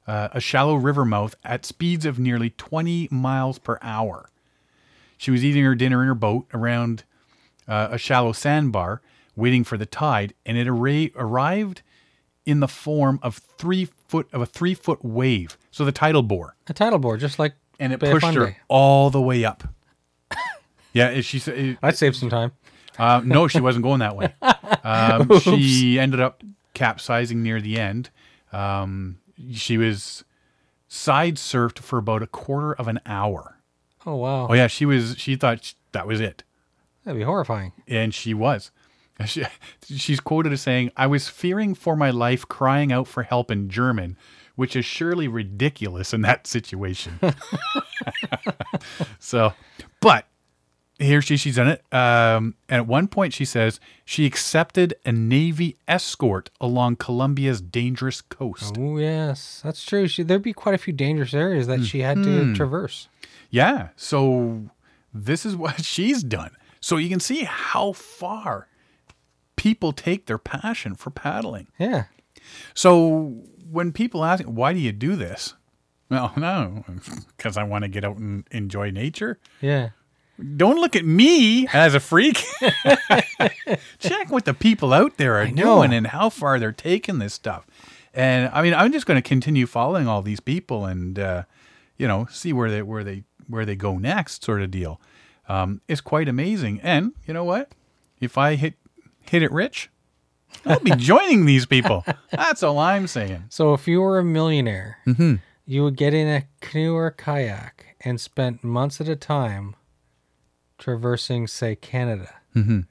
uh, 0.07 0.29
a 0.33 0.39
shallow 0.39 0.75
river 0.75 1.03
mouth 1.05 1.35
at 1.43 1.65
speeds 1.65 2.05
of 2.05 2.19
nearly 2.19 2.49
twenty 2.51 3.07
miles 3.11 3.57
per 3.59 3.79
hour. 3.81 4.29
She 5.17 5.31
was 5.31 5.43
eating 5.43 5.63
her 5.63 5.75
dinner 5.75 6.01
in 6.01 6.07
her 6.07 6.15
boat 6.15 6.45
around 6.53 7.03
uh, 7.67 7.87
a 7.91 7.97
shallow 7.97 8.31
sandbar, 8.33 9.01
waiting 9.35 9.63
for 9.63 9.77
the 9.77 9.85
tide, 9.85 10.33
and 10.45 10.57
it 10.57 10.67
arrived 10.67 11.81
in 12.45 12.59
the 12.59 12.67
form 12.67 13.19
of 13.23 13.37
three 13.57 13.85
foot 14.07 14.27
of 14.31 14.41
a 14.41 14.45
three 14.45 14.75
foot 14.75 15.03
wave. 15.03 15.57
So 15.71 15.83
the 15.85 15.91
tidal 15.91 16.21
bore, 16.21 16.55
A 16.67 16.73
tidal 16.73 16.99
bore, 16.99 17.17
just 17.17 17.39
like 17.39 17.53
and 17.79 17.91
it 17.91 17.99
Bay 17.99 18.11
pushed 18.11 18.25
her 18.27 18.31
Fundy. 18.33 18.57
all 18.67 19.09
the 19.09 19.21
way 19.21 19.43
up. 19.43 19.63
yeah, 20.93 21.19
she 21.21 21.39
said. 21.39 21.57
it- 21.57 21.77
I'd 21.81 21.97
save 21.97 22.15
some 22.15 22.29
time. 22.29 22.51
Uh, 22.99 23.21
no, 23.25 23.47
she 23.47 23.59
wasn't 23.59 23.83
going 23.83 23.99
that 24.01 24.15
way. 24.15 24.33
Um, 24.85 25.39
she 25.39 25.99
ended 25.99 26.19
up 26.19 26.43
capsizing 26.75 27.41
near 27.41 27.59
the 27.59 27.79
end. 27.79 28.11
Um, 28.51 29.17
she 29.51 29.77
was 29.79 30.23
side 30.87 31.35
surfed 31.35 31.79
for 31.79 31.97
about 31.97 32.21
a 32.21 32.27
quarter 32.27 32.73
of 32.73 32.87
an 32.87 32.99
hour. 33.05 33.57
Oh 34.05 34.17
wow, 34.17 34.47
Oh 34.49 34.53
yeah, 34.53 34.67
she 34.67 34.85
was. 34.85 35.15
She 35.17 35.35
thought 35.35 35.63
sh- 35.63 35.73
that 35.93 36.05
was 36.05 36.21
it, 36.21 36.43
that'd 37.03 37.19
be 37.19 37.25
horrifying. 37.25 37.71
and 37.87 38.13
she 38.13 38.33
was. 38.33 38.71
She, 39.25 39.45
she's 39.85 40.19
quoted 40.19 40.51
as 40.51 40.59
saying, 40.61 40.91
"I 40.97 41.07
was 41.07 41.29
fearing 41.29 41.73
for 41.73 41.95
my 41.95 42.09
life, 42.09 42.45
crying 42.49 42.91
out 42.91 43.07
for 43.07 43.23
help 43.23 43.49
in 43.49 43.69
German." 43.69 44.17
Which 44.57 44.75
is 44.77 44.85
surely 44.85 45.27
ridiculous 45.27 46.13
in 46.13 46.21
that 46.21 46.47
situation. 46.47 47.19
so, 49.19 49.53
but 50.01 50.27
here 50.99 51.21
she 51.21 51.37
she's 51.37 51.55
done 51.57 51.67
it. 51.67 51.83
Um, 51.93 52.55
and 52.69 52.79
at 52.81 52.87
one 52.87 53.07
point, 53.07 53.33
she 53.33 53.45
says 53.45 53.79
she 54.05 54.25
accepted 54.25 54.93
a 55.05 55.11
Navy 55.11 55.77
escort 55.87 56.49
along 56.61 56.95
Colombia's 56.97 57.61
dangerous 57.61 58.21
coast. 58.21 58.75
Oh 58.77 58.97
yes, 58.97 59.61
that's 59.63 59.83
true. 59.83 60.07
She, 60.07 60.23
there'd 60.23 60.41
be 60.41 60.53
quite 60.53 60.75
a 60.75 60.77
few 60.77 60.93
dangerous 60.93 61.33
areas 61.33 61.67
that 61.67 61.83
she 61.83 61.99
had 61.99 62.23
to 62.23 62.55
traverse. 62.55 63.07
Yeah. 63.49 63.89
So 63.95 64.69
this 65.13 65.45
is 65.45 65.55
what 65.57 65.83
she's 65.83 66.23
done. 66.23 66.51
So 66.79 66.97
you 66.97 67.09
can 67.09 67.19
see 67.19 67.43
how 67.43 67.93
far 67.93 68.67
people 69.55 69.91
take 69.91 70.27
their 70.27 70.37
passion 70.37 70.93
for 70.95 71.09
paddling. 71.09 71.67
Yeah, 71.79 72.03
So 72.73 73.41
when 73.71 73.91
people 73.91 74.23
ask, 74.23 74.43
why 74.43 74.73
do 74.73 74.79
you 74.79 74.91
do 74.91 75.15
this? 75.15 75.55
Well, 76.09 76.31
no, 76.37 76.83
because 77.35 77.57
I 77.57 77.63
want 77.63 77.83
to 77.83 77.87
get 77.87 78.03
out 78.05 78.17
and 78.17 78.45
enjoy 78.51 78.91
nature. 78.91 79.39
yeah. 79.61 79.89
Don't 80.57 80.81
look 80.81 80.95
at 80.95 81.05
me 81.05 81.67
as 81.71 81.95
a 81.95 81.99
freak. 81.99 82.43
Check 83.99 84.29
what 84.29 84.45
the 84.45 84.53
people 84.53 84.93
out 84.93 85.17
there 85.17 85.35
are 85.35 85.47
doing 85.47 85.93
and 85.93 86.07
how 86.07 86.29
far 86.29 86.59
they're 86.59 86.73
taking 86.73 87.19
this 87.19 87.33
stuff. 87.33 87.65
And 88.13 88.49
I 88.53 88.61
mean, 88.61 88.73
I'm 88.73 88.91
just 88.91 89.05
going 89.05 89.21
to 89.21 89.27
continue 89.27 89.65
following 89.65 90.07
all 90.07 90.21
these 90.21 90.39
people 90.39 90.85
and 90.85 91.17
uh, 91.17 91.43
you 91.97 92.07
know 92.07 92.27
see 92.29 92.53
where 92.53 92.69
they 92.69 92.81
where 92.81 93.03
they 93.03 93.23
where 93.47 93.65
they 93.65 93.75
go 93.75 93.97
next, 93.97 94.43
sort 94.43 94.61
of 94.61 94.71
deal. 94.71 94.99
Um, 95.47 95.81
it's 95.87 96.01
quite 96.01 96.27
amazing. 96.27 96.79
And 96.81 97.13
you 97.25 97.33
know 97.33 97.43
what? 97.43 97.71
If 98.19 98.37
I 98.37 98.55
hit 98.55 98.75
hit 99.29 99.41
it 99.41 99.51
rich, 99.51 99.89
I'll 100.65 100.79
be 100.79 100.91
joining 100.97 101.45
these 101.45 101.65
people. 101.65 102.05
That's 102.31 102.63
all 102.63 102.79
I'm 102.79 103.07
saying. 103.07 103.45
So 103.49 103.73
if 103.73 103.87
you 103.87 104.01
were 104.01 104.19
a 104.19 104.23
millionaire, 104.23 104.99
you 105.65 105.83
would 105.83 105.95
get 105.97 106.13
in 106.13 106.27
a 106.27 106.43
canoe 106.61 106.95
or 106.95 107.11
kayak 107.11 107.95
and 108.01 108.19
spend 108.19 108.63
months 108.63 108.99
at 109.01 109.09
a 109.09 109.15
time 109.15 109.75
traversing, 110.77 111.47
say, 111.47 111.75
Canada. 111.75 112.33
Mm-hmm. 112.55 112.81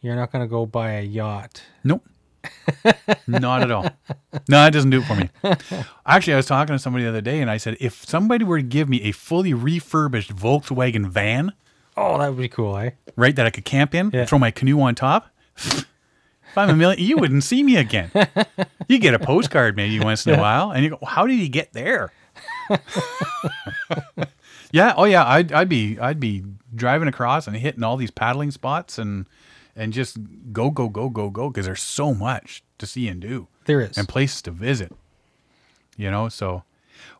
You're 0.00 0.16
not 0.16 0.32
going 0.32 0.42
to 0.44 0.48
go 0.48 0.66
buy 0.66 0.92
a 0.92 1.02
yacht. 1.02 1.62
Nope. 1.84 2.06
Not 3.26 3.62
at 3.62 3.70
all. 3.70 3.82
No, 4.48 4.62
that 4.64 4.72
doesn't 4.72 4.88
do 4.90 5.02
it 5.02 5.04
for 5.04 5.14
me. 5.14 5.28
Actually, 6.06 6.32
I 6.32 6.36
was 6.36 6.46
talking 6.46 6.74
to 6.74 6.78
somebody 6.78 7.04
the 7.04 7.10
other 7.10 7.20
day 7.20 7.40
and 7.42 7.50
I 7.50 7.58
said, 7.58 7.76
if 7.80 8.06
somebody 8.06 8.44
were 8.44 8.56
to 8.58 8.62
give 8.62 8.88
me 8.88 9.02
a 9.02 9.12
fully 9.12 9.52
refurbished 9.52 10.34
Volkswagen 10.34 11.06
van, 11.06 11.52
Oh, 11.96 12.16
that 12.18 12.28
would 12.28 12.38
be 12.38 12.48
cool, 12.48 12.78
eh? 12.78 12.90
right, 13.16 13.36
that 13.36 13.44
I 13.44 13.50
could 13.50 13.66
camp 13.66 13.94
in, 13.94 14.10
Yeah. 14.14 14.24
throw 14.24 14.38
my 14.38 14.50
canoe 14.50 14.80
on 14.80 14.94
top, 14.94 15.26
if 15.56 15.86
I'm 16.56 16.70
a 16.70 16.76
million, 16.76 17.04
you 17.04 17.18
wouldn't 17.18 17.44
see 17.44 17.62
me 17.62 17.76
again. 17.76 18.10
You 18.88 18.98
get 18.98 19.14
a 19.14 19.20
postcard 19.20 19.76
maybe 19.76 20.00
once 20.00 20.26
in 20.26 20.34
a 20.34 20.40
while 20.40 20.72
and 20.72 20.82
you 20.82 20.90
go, 20.90 20.98
how 21.06 21.24
did 21.26 21.38
he 21.38 21.48
get 21.48 21.72
there? 21.74 22.10
yeah. 24.72 24.94
Oh 24.96 25.04
yeah. 25.04 25.24
I'd, 25.24 25.52
I'd 25.52 25.68
be, 25.68 25.96
I'd 26.00 26.18
be 26.18 26.42
driving 26.74 27.08
across 27.08 27.46
and 27.46 27.56
hitting 27.56 27.82
all 27.82 27.96
these 27.96 28.10
paddling 28.10 28.50
spots 28.50 28.98
and, 28.98 29.26
and 29.76 29.92
just 29.92 30.18
go, 30.52 30.70
go, 30.70 30.88
go, 30.88 31.08
go, 31.08 31.30
go. 31.30 31.50
Cause 31.50 31.64
there's 31.66 31.82
so 31.82 32.14
much 32.14 32.62
to 32.78 32.86
see 32.86 33.08
and 33.08 33.20
do 33.20 33.48
There 33.66 33.80
is. 33.80 33.96
and 33.98 34.08
places 34.08 34.42
to 34.42 34.50
visit. 34.50 34.92
You 35.96 36.10
know, 36.10 36.28
so 36.28 36.62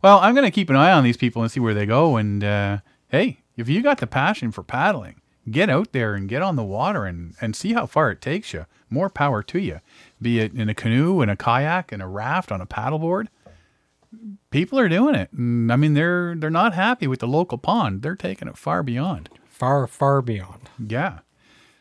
well, 0.02 0.18
I'm 0.18 0.34
gonna 0.34 0.50
keep 0.50 0.70
an 0.70 0.76
eye 0.76 0.92
on 0.92 1.04
these 1.04 1.16
people 1.16 1.42
and 1.42 1.50
see 1.50 1.60
where 1.60 1.74
they 1.74 1.86
go. 1.86 2.16
And 2.16 2.42
uh, 2.42 2.78
hey, 3.08 3.38
if 3.56 3.68
you 3.68 3.82
got 3.82 3.98
the 3.98 4.06
passion 4.06 4.50
for 4.52 4.62
paddling, 4.62 5.20
get 5.50 5.68
out 5.68 5.92
there 5.92 6.14
and 6.14 6.28
get 6.28 6.42
on 6.42 6.56
the 6.56 6.64
water 6.64 7.04
and 7.04 7.34
and 7.40 7.54
see 7.54 7.72
how 7.74 7.86
far 7.86 8.10
it 8.10 8.20
takes 8.20 8.52
you. 8.54 8.66
More 8.88 9.10
power 9.10 9.42
to 9.42 9.58
you. 9.58 9.80
Be 10.20 10.40
it 10.40 10.52
in 10.54 10.68
a 10.68 10.74
canoe, 10.74 11.20
in 11.22 11.28
a 11.28 11.36
kayak, 11.36 11.92
in 11.92 12.00
a 12.00 12.08
raft, 12.08 12.50
on 12.50 12.60
a 12.60 12.66
paddleboard. 12.66 13.28
People 14.50 14.78
are 14.80 14.88
doing 14.88 15.14
it. 15.14 15.28
I 15.32 15.76
mean, 15.76 15.94
they're 15.94 16.34
they're 16.34 16.50
not 16.50 16.74
happy 16.74 17.06
with 17.06 17.20
the 17.20 17.28
local 17.28 17.58
pond. 17.58 18.02
They're 18.02 18.16
taking 18.16 18.48
it 18.48 18.56
far 18.58 18.82
beyond. 18.82 19.28
Far, 19.61 19.87
far 19.87 20.23
beyond. 20.23 20.70
Yeah. 20.85 21.18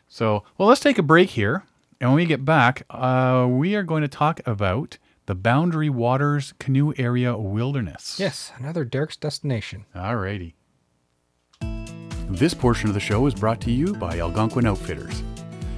So, 0.06 0.44
well, 0.58 0.68
let's 0.68 0.82
take 0.82 0.98
a 0.98 1.02
break 1.02 1.30
here. 1.30 1.64
And 2.00 2.10
when 2.10 2.16
we 2.16 2.26
get 2.26 2.44
back, 2.44 2.82
uh, 2.90 3.46
we 3.48 3.74
are 3.74 3.82
going 3.82 4.02
to 4.02 4.08
talk 4.08 4.40
about 4.46 4.98
the 5.26 5.34
Boundary 5.34 5.88
Waters 5.88 6.52
Canoe 6.58 6.92
Area 6.98 7.36
Wilderness. 7.36 8.20
Yes, 8.20 8.52
another 8.58 8.84
Derek's 8.84 9.16
destination. 9.16 9.86
Alrighty. 9.96 10.54
This 12.28 12.54
portion 12.54 12.88
of 12.88 12.94
the 12.94 13.00
show 13.00 13.26
is 13.26 13.34
brought 13.34 13.60
to 13.62 13.70
you 13.70 13.94
by 13.94 14.18
Algonquin 14.18 14.66
Outfitters. 14.66 15.22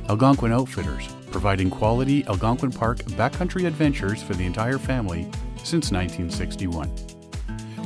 Algonquin 0.08 0.52
Outfitters, 0.52 1.08
providing 1.30 1.70
quality 1.70 2.26
Algonquin 2.26 2.72
Park 2.72 2.98
backcountry 3.14 3.66
adventures 3.66 4.22
for 4.22 4.34
the 4.34 4.44
entire 4.44 4.78
family 4.78 5.22
since 5.58 5.92
1961. 5.92 6.88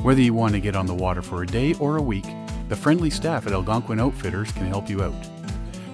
Whether 0.03 0.21
you 0.21 0.33
want 0.33 0.53
to 0.53 0.59
get 0.59 0.75
on 0.75 0.85
the 0.85 0.93
water 0.93 1.21
for 1.21 1.43
a 1.43 1.47
day 1.47 1.75
or 1.75 1.97
a 1.97 2.01
week, 2.01 2.25
the 2.69 2.75
friendly 2.75 3.09
staff 3.09 3.47
at 3.47 3.53
Algonquin 3.53 3.99
Outfitters 3.99 4.51
can 4.51 4.67
help 4.67 4.89
you 4.89 5.03
out. 5.03 5.15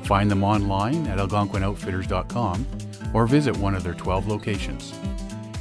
Find 0.04 0.30
them 0.30 0.44
online 0.44 1.08
at 1.08 1.18
algonquinoutfitters.com 1.20 2.68
or 3.14 3.28
visit 3.28 3.56
one 3.58 3.76
of 3.76 3.84
their 3.84 3.94
12 3.94 4.28
locations. 4.28 4.94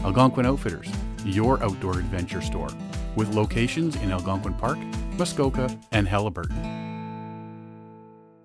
Algonquin 0.04 0.46
Outfitters, 0.46 0.90
your 1.24 1.62
outdoor 1.62 1.98
adventure 1.98 2.40
store, 2.40 2.70
with 3.14 3.34
locations 3.34 3.96
in 3.96 4.10
Algonquin 4.10 4.54
Park, 4.54 4.78
Muskoka, 5.18 5.78
and 5.92 6.08
Haliburton. 6.08 6.80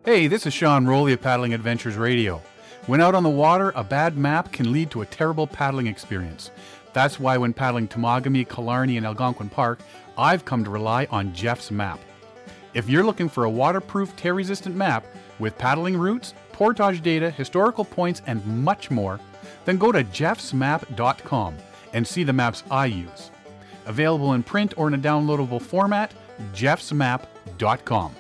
Hey, 0.03 0.27
this 0.27 0.45
is 0.45 0.53
Sean 0.53 0.86
Rowley 0.86 1.13
of 1.13 1.21
Paddling 1.21 1.53
Adventures 1.53 1.95
Radio. 1.95 2.41
When 2.86 3.01
out 3.01 3.15
on 3.15 3.23
the 3.23 3.30
water, 3.30 3.73
a 3.75 3.84
bad 3.84 4.17
map 4.17 4.51
can 4.51 4.71
lead 4.71 4.91
to 4.91 5.01
a 5.01 5.06
terrible 5.06 5.47
paddling 5.47 5.88
experience. 5.88 6.51
That's 6.93 7.19
why 7.19 7.38
when 7.38 7.53
paddling 7.53 7.88
Temagami, 7.88 8.47
Killarney, 8.47 8.97
and 8.97 9.06
Algonquin 9.06 9.49
Park, 9.49 9.80
I've 10.17 10.45
come 10.45 10.63
to 10.63 10.69
rely 10.69 11.08
on 11.12 11.34
Jeff's 11.34 11.71
map. 11.71 11.99
If 12.77 12.87
you're 12.87 13.03
looking 13.03 13.27
for 13.27 13.45
a 13.45 13.49
waterproof, 13.49 14.15
tear 14.15 14.35
resistant 14.35 14.75
map 14.75 15.03
with 15.39 15.57
paddling 15.57 15.97
routes, 15.97 16.35
portage 16.51 17.01
data, 17.01 17.31
historical 17.31 17.83
points, 17.83 18.21
and 18.27 18.45
much 18.45 18.91
more, 18.91 19.19
then 19.65 19.79
go 19.79 19.91
to 19.91 20.03
jeffsmap.com 20.03 21.57
and 21.93 22.07
see 22.07 22.23
the 22.23 22.33
maps 22.33 22.63
I 22.69 22.85
use. 22.85 23.31
Available 23.87 24.33
in 24.33 24.43
print 24.43 24.75
or 24.77 24.87
in 24.87 24.93
a 24.93 24.97
downloadable 24.99 25.59
format, 25.59 26.13
jeffsmap.com. 26.53 28.15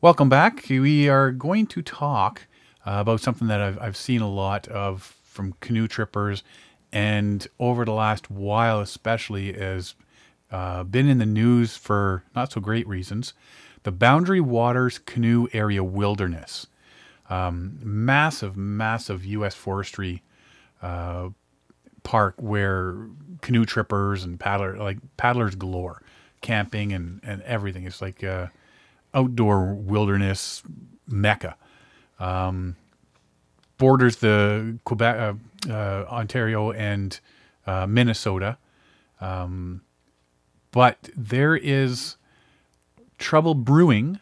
Welcome 0.00 0.30
back. 0.30 0.64
We 0.70 1.10
are 1.10 1.30
going 1.32 1.66
to 1.66 1.82
talk 1.82 2.46
uh, 2.86 2.92
about 2.92 3.20
something 3.20 3.48
that 3.48 3.60
I've, 3.60 3.78
I've 3.78 3.96
seen 3.98 4.22
a 4.22 4.30
lot 4.30 4.66
of 4.68 5.14
from 5.22 5.52
canoe 5.60 5.86
trippers, 5.86 6.42
and 6.92 7.46
over 7.58 7.84
the 7.84 7.92
last 7.92 8.30
while, 8.30 8.80
especially, 8.80 9.52
has 9.52 9.94
uh, 10.50 10.84
been 10.84 11.08
in 11.08 11.18
the 11.18 11.26
news 11.26 11.76
for 11.76 12.24
not 12.34 12.52
so 12.52 12.60
great 12.60 12.86
reasons. 12.86 13.34
The 13.82 13.92
Boundary 13.92 14.40
Waters 14.40 14.98
Canoe 14.98 15.48
Area 15.52 15.84
Wilderness, 15.84 16.66
um, 17.30 17.78
massive, 17.82 18.56
massive 18.56 19.24
U.S. 19.24 19.54
forestry 19.54 20.22
uh, 20.82 21.30
park 22.02 22.34
where 22.38 22.96
canoe 23.40 23.64
trippers 23.64 24.24
and 24.24 24.40
paddler 24.40 24.76
like 24.76 24.98
paddlers 25.16 25.54
galore, 25.54 26.02
camping 26.40 26.92
and 26.92 27.20
and 27.22 27.42
everything. 27.42 27.84
It's 27.84 28.02
like 28.02 28.24
uh, 28.24 28.46
outdoor 29.14 29.74
wilderness 29.74 30.62
mecca. 31.06 31.56
Um, 32.18 32.76
borders 33.78 34.16
the 34.16 34.78
Quebec, 34.84 35.16
uh, 35.16 35.72
uh, 35.72 36.06
Ontario, 36.08 36.72
and 36.72 37.18
uh, 37.66 37.86
Minnesota. 37.86 38.58
Um, 39.20 39.82
but 40.70 41.10
there 41.16 41.56
is 41.56 42.16
trouble 43.18 43.54
brewing 43.54 44.20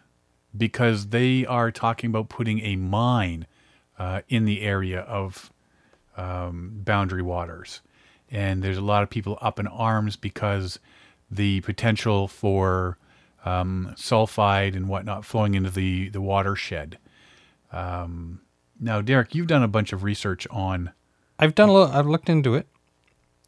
because 0.57 1.09
they 1.09 1.45
are 1.47 1.71
talking 1.71 2.11
about 2.11 2.29
putting 2.29 2.61
a 2.61 2.77
mine 2.77 3.47
uh, 3.99 4.23
in 4.29 4.45
the 4.45 4.63
area 4.63 5.01
of 5.01 5.51
um, 6.17 6.81
boundary 6.85 7.23
waters. 7.23 7.83
And 8.31 8.63
there's 8.63 8.79
a 8.79 8.83
lot 8.83 9.03
of 9.03 9.11
people 9.11 9.39
up 9.41 9.59
in 9.59 9.67
arms 9.67 10.17
because 10.17 10.79
the 11.31 11.61
potential 11.61 12.27
for 12.29 12.99
um, 13.45 13.95
sulfide 13.97 14.75
and 14.75 14.89
whatnot 14.89 15.25
flowing 15.25 15.55
into 15.55 15.71
the, 15.71 16.09
the 16.09 16.21
watershed. 16.21 16.99
Um, 17.73 18.41
now, 18.81 19.01
Derek, 19.01 19.35
you've 19.35 19.47
done 19.47 19.63
a 19.63 19.69
bunch 19.69 19.93
of 19.93 20.03
research 20.03 20.47
on. 20.51 20.93
I've 21.39 21.55
done 21.55 21.69
a 21.69 21.73
little. 21.73 21.95
I've 21.95 22.07
looked 22.07 22.29
into 22.29 22.55
it, 22.55 22.67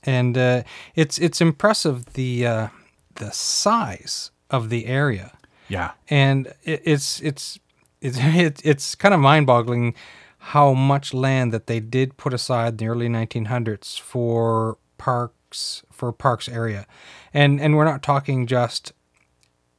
and 0.05 0.37
uh, 0.37 0.63
it's 0.95 1.19
it's 1.19 1.41
impressive 1.41 2.13
the 2.13 2.47
uh, 2.47 2.69
the 3.19 3.31
size 3.33 4.31
of 4.51 4.69
the 4.71 4.87
area, 4.87 5.33
Yeah. 5.69 5.91
and 6.09 6.49
it, 6.65 6.83
it's 6.85 7.21
it's 7.21 7.59
it's 8.01 8.19
it, 8.21 8.61
it's 8.65 8.95
kind 8.95 9.15
of 9.15 9.21
mind-boggling 9.21 9.95
how 10.39 10.73
much 10.73 11.13
land 11.13 11.53
that 11.53 11.67
they 11.67 11.81
did 11.81 12.17
put 12.17 12.33
aside 12.33 12.69
in 12.75 12.77
the 12.79 12.87
early 12.89 13.09
1900s 13.09 13.99
for 14.01 14.79
parks 14.99 15.83
for 15.93 16.13
parks 16.13 16.49
area, 16.49 16.87
and 17.35 17.61
and 17.61 17.77
we're 17.77 17.85
not 17.85 18.03
talking 18.03 18.47
just 18.47 18.93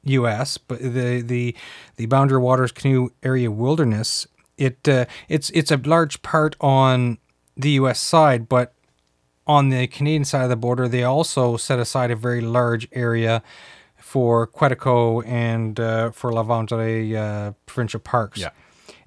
U.S. 0.03 0.57
but 0.57 0.79
the 0.79 1.21
the 1.21 1.55
the 1.97 2.05
Boundary 2.05 2.39
Waters 2.39 2.71
Canoe 2.71 3.09
Area 3.23 3.51
Wilderness. 3.51 4.27
It 4.57 4.87
uh, 4.87 5.05
it's 5.27 5.49
it's 5.51 5.71
a 5.71 5.77
large 5.77 6.21
part 6.21 6.55
on 6.59 7.17
the 7.57 7.71
U.S. 7.71 7.99
side, 7.99 8.47
but 8.49 8.73
on 9.49 9.69
the 9.69 9.87
Canadian 9.87 10.23
side 10.25 10.43
of 10.43 10.49
the 10.49 10.55
border, 10.55 10.87
they 10.87 11.03
also 11.03 11.57
set 11.57 11.79
aside 11.79 12.11
a 12.11 12.15
very 12.15 12.39
large 12.39 12.87
area 12.91 13.41
for 13.97 14.45
Quetico 14.45 15.25
and 15.25 15.79
uh, 15.79 16.11
for 16.11 16.31
La 16.31 16.43
Vérendrye 16.43 17.15
uh, 17.15 17.53
provincial 17.65 17.99
parks. 17.99 18.39
Yeah. 18.39 18.51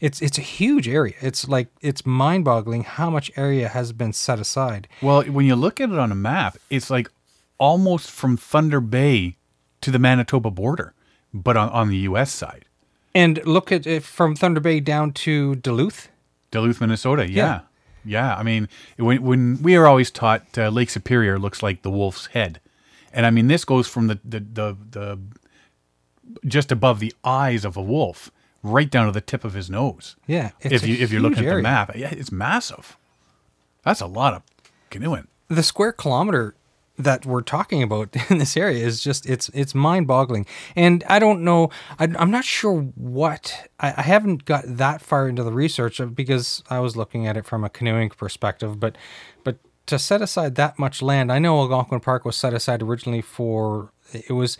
It's 0.00 0.20
it's 0.20 0.38
a 0.38 0.42
huge 0.42 0.88
area. 0.88 1.14
It's 1.20 1.46
like 1.46 1.68
it's 1.80 2.04
mind-boggling 2.04 2.82
how 2.82 3.08
much 3.08 3.30
area 3.36 3.68
has 3.68 3.92
been 3.92 4.12
set 4.12 4.40
aside. 4.40 4.88
Well, 5.00 5.22
when 5.22 5.46
you 5.46 5.54
look 5.54 5.80
at 5.80 5.90
it 5.90 5.98
on 5.98 6.10
a 6.10 6.16
map, 6.16 6.58
it's 6.70 6.90
like 6.90 7.08
almost 7.58 8.10
from 8.10 8.36
Thunder 8.36 8.80
Bay 8.80 9.36
to 9.80 9.92
the 9.92 10.00
Manitoba 10.00 10.50
border, 10.50 10.92
but 11.32 11.56
on, 11.56 11.68
on 11.68 11.88
the 11.88 11.98
U.S. 12.10 12.32
side. 12.32 12.64
And 13.14 13.40
look 13.46 13.70
at 13.70 13.86
it 13.86 14.02
from 14.02 14.34
Thunder 14.34 14.58
Bay 14.60 14.80
down 14.80 15.12
to 15.12 15.54
Duluth. 15.54 16.08
Duluth, 16.50 16.80
Minnesota. 16.80 17.30
Yeah. 17.30 17.46
Yeah. 17.46 17.60
I 18.36 18.42
mean, 18.42 18.68
when, 18.96 19.22
when 19.22 19.62
we 19.62 19.76
are 19.76 19.86
always 19.86 20.10
taught 20.10 20.58
uh, 20.58 20.68
Lake 20.68 20.90
Superior 20.90 21.38
looks 21.38 21.62
like 21.62 21.82
the 21.82 21.90
wolf's 21.90 22.26
head. 22.26 22.60
And 23.12 23.26
I 23.26 23.30
mean, 23.30 23.46
this 23.48 23.64
goes 23.64 23.86
from 23.86 24.06
the, 24.06 24.18
the, 24.24 24.40
the, 24.40 24.76
the 24.90 25.18
just 26.46 26.72
above 26.72 27.00
the 27.00 27.14
eyes 27.24 27.64
of 27.64 27.76
a 27.76 27.82
wolf 27.82 28.30
right 28.62 28.90
down 28.90 29.06
to 29.06 29.12
the 29.12 29.20
tip 29.20 29.44
of 29.44 29.54
his 29.54 29.68
nose. 29.68 30.16
Yeah, 30.26 30.52
if 30.60 30.86
you 30.86 30.96
if 30.96 31.10
you're 31.12 31.20
looking 31.20 31.42
huge 31.42 31.52
at 31.52 31.56
the 31.56 31.62
map, 31.62 31.96
yeah, 31.96 32.10
it's 32.10 32.32
massive. 32.32 32.96
That's 33.84 34.00
a 34.00 34.06
lot 34.06 34.34
of 34.34 34.42
canoeing. 34.90 35.26
the 35.48 35.62
square 35.62 35.92
kilometer 35.92 36.54
that 37.04 37.24
we're 37.26 37.42
talking 37.42 37.82
about 37.82 38.14
in 38.30 38.38
this 38.38 38.56
area 38.56 38.84
is 38.84 39.02
just 39.02 39.26
it's 39.28 39.48
it's 39.54 39.74
mind-boggling 39.74 40.46
and 40.76 41.04
i 41.08 41.18
don't 41.18 41.42
know 41.42 41.70
I, 41.98 42.04
i'm 42.18 42.30
not 42.30 42.44
sure 42.44 42.80
what 42.96 43.68
I, 43.80 43.94
I 43.96 44.02
haven't 44.02 44.44
got 44.44 44.64
that 44.66 45.00
far 45.02 45.28
into 45.28 45.42
the 45.44 45.52
research 45.52 46.00
because 46.14 46.62
i 46.70 46.78
was 46.80 46.96
looking 46.96 47.26
at 47.26 47.36
it 47.36 47.44
from 47.46 47.64
a 47.64 47.70
canoeing 47.70 48.10
perspective 48.10 48.78
but 48.80 48.96
but 49.44 49.56
to 49.86 49.98
set 49.98 50.22
aside 50.22 50.54
that 50.56 50.78
much 50.78 51.02
land 51.02 51.32
i 51.32 51.38
know 51.38 51.58
algonquin 51.60 52.00
park 52.00 52.24
was 52.24 52.36
set 52.36 52.54
aside 52.54 52.82
originally 52.82 53.20
for 53.22 53.92
it 54.12 54.32
was 54.32 54.58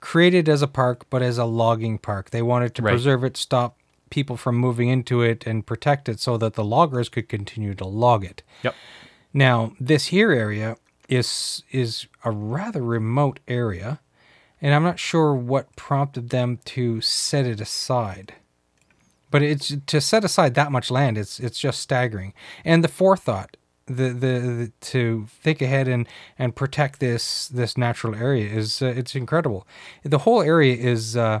created 0.00 0.48
as 0.48 0.62
a 0.62 0.68
park 0.68 1.04
but 1.10 1.22
as 1.22 1.38
a 1.38 1.44
logging 1.44 1.98
park 1.98 2.30
they 2.30 2.42
wanted 2.42 2.74
to 2.74 2.82
Right. 2.82 2.92
preserve 2.92 3.24
it 3.24 3.36
stop 3.36 3.76
people 4.10 4.36
from 4.36 4.56
moving 4.56 4.88
into 4.88 5.22
it 5.22 5.46
and 5.46 5.64
protect 5.64 6.08
it 6.08 6.18
so 6.18 6.36
that 6.38 6.54
the 6.54 6.64
loggers 6.64 7.08
could 7.08 7.28
continue 7.28 7.74
to 7.74 7.84
log 7.86 8.24
it 8.24 8.42
Yep. 8.62 8.74
now, 9.32 9.72
this 9.78 10.06
here 10.06 10.32
area 10.32 10.76
is 11.10 11.64
is 11.70 12.06
a 12.24 12.30
rather 12.30 12.82
remote 12.82 13.40
area, 13.48 14.00
and 14.62 14.74
I'm 14.74 14.84
not 14.84 14.98
sure 14.98 15.34
what 15.34 15.76
prompted 15.76 16.30
them 16.30 16.60
to 16.66 17.00
set 17.00 17.44
it 17.46 17.60
aside. 17.60 18.34
But 19.30 19.42
it's 19.42 19.76
to 19.86 20.00
set 20.00 20.24
aside 20.24 20.54
that 20.54 20.72
much 20.72 20.90
land. 20.90 21.18
It's 21.18 21.38
it's 21.40 21.58
just 21.58 21.80
staggering. 21.80 22.32
And 22.64 22.82
the 22.82 22.88
forethought, 22.88 23.56
the 23.86 24.10
the, 24.10 24.38
the 24.38 24.72
to 24.92 25.26
think 25.28 25.60
ahead 25.60 25.88
and 25.88 26.06
and 26.38 26.56
protect 26.56 27.00
this 27.00 27.48
this 27.48 27.76
natural 27.76 28.14
area 28.14 28.48
is 28.48 28.80
uh, 28.80 28.86
it's 28.86 29.14
incredible. 29.14 29.66
The 30.04 30.18
whole 30.18 30.42
area 30.42 30.74
is. 30.74 31.16
Uh, 31.16 31.40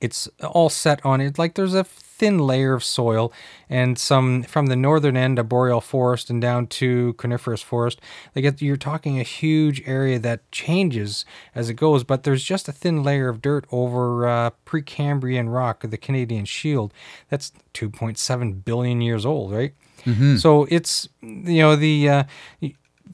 it's 0.00 0.28
all 0.42 0.68
set 0.68 1.04
on 1.04 1.20
it. 1.20 1.38
Like 1.38 1.54
there's 1.54 1.74
a 1.74 1.84
thin 2.18 2.38
layer 2.38 2.74
of 2.74 2.82
soil 2.82 3.32
and 3.70 3.96
some 3.96 4.42
from 4.42 4.66
the 4.66 4.74
northern 4.74 5.16
end 5.16 5.38
of 5.38 5.48
boreal 5.48 5.80
forest 5.80 6.28
and 6.28 6.42
down 6.42 6.66
to 6.66 7.12
coniferous 7.12 7.62
forest 7.62 8.00
they 8.34 8.40
get 8.40 8.60
you're 8.60 8.76
talking 8.76 9.20
a 9.20 9.22
huge 9.22 9.80
area 9.86 10.18
that 10.18 10.40
changes 10.50 11.24
as 11.54 11.70
it 11.70 11.74
goes 11.74 12.02
but 12.02 12.24
there's 12.24 12.42
just 12.42 12.66
a 12.68 12.72
thin 12.72 13.04
layer 13.04 13.28
of 13.28 13.40
dirt 13.40 13.64
over 13.70 14.26
uh, 14.26 14.50
precambrian 14.66 15.52
rock 15.52 15.84
of 15.84 15.92
the 15.92 15.96
canadian 15.96 16.44
shield. 16.44 16.92
That's 17.28 17.52
2.7 17.74 18.64
billion 18.64 19.00
years 19.00 19.24
old 19.24 19.52
right? 19.52 19.74
So 20.38 20.66
it's 20.70 21.08
you 21.22 21.62
know 21.62 21.76
the 21.76 22.08
uh, 22.08 22.24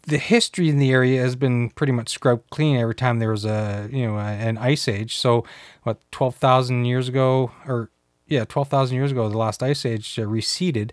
the 0.03 0.19
history 0.19 0.69
in 0.69 0.79
the 0.79 0.91
area 0.93 1.21
has 1.23 1.37
been 1.37 1.71
pretty 1.71 1.93
much 1.93 2.09
scrubbed 2.11 2.51
clean 2.51 2.77
every 2.77 2.95
time 2.95 3.19
there 3.19 3.31
was 3.31 3.45
a 3.45 3.89
you 3.93 4.07
know 4.07 4.19
an 4.19 4.59
ice 4.59 4.89
age. 4.89 5.17
So 5.17 5.45
what 5.85 5.99
twelve 6.11 6.37
thousand 6.37 6.85
years 6.85 7.09
ago, 7.09 7.53
or 7.67 7.91
yeah, 8.29 8.45
twelve 8.45 8.69
thousand 8.69 8.97
years 8.97 9.13
ago, 9.13 9.29
the 9.29 9.39
last 9.39 9.63
ice 9.63 9.85
age 9.87 10.19
uh, 10.19 10.27
receded. 10.27 10.93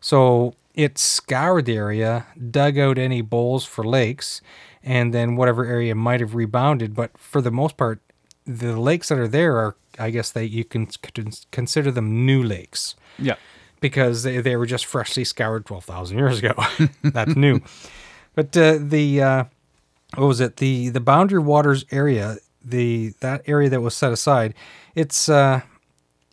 So 0.00 0.54
it 0.74 0.96
scoured 0.98 1.64
the 1.66 1.76
area, 1.76 2.26
dug 2.50 2.78
out 2.78 2.98
any 2.98 3.20
bowls 3.20 3.64
for 3.64 3.84
lakes, 3.84 4.40
and 4.82 5.12
then 5.12 5.34
whatever 5.36 5.64
area 5.64 5.94
might 5.94 6.20
have 6.20 6.34
rebounded. 6.34 6.94
But 6.94 7.16
for 7.18 7.40
the 7.40 7.50
most 7.50 7.76
part, 7.76 8.00
the 8.46 8.78
lakes 8.80 9.08
that 9.08 9.18
are 9.18 9.26
there 9.28 9.56
are, 9.58 9.76
I 9.98 10.10
guess, 10.10 10.30
that 10.30 10.48
you 10.48 10.64
can 10.64 10.86
consider 11.50 11.90
them 11.90 12.24
new 12.24 12.42
lakes 12.42 12.94
Yeah. 13.18 13.34
because 13.80 14.22
they, 14.22 14.40
they 14.40 14.54
were 14.56 14.66
just 14.66 14.86
freshly 14.86 15.24
scoured 15.24 15.66
12,000 15.66 16.16
years 16.16 16.38
ago. 16.38 16.54
That's 17.02 17.34
new. 17.36 17.60
But 18.38 18.56
uh, 18.56 18.78
the 18.80 19.20
uh, 19.20 19.44
what 20.14 20.28
was 20.28 20.38
it? 20.38 20.58
The 20.58 20.90
the 20.90 21.00
boundary 21.00 21.40
waters 21.40 21.84
area, 21.90 22.36
the 22.64 23.12
that 23.18 23.42
area 23.46 23.68
that 23.68 23.80
was 23.80 23.96
set 23.96 24.12
aside, 24.12 24.54
it's 24.94 25.28
uh, 25.28 25.62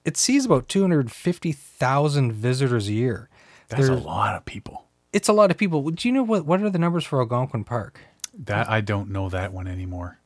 it 0.03 0.15
sees 0.15 0.45
about 0.45 0.69
250,000 0.69 2.31
visitors 2.31 2.89
a 2.89 2.93
year. 2.93 3.27
That's 3.69 3.87
a 3.87 3.95
lot 3.95 4.35
of 4.35 4.45
people. 4.45 4.85
It's 5.13 5.27
a 5.27 5.33
lot 5.33 5.49
of 5.49 5.57
people. 5.57 5.89
Do 5.89 6.07
you 6.07 6.13
know 6.13 6.21
what 6.21 6.45
what 6.45 6.61
are 6.61 6.69
the 6.69 6.77
numbers 6.77 7.05
for 7.05 7.21
Algonquin 7.21 7.63
Park? 7.63 7.99
That 8.37 8.69
I 8.69 8.81
don't 8.81 9.09
know 9.09 9.27
that 9.29 9.51
one 9.51 9.67
anymore. 9.67 10.19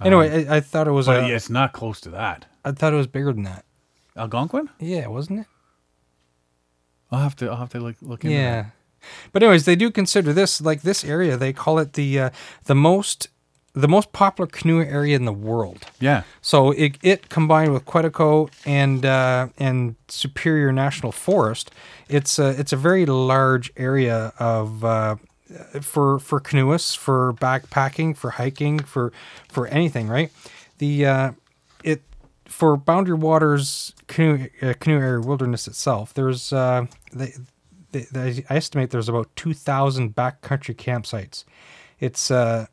Anyway, 0.00 0.48
I, 0.48 0.56
I 0.56 0.60
thought 0.60 0.88
it 0.88 0.92
was 0.92 1.04
But 1.04 1.24
uh, 1.24 1.26
yeah, 1.26 1.36
it's 1.36 1.50
not 1.50 1.74
close 1.74 2.00
to 2.00 2.08
that. 2.08 2.46
I 2.64 2.72
thought 2.72 2.94
it 2.94 2.96
was 2.96 3.06
bigger 3.06 3.34
than 3.34 3.42
that. 3.42 3.66
Algonquin? 4.16 4.70
Yeah, 4.80 5.08
wasn't 5.08 5.40
it? 5.40 5.46
I'll 7.10 7.20
have 7.20 7.36
to 7.36 7.50
I'll 7.50 7.56
have 7.56 7.68
to 7.72 7.80
look 7.80 7.96
look 8.00 8.24
into 8.24 8.34
Yeah. 8.34 8.70
But 9.32 9.42
anyways, 9.42 9.64
they 9.64 9.76
do 9.76 9.90
consider 9.90 10.32
this 10.32 10.60
like 10.60 10.82
this 10.82 11.04
area. 11.04 11.36
They 11.36 11.52
call 11.52 11.78
it 11.78 11.94
the 11.94 12.18
uh, 12.18 12.30
the 12.64 12.74
most 12.74 13.28
the 13.74 13.88
most 13.88 14.12
popular 14.12 14.46
canoe 14.46 14.82
area 14.82 15.16
in 15.16 15.24
the 15.24 15.32
world. 15.32 15.86
Yeah. 15.98 16.22
So 16.42 16.72
it, 16.72 16.98
it 17.02 17.28
combined 17.30 17.72
with 17.72 17.86
Quetico 17.86 18.50
and 18.66 19.04
uh, 19.04 19.48
and 19.58 19.96
Superior 20.08 20.72
National 20.72 21.12
Forest, 21.12 21.70
it's 22.08 22.38
a, 22.38 22.50
it's 22.50 22.72
a 22.72 22.76
very 22.76 23.06
large 23.06 23.72
area 23.76 24.32
of 24.38 24.84
uh, 24.84 25.16
for 25.80 26.18
for 26.18 26.40
canoeists, 26.40 26.94
for 26.94 27.32
backpacking, 27.34 28.16
for 28.16 28.30
hiking, 28.30 28.78
for 28.80 29.12
for 29.48 29.66
anything, 29.68 30.08
right? 30.08 30.30
The 30.78 31.06
uh, 31.06 31.32
it 31.82 32.02
for 32.44 32.76
Boundary 32.76 33.14
Waters 33.14 33.94
canoe 34.06 34.48
uh, 34.60 34.74
canoe 34.78 34.98
area 34.98 35.20
wilderness 35.20 35.66
itself. 35.66 36.12
There's 36.12 36.52
uh, 36.52 36.86
they, 37.12 37.32
I 37.94 38.44
estimate 38.50 38.90
there's 38.90 39.08
about 39.08 39.34
two 39.36 39.54
thousand 39.54 40.14
backcountry 40.14 40.74
campsites. 40.74 41.44
It's 42.00 42.30
uh, 42.30 42.66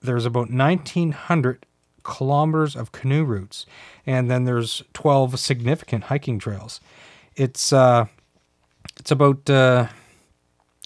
there's 0.00 0.26
about 0.26 0.50
nineteen 0.50 1.12
hundred 1.12 1.66
kilometers 2.02 2.76
of 2.76 2.92
canoe 2.92 3.24
routes, 3.24 3.66
and 4.06 4.30
then 4.30 4.44
there's 4.44 4.82
twelve 4.92 5.38
significant 5.40 6.04
hiking 6.04 6.38
trails. 6.38 6.80
It's 7.34 7.72
uh, 7.72 8.06
it's 8.98 9.10
about 9.10 9.48
uh, 9.50 9.88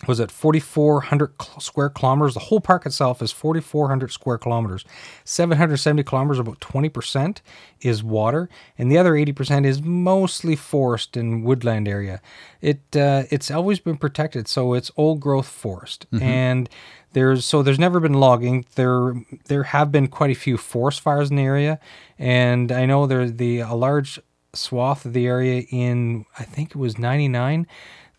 was 0.07 0.21
at 0.21 0.31
4,400 0.31 1.33
square 1.59 1.91
kilometers? 1.91 2.35
The 2.35 2.41
whole 2.41 2.61
park 2.61 2.87
itself 2.87 3.21
is 3.21 3.33
4,400 3.33 4.11
square 4.11 4.39
kilometers. 4.39 4.85
770 5.25 6.03
kilometers, 6.05 6.39
about 6.39 6.61
20%, 6.61 7.39
is 7.83 8.03
water, 8.03 8.49
and 8.79 8.91
the 8.91 8.99
other 8.99 9.13
80% 9.13 9.67
is 9.67 9.83
mostly 9.83 10.57
forest 10.57 11.17
and 11.17 11.45
woodland 11.45 11.87
area. 11.87 12.21
It 12.61 12.81
uh, 12.97 13.25
it's 13.31 13.51
always 13.51 13.81
been 13.81 13.97
protected, 13.97 14.49
so 14.49 14.75
it's 14.75 14.91
old 14.97 15.21
growth 15.21 15.49
forest, 15.49 16.07
and 16.21 16.69
there's 17.13 17.45
so 17.45 17.63
there's 17.63 17.79
never 17.79 18.01
been 18.01 18.15
logging. 18.15 18.67
There 18.75 19.15
there 19.47 19.65
have 19.65 19.91
been 19.91 20.09
quite 20.09 20.31
a 20.31 20.35
few 20.35 20.57
forest 20.57 21.01
fires 21.01 21.31
in 21.31 21.37
the 21.37 21.43
area, 21.43 21.81
and 22.19 22.71
I 22.71 22.87
know 22.87 23.07
there's 23.07 23.35
the 23.35 23.61
a 23.61 23.75
large 23.75 24.21
swath 24.53 25.05
of 25.05 25.13
the 25.13 25.27
area 25.27 25.63
in 25.71 26.25
I 26.39 26.45
think 26.45 26.71
it 26.71 26.77
was 26.77 26.99
99 26.99 27.67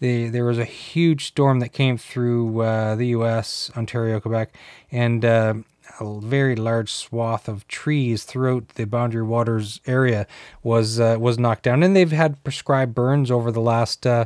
the, 0.02 0.30
there 0.30 0.46
was 0.46 0.58
a 0.58 0.66
huge 0.66 1.28
storm 1.28 1.60
that 1.60 1.70
came 1.70 1.96
through 1.96 2.62
uh, 2.62 2.96
the 2.96 3.08
U.S., 3.08 3.70
Ontario, 3.78 4.20
Quebec, 4.20 4.54
and 4.92 5.24
uh, 5.24 5.54
a 6.00 6.20
very 6.20 6.56
large 6.56 6.92
swath 6.92 7.48
of 7.48 7.68
trees 7.68 8.24
throughout 8.24 8.70
the 8.70 8.86
Boundary 8.86 9.22
Waters 9.22 9.80
area 9.86 10.26
was 10.64 11.00
uh, 11.00 11.18
was 11.20 11.38
knocked 11.38 11.64
down, 11.64 11.84
and 11.84 11.96
they've 11.96 12.12
had 12.12 12.44
prescribed 12.44 12.96
burns 12.96 13.30
over 13.30 13.52
the 13.52 13.62
last 13.62 14.08
uh, 14.08 14.26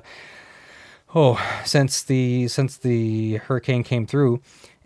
oh 1.14 1.40
since 1.66 2.02
the 2.04 2.48
since 2.48 2.78
the 2.78 3.36
hurricane 3.38 3.84
came 3.84 4.08
through, 4.08 4.42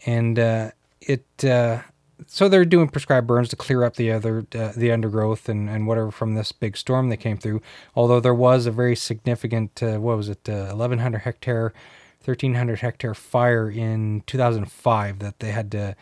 and 0.08 0.40
uh, 0.40 0.72
it 1.02 1.26
uh, 1.44 1.82
so 2.28 2.50
they're 2.50 2.66
doing 2.66 2.88
prescribed 2.88 3.28
burns 3.28 3.50
to 3.50 3.56
clear 3.56 3.84
up 3.84 3.96
the 3.96 4.12
other 4.12 4.46
uh, 4.56 4.72
the 4.76 4.92
undergrowth 4.92 5.50
and, 5.50 5.70
and 5.70 5.88
whatever 5.88 6.12
from 6.12 6.36
this 6.36 6.52
big 6.52 6.78
storm 6.78 7.10
that 7.10 7.18
came 7.18 7.38
through. 7.38 7.62
Although 7.96 8.20
there 8.20 8.34
was 8.34 8.66
a 8.66 8.72
very 8.72 8.96
significant 8.96 9.82
uh, 9.82 9.98
what 9.98 10.18
was 10.18 10.30
it, 10.30 10.48
uh, 10.50 10.68
1,100 10.68 11.20
hectare, 11.20 11.74
1,300 12.24 12.80
hectare 12.80 13.14
fire 13.14 13.70
in 13.70 14.24
2005 14.28 15.20
that 15.20 15.40
they 15.40 15.52
had 15.52 15.72
to 15.72 15.96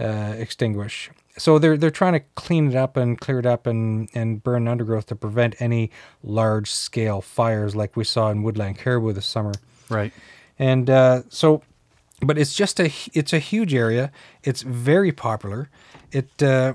uh, 0.00 0.34
extinguish. 0.36 1.10
So 1.36 1.58
they're 1.58 1.76
they're 1.76 1.90
trying 1.90 2.14
to 2.14 2.20
clean 2.34 2.68
it 2.68 2.74
up 2.74 2.96
and 2.96 3.18
clear 3.20 3.38
it 3.38 3.46
up 3.46 3.66
and 3.66 4.08
and 4.14 4.42
burn 4.42 4.66
undergrowth 4.66 5.06
to 5.06 5.16
prevent 5.16 5.60
any 5.60 5.90
large 6.22 6.70
scale 6.70 7.20
fires 7.20 7.76
like 7.76 7.96
we 7.96 8.04
saw 8.04 8.30
in 8.30 8.42
woodland 8.42 8.78
caribou 8.78 9.12
this 9.12 9.26
summer. 9.26 9.52
Right. 9.88 10.12
And 10.58 10.90
uh, 10.90 11.22
so, 11.28 11.62
but 12.20 12.38
it's 12.38 12.54
just 12.54 12.80
a 12.80 12.92
it's 13.12 13.32
a 13.32 13.38
huge 13.38 13.74
area. 13.74 14.10
It's 14.42 14.62
very 14.62 15.12
popular. 15.12 15.68
It, 16.12 16.42
uh, 16.42 16.74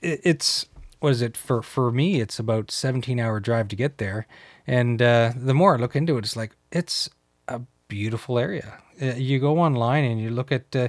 it 0.00 0.20
it's 0.24 0.66
what 1.00 1.12
is 1.12 1.22
it 1.22 1.36
for 1.36 1.62
for 1.62 1.90
me? 1.90 2.20
It's 2.20 2.38
about 2.38 2.70
seventeen 2.70 3.20
hour 3.20 3.40
drive 3.40 3.68
to 3.68 3.76
get 3.76 3.98
there. 3.98 4.26
And 4.66 5.02
uh, 5.02 5.32
the 5.36 5.54
more 5.54 5.74
I 5.74 5.78
look 5.78 5.96
into 5.96 6.16
it, 6.16 6.24
it's 6.24 6.36
like 6.36 6.52
it's 6.70 7.10
a 7.48 7.60
beautiful 7.88 8.38
area. 8.38 8.78
Uh, 9.00 9.14
you 9.16 9.38
go 9.40 9.58
online 9.58 10.04
and 10.04 10.20
you 10.20 10.30
look 10.30 10.52
at 10.52 10.76
uh, 10.76 10.88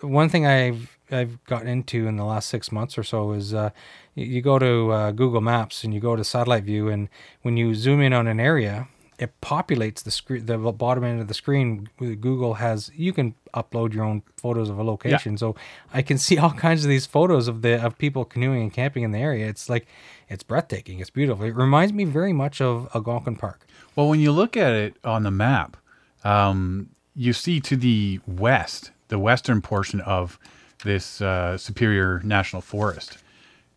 one 0.00 0.28
thing 0.28 0.46
I've 0.46 0.98
I've 1.10 1.42
gotten 1.44 1.68
into 1.68 2.06
in 2.06 2.16
the 2.16 2.24
last 2.24 2.48
six 2.48 2.72
months 2.72 2.96
or 2.96 3.02
so 3.02 3.32
is 3.32 3.52
uh, 3.52 3.70
you, 4.14 4.40
go 4.40 4.58
to 4.58 4.92
uh, 4.92 5.10
Google 5.10 5.40
Maps 5.40 5.84
and 5.84 5.92
you 5.92 6.00
go 6.00 6.16
to 6.16 6.24
satellite 6.24 6.64
view, 6.64 6.88
and 6.88 7.08
when 7.42 7.56
you 7.56 7.74
zoom 7.74 8.00
in 8.00 8.12
on 8.12 8.26
an 8.26 8.40
area, 8.40 8.88
it 9.20 9.38
populates 9.42 10.02
the 10.02 10.10
screen, 10.10 10.46
the 10.46 10.56
bottom 10.56 11.04
end 11.04 11.20
of 11.20 11.28
the 11.28 11.34
screen. 11.34 11.88
Google 11.98 12.54
has 12.54 12.90
you 12.96 13.12
can 13.12 13.34
upload 13.54 13.92
your 13.92 14.02
own 14.02 14.22
photos 14.38 14.70
of 14.70 14.78
a 14.78 14.82
location, 14.82 15.36
so 15.36 15.54
I 15.92 16.00
can 16.00 16.16
see 16.26 16.38
all 16.38 16.52
kinds 16.52 16.84
of 16.84 16.88
these 16.88 17.04
photos 17.04 17.46
of 17.46 17.60
the 17.60 17.84
of 17.84 17.98
people 17.98 18.24
canoeing 18.24 18.62
and 18.62 18.72
camping 18.72 19.02
in 19.02 19.12
the 19.12 19.18
area. 19.18 19.46
It's 19.46 19.68
like 19.68 19.86
it's 20.28 20.42
breathtaking. 20.42 21.00
It's 21.00 21.10
beautiful. 21.10 21.44
It 21.44 21.54
reminds 21.54 21.92
me 21.92 22.04
very 22.04 22.32
much 22.32 22.62
of 22.62 22.88
Algonquin 22.94 23.36
Park. 23.36 23.66
Well, 23.94 24.08
when 24.08 24.20
you 24.20 24.32
look 24.32 24.56
at 24.56 24.72
it 24.72 24.96
on 25.04 25.24
the 25.24 25.30
map, 25.30 25.76
um, 26.24 26.88
you 27.14 27.34
see 27.34 27.60
to 27.60 27.76
the 27.76 28.20
west, 28.26 28.90
the 29.08 29.18
western 29.18 29.60
portion 29.60 30.00
of 30.00 30.38
this 30.82 31.20
uh, 31.20 31.58
Superior 31.58 32.22
National 32.24 32.62
Forest, 32.62 33.18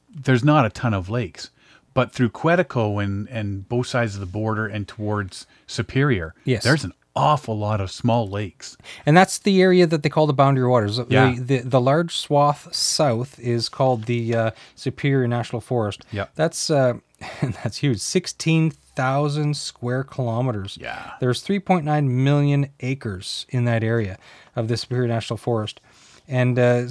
there's 0.09 0.43
not 0.43 0.65
a 0.65 0.69
ton 0.69 0.93
of 0.93 1.09
lakes. 1.09 1.49
But 1.93 2.11
through 2.11 2.29
Quetico 2.29 3.03
and, 3.03 3.27
and 3.29 3.67
both 3.69 3.87
sides 3.87 4.15
of 4.15 4.19
the 4.19 4.25
border 4.25 4.65
and 4.67 4.87
towards 4.87 5.45
Superior, 5.67 6.33
Yes. 6.45 6.63
there's 6.63 6.83
an 6.83 6.93
awful 7.15 7.55
lot 7.57 7.79
of 7.79 7.91
small 7.91 8.27
lakes. 8.27 8.75
And 9.05 9.15
that's 9.15 9.37
the 9.37 9.61
area 9.61 9.85
that 9.85 10.01
they 10.01 10.09
call 10.09 10.25
the 10.25 10.33
boundary 10.33 10.67
waters. 10.67 10.99
Yeah. 11.09 11.35
The, 11.35 11.41
the, 11.41 11.57
the 11.59 11.81
large 11.81 12.15
swath 12.17 12.73
south 12.73 13.39
is 13.39 13.69
called 13.69 14.05
the 14.05 14.35
uh, 14.35 14.51
Superior 14.75 15.27
National 15.27 15.61
Forest. 15.61 16.03
Yep. 16.11 16.31
That's 16.35 16.69
uh, 16.71 16.93
that's 17.41 17.77
huge. 17.77 17.99
Sixteen 17.99 18.71
thousand 18.71 19.57
square 19.57 20.03
kilometers. 20.03 20.77
Yeah. 20.79 21.13
There's 21.19 21.43
3.9 21.43 22.07
million 22.07 22.69
acres 22.81 23.47
in 23.49 23.65
that 23.65 23.83
area 23.83 24.17
of 24.55 24.67
the 24.67 24.77
Superior 24.77 25.07
National 25.07 25.37
Forest. 25.37 25.81
And 26.27 26.57
uh, 26.59 26.83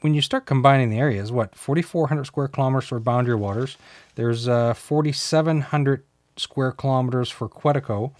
when 0.00 0.14
you 0.14 0.20
start 0.20 0.46
combining 0.46 0.90
the 0.90 0.98
areas, 0.98 1.30
what 1.32 1.54
4,400 1.54 2.24
square 2.24 2.48
kilometers 2.48 2.88
for 2.88 2.98
boundary 3.00 3.36
waters, 3.36 3.76
there's 4.14 4.48
uh, 4.48 4.74
4,700 4.74 6.04
square 6.36 6.72
kilometers 6.72 7.30
for 7.30 7.48
Quetico, 7.48 8.12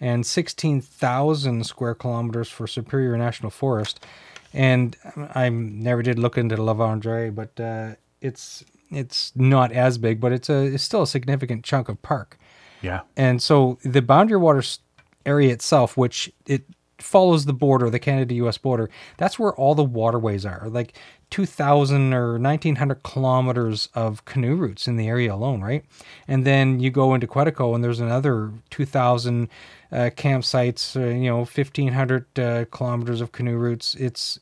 and 0.00 0.26
16,000 0.26 1.64
square 1.64 1.94
kilometers 1.94 2.48
for 2.48 2.66
Superior 2.66 3.16
National 3.16 3.50
Forest. 3.50 4.04
And 4.52 4.96
I 5.34 5.48
never 5.48 6.02
did 6.02 6.18
look 6.18 6.36
into 6.36 6.62
La 6.62 6.74
Vendrée, 6.74 7.34
but 7.34 7.58
uh, 7.58 7.94
it's 8.20 8.64
it's 8.90 9.32
not 9.34 9.72
as 9.72 9.96
big, 9.96 10.20
but 10.20 10.32
it's 10.32 10.50
a 10.50 10.64
it's 10.64 10.82
still 10.82 11.02
a 11.02 11.06
significant 11.06 11.64
chunk 11.64 11.88
of 11.88 12.02
park. 12.02 12.38
Yeah. 12.82 13.02
And 13.16 13.42
so 13.42 13.78
the 13.82 14.02
boundary 14.02 14.36
waters 14.36 14.80
area 15.24 15.52
itself, 15.52 15.96
which 15.96 16.30
it 16.46 16.64
follows 16.98 17.46
the 17.46 17.52
border, 17.52 17.88
the 17.88 17.98
Canada 17.98 18.34
US 18.34 18.58
border, 18.58 18.90
that's 19.16 19.38
where 19.38 19.54
all 19.54 19.74
the 19.74 19.84
waterways 19.84 20.44
are. 20.44 20.68
Like 20.68 20.94
2,000 21.32 22.12
or 22.12 22.32
1,900 22.32 23.02
kilometers 23.02 23.88
of 23.94 24.22
canoe 24.26 24.54
routes 24.54 24.86
in 24.86 24.96
the 24.96 25.08
area 25.08 25.34
alone, 25.34 25.62
right? 25.62 25.82
And 26.28 26.44
then 26.44 26.78
you 26.78 26.90
go 26.90 27.14
into 27.14 27.26
Quetico 27.26 27.74
and 27.74 27.82
there's 27.82 28.00
another 28.00 28.52
2,000 28.68 29.48
uh, 29.90 29.96
campsites, 30.14 30.94
uh, 30.94 31.08
you 31.08 31.30
know, 31.30 31.38
1,500 31.38 32.38
uh, 32.38 32.64
kilometers 32.66 33.22
of 33.22 33.32
canoe 33.32 33.56
routes. 33.56 33.94
It's 33.94 34.40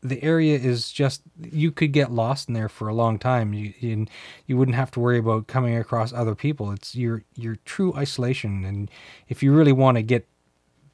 the 0.00 0.22
area 0.22 0.56
is 0.56 0.92
just 0.92 1.22
you 1.42 1.72
could 1.72 1.90
get 1.90 2.12
lost 2.12 2.46
in 2.46 2.54
there 2.54 2.68
for 2.68 2.86
a 2.86 2.94
long 2.94 3.18
time 3.18 3.52
you 3.52 3.74
you, 3.80 4.06
you 4.46 4.56
wouldn't 4.56 4.76
have 4.76 4.92
to 4.92 5.00
worry 5.00 5.18
about 5.18 5.48
coming 5.48 5.76
across 5.76 6.12
other 6.12 6.36
people 6.36 6.70
it's 6.70 6.94
your 6.94 7.24
your 7.34 7.56
true 7.64 7.92
isolation 7.96 8.64
and 8.64 8.88
if 9.28 9.42
you 9.42 9.52
really 9.52 9.72
want 9.72 9.96
to 9.96 10.02
get 10.02 10.24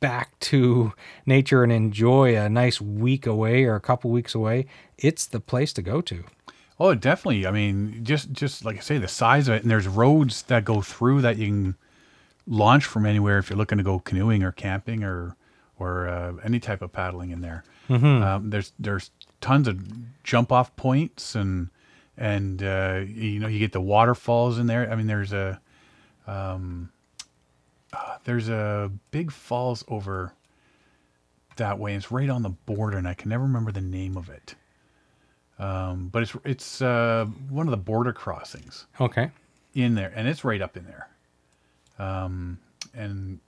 back 0.09 0.39
to 0.41 0.93
nature 1.27 1.63
and 1.63 1.73
enjoy 1.73 2.37
a 2.37 2.49
nice 2.49 2.81
week 2.81 3.27
away 3.27 3.65
or 3.65 3.75
a 3.75 3.81
couple 3.81 4.11
weeks 4.11 4.35
away 4.35 4.67
it's 4.99 5.27
the 5.27 5.41
place 5.41 5.73
to 5.73 5.83
go 5.83 6.01
to 6.01 6.25
Oh, 6.81 6.93
definitely. 6.95 7.47
I 7.47 7.53
mean, 7.53 8.01
just 8.03 8.33
just 8.33 8.65
like 8.65 8.77
I 8.77 8.81
say, 8.81 8.99
the 8.99 9.07
size 9.07 9.47
of 9.47 9.55
it, 9.55 9.63
and 9.63 9.71
there's 9.71 9.87
roads 9.87 10.43
that 10.43 10.65
go 10.65 10.83
through 10.83 11.21
that 11.23 11.37
you 11.39 11.47
can 11.47 11.77
launch 12.49 12.85
from 12.85 13.07
anywhere 13.07 13.39
if 13.39 13.49
you're 13.49 13.57
looking 13.57 13.79
to 13.79 13.85
go 13.85 14.01
canoeing 14.01 14.43
or 14.43 14.51
camping 14.51 15.05
or 15.05 15.37
or 15.79 16.09
uh, 16.09 16.33
any 16.43 16.59
type 16.59 16.83
of 16.83 16.93
paddling 16.93 17.31
in 17.31 17.41
there. 17.43 17.63
Um, 18.23 18.51
there's 18.51 18.73
there's 18.79 19.13
tons 19.41 19.69
of 19.69 19.79
jump 20.25 20.51
off 20.51 20.75
points 20.75 21.37
and 21.37 21.71
and 22.17 22.61
uh, 22.63 23.03
you 23.07 23.39
know 23.39 23.47
you 23.47 23.61
get 23.61 23.73
the 23.73 23.81
waterfalls 23.81 24.59
in 24.59 24.67
there. 24.67 24.91
I 24.91 24.97
mean, 24.97 25.07
there's 25.07 25.33
a 25.33 25.61
um, 26.27 26.91
uh, 27.95 28.17
there's 28.25 28.49
a 28.49 28.91
big 29.11 29.31
falls 29.31 29.85
over 29.89 30.33
that 31.57 31.79
way. 31.79 31.95
It's 31.95 32.11
right 32.11 32.29
on 32.29 32.43
the 32.43 32.51
border, 32.51 32.97
and 32.97 33.07
I 33.07 33.15
can 33.15 33.29
never 33.31 33.45
remember 33.45 33.73
the 33.73 33.81
name 33.81 34.17
of 34.17 34.29
it. 34.29 34.55
Um, 35.59 36.09
but 36.09 36.23
it's 36.23 36.37
it's 36.45 36.83
uh, 36.83 37.27
one 37.49 37.67
of 37.67 37.71
the 37.71 37.77
border 37.77 38.13
crossings 38.13 38.87
okay 39.01 39.31
in 39.75 39.95
there, 39.95 40.13
and 40.15 40.27
it's 40.27 40.45
right 40.45 40.61
up 40.61 40.77
in 40.77 40.85
there. 40.85 41.09
Um, 41.99 42.59
and 42.93 43.39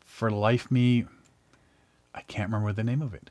for 0.00 0.30
life 0.30 0.70
me, 0.70 1.06
I 2.14 2.20
can't 2.22 2.50
remember 2.50 2.72
the 2.72 2.84
name 2.84 3.02
of 3.02 3.14
it, 3.14 3.30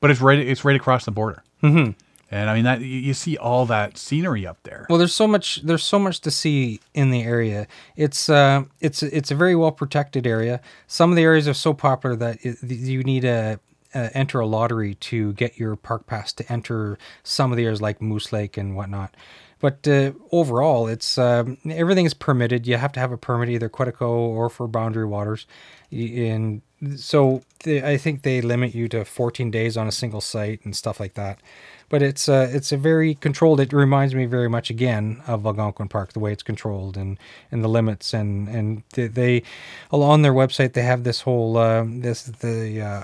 but 0.00 0.10
it's 0.10 0.20
right 0.20 0.38
it's 0.38 0.64
right 0.64 0.76
across 0.76 1.04
the 1.04 1.10
border. 1.10 1.42
Mm-hmm. 1.62 1.92
And 2.30 2.50
I 2.50 2.54
mean 2.54 2.64
that 2.64 2.82
you, 2.82 3.14
see 3.14 3.38
all 3.38 3.64
that 3.66 3.96
scenery 3.96 4.46
up 4.46 4.58
there. 4.62 4.86
Well, 4.90 4.98
there's 4.98 5.14
so 5.14 5.26
much. 5.26 5.62
There's 5.62 5.82
so 5.82 5.98
much 5.98 6.20
to 6.20 6.30
see 6.30 6.80
in 6.92 7.10
the 7.10 7.22
area. 7.22 7.66
It's 7.96 8.28
uh, 8.28 8.64
it's 8.80 9.02
it's 9.02 9.30
a 9.30 9.34
very 9.34 9.54
well 9.54 9.72
protected 9.72 10.26
area. 10.26 10.60
Some 10.86 11.10
of 11.10 11.16
the 11.16 11.22
areas 11.22 11.48
are 11.48 11.54
so 11.54 11.72
popular 11.72 12.16
that 12.16 12.44
you 12.44 13.02
need 13.02 13.24
a, 13.24 13.58
uh 13.94 14.08
enter 14.12 14.40
a 14.40 14.46
lottery 14.46 14.94
to 14.96 15.32
get 15.34 15.58
your 15.58 15.74
park 15.74 16.06
pass 16.06 16.32
to 16.34 16.52
enter 16.52 16.98
some 17.22 17.50
of 17.50 17.56
the 17.56 17.64
areas 17.64 17.80
like 17.80 18.02
Moose 18.02 18.30
Lake 18.30 18.58
and 18.58 18.76
whatnot. 18.76 19.14
But 19.60 19.88
uh, 19.88 20.12
overall, 20.30 20.86
it's 20.86 21.18
um, 21.18 21.58
everything 21.68 22.04
is 22.04 22.14
permitted. 22.14 22.66
You 22.66 22.76
have 22.76 22.92
to 22.92 23.00
have 23.00 23.10
a 23.10 23.16
permit 23.16 23.48
either 23.48 23.68
Quetico 23.68 24.02
or 24.08 24.48
for 24.48 24.68
Boundary 24.68 25.06
Waters, 25.06 25.46
and 25.90 26.62
so 26.96 27.42
they, 27.64 27.82
I 27.82 27.96
think 27.96 28.22
they 28.22 28.40
limit 28.40 28.74
you 28.74 28.88
to 28.90 29.04
14 29.04 29.50
days 29.50 29.76
on 29.76 29.88
a 29.88 29.92
single 29.92 30.20
site 30.20 30.64
and 30.64 30.76
stuff 30.76 31.00
like 31.00 31.14
that. 31.14 31.40
But 31.88 32.02
it's 32.02 32.28
uh, 32.28 32.50
it's 32.52 32.72
a 32.72 32.76
very 32.76 33.14
controlled. 33.14 33.60
It 33.60 33.72
reminds 33.72 34.14
me 34.14 34.26
very 34.26 34.48
much 34.48 34.68
again 34.70 35.22
of 35.26 35.46
Algonquin 35.46 35.88
Park, 35.88 36.12
the 36.12 36.18
way 36.18 36.32
it's 36.32 36.42
controlled 36.42 36.96
and, 36.96 37.18
and 37.50 37.64
the 37.64 37.68
limits 37.68 38.12
and 38.12 38.48
and 38.48 38.82
they, 38.92 39.06
they 39.06 39.42
on 39.90 40.22
their 40.22 40.34
website 40.34 40.74
they 40.74 40.82
have 40.82 41.04
this 41.04 41.22
whole 41.22 41.56
uh, 41.56 41.84
this 41.86 42.24
the 42.24 42.80
uh, 42.80 43.02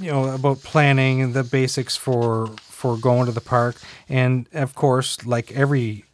you 0.00 0.10
know 0.10 0.24
about 0.34 0.62
planning 0.62 1.20
and 1.20 1.34
the 1.34 1.44
basics 1.44 1.96
for 1.96 2.48
for 2.58 2.96
going 2.96 3.26
to 3.26 3.32
the 3.32 3.40
park 3.40 3.76
and 4.08 4.46
of 4.52 4.74
course 4.74 5.26
like 5.26 5.52
every 5.52 6.04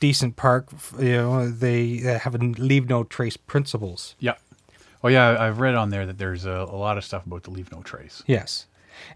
decent 0.00 0.36
park 0.36 0.68
you 0.98 1.16
know 1.16 1.48
they 1.48 1.98
have 1.98 2.34
a 2.34 2.38
leave 2.38 2.88
no 2.88 3.04
trace 3.04 3.36
principles 3.36 4.14
yeah. 4.18 4.34
Oh 5.04 5.08
yeah, 5.08 5.36
I've 5.38 5.60
read 5.60 5.76
on 5.76 5.90
there 5.90 6.04
that 6.04 6.18
there's 6.18 6.46
a, 6.46 6.50
a 6.50 6.76
lot 6.76 6.98
of 6.98 7.04
stuff 7.04 7.26
about 7.26 7.44
the 7.44 7.50
leave 7.50 7.70
no 7.70 7.80
trace. 7.82 8.24
yes 8.26 8.66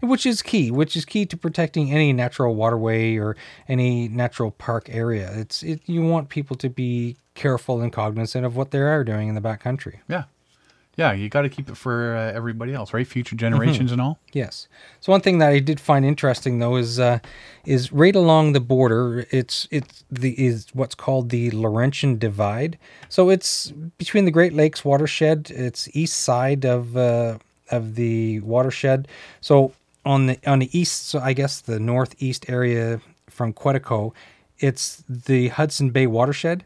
which 0.01 0.25
is 0.25 0.41
key 0.41 0.71
which 0.71 0.95
is 0.95 1.05
key 1.05 1.25
to 1.25 1.37
protecting 1.37 1.91
any 1.91 2.13
natural 2.13 2.55
waterway 2.55 3.15
or 3.17 3.35
any 3.67 4.07
natural 4.07 4.51
park 4.51 4.87
area 4.89 5.31
it's 5.35 5.63
it, 5.63 5.81
you 5.85 6.01
want 6.01 6.29
people 6.29 6.55
to 6.55 6.69
be 6.69 7.15
careful 7.35 7.81
and 7.81 7.93
cognizant 7.93 8.45
of 8.45 8.55
what 8.55 8.71
they 8.71 8.79
are 8.79 9.03
doing 9.03 9.27
in 9.27 9.35
the 9.35 9.41
backcountry 9.41 9.99
Yeah, 10.07 10.23
yeah. 10.97 11.13
You 11.13 11.29
got 11.29 11.43
to 11.43 11.49
keep 11.49 11.69
it 11.69 11.77
for 11.77 12.15
uh, 12.15 12.33
everybody 12.33 12.73
else, 12.73 12.93
right? 12.93 13.07
Future 13.07 13.35
generations 13.35 13.91
and 13.91 14.01
all. 14.01 14.19
Yes. 14.33 14.67
So 14.99 15.11
one 15.11 15.21
thing 15.21 15.37
that 15.39 15.49
I 15.49 15.59
did 15.59 15.79
find 15.79 16.05
interesting 16.05 16.59
though 16.59 16.75
is 16.75 16.99
uh, 16.99 17.19
is 17.65 17.91
right 17.91 18.15
along 18.15 18.53
the 18.53 18.59
border. 18.59 19.25
It's 19.31 19.67
it's 19.71 20.03
the 20.11 20.33
is 20.43 20.67
what's 20.73 20.95
called 20.95 21.29
the 21.29 21.49
Laurentian 21.51 22.17
Divide. 22.17 22.77
So 23.07 23.29
it's 23.29 23.71
between 23.97 24.25
the 24.25 24.31
Great 24.31 24.53
Lakes 24.53 24.83
watershed. 24.83 25.49
It's 25.51 25.89
east 25.95 26.17
side 26.17 26.65
of 26.65 26.97
uh, 26.97 27.37
of 27.71 27.95
the 27.95 28.39
watershed. 28.41 29.07
So 29.39 29.73
on 30.05 30.27
the 30.27 30.39
on 30.45 30.59
the 30.59 30.77
east, 30.77 31.07
so 31.07 31.19
I 31.19 31.33
guess 31.33 31.61
the 31.61 31.79
northeast 31.79 32.49
area 32.49 33.01
from 33.29 33.53
Quetico, 33.53 34.13
it's 34.59 35.03
the 35.07 35.49
Hudson 35.49 35.89
Bay 35.91 36.07
watershed, 36.07 36.65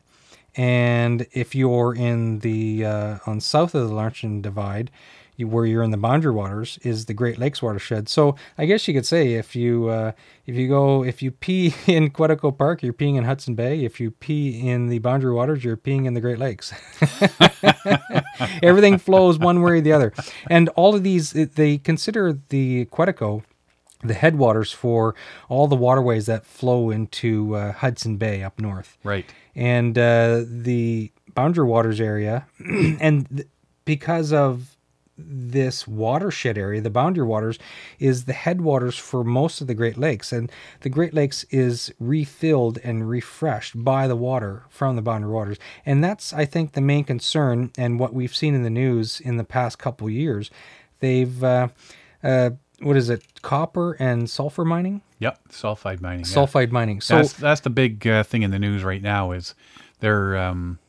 and 0.56 1.28
if 1.34 1.54
you're 1.54 1.94
in 1.94 2.40
the 2.40 2.86
uh, 2.86 3.18
on 3.26 3.42
south 3.42 3.76
of 3.76 3.88
the 3.88 3.94
Laurentian 3.94 4.42
Divide, 4.42 4.90
where 5.38 5.66
you're 5.66 5.84
in 5.84 5.92
the 5.92 5.98
boundary 5.98 6.32
waters, 6.32 6.80
is 6.84 7.06
the 7.06 7.14
Great 7.14 7.38
Lakes 7.38 7.62
watershed. 7.62 8.08
So 8.08 8.36
I 8.58 8.66
guess 8.66 8.88
you 8.88 8.94
could 8.94 9.06
say 9.06 9.34
if 9.34 9.56
you 9.56 9.88
uh, 9.90 10.12
if 10.46 10.56
you 10.56 10.68
go 10.68 11.04
if 11.04 11.22
you 11.22 11.32
pee 11.32 11.74
in 11.88 12.12
Quetico 12.12 12.56
Park, 12.56 12.84
you're 12.84 12.94
peeing 12.94 13.18
in 13.18 13.26
Hudson 13.26 13.56
Bay. 13.56 13.84
If 13.84 14.00
you 14.00 14.12
pee 14.12 14.68
in 14.68 14.88
the 14.88 15.00
boundary 15.00 15.34
waters, 15.34 15.64
you're 15.64 15.78
peeing 15.78 16.06
in 16.06 16.14
the 16.14 16.22
Great 16.22 16.40
Lakes. 16.40 16.74
Everything 18.64 18.98
flows 18.98 19.38
one 19.40 19.62
way 19.62 19.74
or 19.74 19.82
the 19.82 19.92
other, 19.92 20.14
and 20.50 20.70
all 20.70 20.96
of 20.96 21.04
these 21.04 21.32
they 21.32 21.78
consider 21.78 22.40
the 22.50 22.86
Quetico 22.86 23.44
the 24.08 24.14
headwaters 24.14 24.72
for 24.72 25.16
all 25.50 25.68
the 25.68 25.76
waterways 25.76 26.26
that 26.28 26.46
flow 26.46 26.90
into 26.90 27.56
uh, 27.56 27.72
Hudson 27.72 28.18
Bay 28.18 28.44
up 28.44 28.60
north. 28.60 28.98
Right. 29.04 29.26
And 29.56 29.98
uh, 29.98 30.44
the 30.48 31.12
boundary 31.34 31.66
waters 31.66 32.00
area, 32.00 32.48
and 33.00 33.28
th- 33.30 33.48
because 33.86 34.34
of 34.34 34.75
this 35.18 35.88
watershed 35.88 36.58
area, 36.58 36.82
the 36.82 36.90
boundary 36.90 37.26
waters, 37.26 37.58
is 38.00 38.26
the 38.26 38.34
headwaters 38.34 38.98
for 38.98 39.24
most 39.24 39.62
of 39.62 39.68
the 39.68 39.74
Great 39.74 39.98
Lakes. 39.98 40.32
And 40.32 40.52
the 40.82 40.90
Great 40.90 41.14
Lakes 41.14 41.46
is 41.50 41.94
refilled 42.00 42.80
and 42.84 43.10
refreshed 43.10 43.84
by 43.84 44.08
the 44.08 44.16
water 44.16 44.64
from 44.70 44.96
the 44.96 45.02
boundary 45.02 45.32
waters. 45.32 45.58
And 45.86 46.04
that's, 46.04 46.34
I 46.34 46.46
think, 46.46 46.74
the 46.74 46.82
main 46.82 47.04
concern 47.04 47.72
and 47.78 48.00
what 48.00 48.14
we've 48.14 48.36
seen 48.36 48.54
in 48.54 48.64
the 48.64 48.70
news 48.70 49.20
in 49.20 49.38
the 49.38 49.44
past 49.44 49.80
couple 49.80 50.10
years. 50.10 50.52
They've, 51.00 51.44
uh, 51.44 51.70
uh, 52.24 52.52
what 52.82 52.98
is 52.98 53.10
it, 53.10 53.42
copper 53.42 53.94
and 53.94 54.30
sulfur 54.30 54.66
mining? 54.66 55.02
Yep. 55.20 55.50
Sulfide 55.50 56.02
mining. 56.02 56.26
yeah. 56.26 56.36
Sulfide 56.36 56.72
mining. 56.72 57.00
So, 57.00 57.18
that's 57.18 57.34
that's 57.34 57.62
the 57.62 57.70
big 57.70 58.06
uh, 58.06 58.24
thing 58.24 58.44
in 58.44 58.52
the 58.52 58.60
news 58.60 58.84
right 58.84 59.02
now 59.02 59.32
is 59.32 59.56
they're 60.02 60.36
um, 60.38 60.80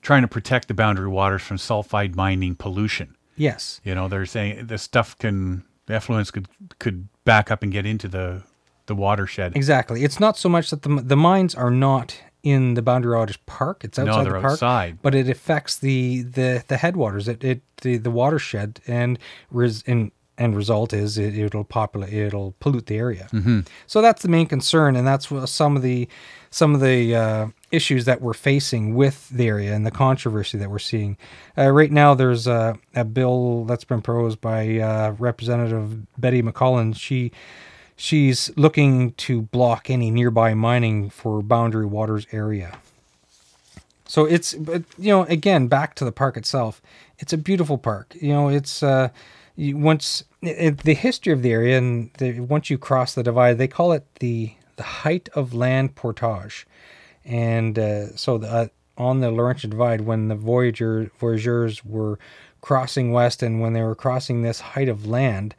trying 0.00 0.22
to 0.22 0.28
protect 0.28 0.68
the 0.68 0.74
boundary 0.74 1.08
waters 1.08 1.42
from 1.42 1.58
sulfide 1.58 2.14
mining 2.14 2.54
pollution. 2.54 3.16
Yes. 3.36 3.80
You 3.84 3.94
know, 3.94 4.08
they're 4.08 4.26
saying 4.26 4.66
the 4.66 4.78
stuff 4.78 5.16
can 5.18 5.64
the 5.86 5.94
effluents 5.94 6.32
could 6.32 6.48
could 6.78 7.08
back 7.24 7.50
up 7.50 7.62
and 7.62 7.72
get 7.72 7.86
into 7.86 8.08
the 8.08 8.42
the 8.86 8.94
watershed. 8.94 9.56
Exactly. 9.56 10.04
It's 10.04 10.20
not 10.20 10.36
so 10.36 10.48
much 10.48 10.70
that 10.70 10.82
the 10.82 11.02
the 11.02 11.16
mines 11.16 11.54
are 11.54 11.70
not 11.70 12.16
in 12.42 12.74
the 12.74 12.82
Boundary 12.82 13.16
Waters 13.16 13.38
Park. 13.46 13.84
It's 13.84 13.98
outside 13.98 14.26
they're 14.26 14.34
the 14.34 14.40
park, 14.40 14.52
outside. 14.52 14.98
but 15.02 15.14
it 15.14 15.28
affects 15.28 15.78
the 15.78 16.22
the 16.22 16.64
the 16.68 16.76
headwaters. 16.76 17.28
It 17.28 17.42
it 17.42 17.62
the, 17.82 17.96
the 17.96 18.10
watershed 18.10 18.80
and 18.86 19.18
res, 19.50 19.82
and 19.86 20.12
and 20.36 20.56
result 20.56 20.92
is 20.92 21.16
it, 21.16 21.36
it'll 21.36 21.64
populate 21.64 22.12
it'll 22.12 22.54
pollute 22.60 22.86
the 22.86 22.96
area. 22.96 23.28
Mm-hmm. 23.32 23.60
So 23.86 24.02
that's 24.02 24.22
the 24.22 24.28
main 24.28 24.46
concern, 24.46 24.96
and 24.96 25.06
that's 25.06 25.30
what 25.30 25.48
some 25.48 25.76
of 25.76 25.82
the 25.82 26.08
some 26.54 26.72
of 26.72 26.80
the 26.80 27.16
uh, 27.16 27.48
issues 27.72 28.04
that 28.04 28.20
we're 28.20 28.32
facing 28.32 28.94
with 28.94 29.28
the 29.30 29.48
area 29.48 29.74
and 29.74 29.84
the 29.84 29.90
controversy 29.90 30.56
that 30.56 30.70
we're 30.70 30.78
seeing. 30.78 31.16
Uh, 31.58 31.68
right 31.72 31.90
now, 31.90 32.14
there's 32.14 32.46
a, 32.46 32.78
a 32.94 33.04
bill 33.04 33.64
that's 33.64 33.82
been 33.82 34.00
proposed 34.00 34.40
by 34.40 34.78
uh, 34.78 35.16
Representative 35.18 36.06
Betty 36.16 36.42
McCollum. 36.42 36.94
She 36.94 37.32
she's 37.96 38.56
looking 38.56 39.14
to 39.14 39.42
block 39.42 39.90
any 39.90 40.12
nearby 40.12 40.54
mining 40.54 41.10
for 41.10 41.42
boundary 41.42 41.86
waters 41.86 42.28
area. 42.30 42.78
So 44.06 44.24
it's, 44.24 44.54
but 44.54 44.84
you 44.96 45.08
know, 45.08 45.24
again, 45.24 45.66
back 45.66 45.96
to 45.96 46.04
the 46.04 46.12
park 46.12 46.36
itself. 46.36 46.80
It's 47.18 47.32
a 47.32 47.38
beautiful 47.38 47.78
park. 47.78 48.14
You 48.20 48.32
know, 48.32 48.48
it's 48.48 48.80
uh, 48.80 49.08
once 49.56 50.22
the 50.40 50.96
history 50.96 51.32
of 51.32 51.42
the 51.42 51.50
area, 51.50 51.78
and 51.78 52.12
the, 52.18 52.38
once 52.38 52.70
you 52.70 52.78
cross 52.78 53.12
the 53.12 53.24
divide, 53.24 53.58
they 53.58 53.66
call 53.66 53.90
it 53.90 54.06
the 54.20 54.54
the 54.76 54.82
height 54.82 55.28
of 55.34 55.54
land 55.54 55.94
portage, 55.94 56.66
and 57.24 57.78
uh, 57.78 58.16
so 58.16 58.38
the, 58.38 58.48
uh, 58.48 58.66
on 58.96 59.20
the 59.20 59.30
Laurentian 59.30 59.70
Divide, 59.70 60.02
when 60.02 60.28
the 60.28 60.34
voyager 60.34 61.10
voyageurs 61.18 61.84
were 61.84 62.18
crossing 62.60 63.12
west, 63.12 63.42
and 63.42 63.60
when 63.60 63.72
they 63.72 63.82
were 63.82 63.94
crossing 63.94 64.42
this 64.42 64.60
height 64.60 64.88
of 64.88 65.06
land, 65.06 65.54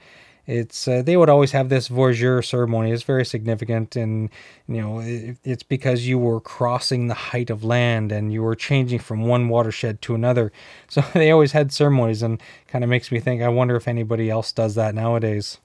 it's 0.48 0.88
uh, 0.88 1.02
they 1.02 1.18
would 1.18 1.30
always 1.30 1.52
have 1.54 1.70
this 1.70 1.88
voyageur 1.88 2.44
ceremony. 2.44 2.92
It's 2.92 3.04
very 3.04 3.26
significant, 3.26 3.96
and 3.96 4.30
you 4.68 4.82
know 4.82 5.00
it, 5.00 5.38
it's 5.44 5.64
because 5.64 6.08
you 6.08 6.20
were 6.20 6.40
crossing 6.40 7.08
the 7.08 7.16
height 7.16 7.50
of 7.50 7.64
land 7.64 8.12
and 8.12 8.32
you 8.32 8.44
were 8.44 8.56
changing 8.56 9.00
from 9.00 9.24
one 9.24 9.50
watershed 9.50 10.02
to 10.04 10.16
another. 10.16 10.52
So 10.88 11.02
they 11.14 11.32
always 11.32 11.52
had 11.52 11.72
ceremonies, 11.74 12.22
and 12.22 12.42
kind 12.68 12.84
of 12.84 12.90
makes 12.90 13.12
me 13.12 13.20
think. 13.20 13.42
I 13.42 13.50
wonder 13.50 13.76
if 13.76 13.88
anybody 13.88 14.30
else 14.30 14.52
does 14.52 14.76
that 14.76 14.94
nowadays. 14.96 15.58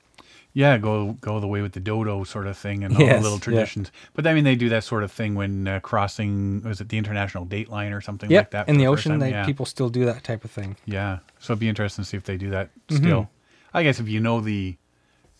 Yeah, 0.53 0.78
go 0.78 1.12
go 1.20 1.38
the 1.38 1.46
way 1.46 1.62
with 1.62 1.72
the 1.72 1.80
dodo 1.80 2.24
sort 2.24 2.46
of 2.48 2.59
thing 2.59 2.82
and 2.82 2.94
all 2.96 3.01
Yes, 3.01 3.18
the 3.18 3.22
little 3.22 3.38
yeah. 3.38 3.42
traditions. 3.44 3.92
But 4.14 4.26
I 4.26 4.34
mean, 4.34 4.42
they 4.44 4.57
do 4.57 4.68
that 4.70 4.82
sort 4.82 5.05
of 5.05 5.12
thing 5.12 5.34
when 5.36 5.68
uh, 5.68 5.78
crossing 5.80 6.62
was 6.64 6.80
it 6.80 6.88
the 6.88 6.98
international 6.98 7.44
date 7.44 7.68
line 7.68 7.92
or 7.92 8.01
something 8.01 8.28
Yeah, 8.30 8.38
like 8.38 8.51
that? 8.51 8.68
in 8.68 8.74
for 8.74 8.78
the 8.80 8.86
ocean, 8.88 9.18
they, 9.20 9.30
yeah. 9.30 9.44
people 9.46 9.64
still 9.64 9.88
do 9.88 10.05
that 10.07 10.24
type 10.24 10.44
of 10.44 10.51
thing. 10.51 10.76
Yeah, 10.86 11.18
so 11.38 11.53
it'd 11.53 11.61
be 11.61 11.68
interesting 11.68 12.03
to 12.05 12.09
see 12.09 12.16
if 12.16 12.24
they 12.24 12.36
do 12.36 12.51
that 12.51 12.70
Mm-hmm. 12.88 12.96
still. 13.05 13.30
I 13.72 13.84
guess 13.84 14.01
if 14.01 14.09
you 14.09 14.18
know 14.18 14.40
the 14.40 14.76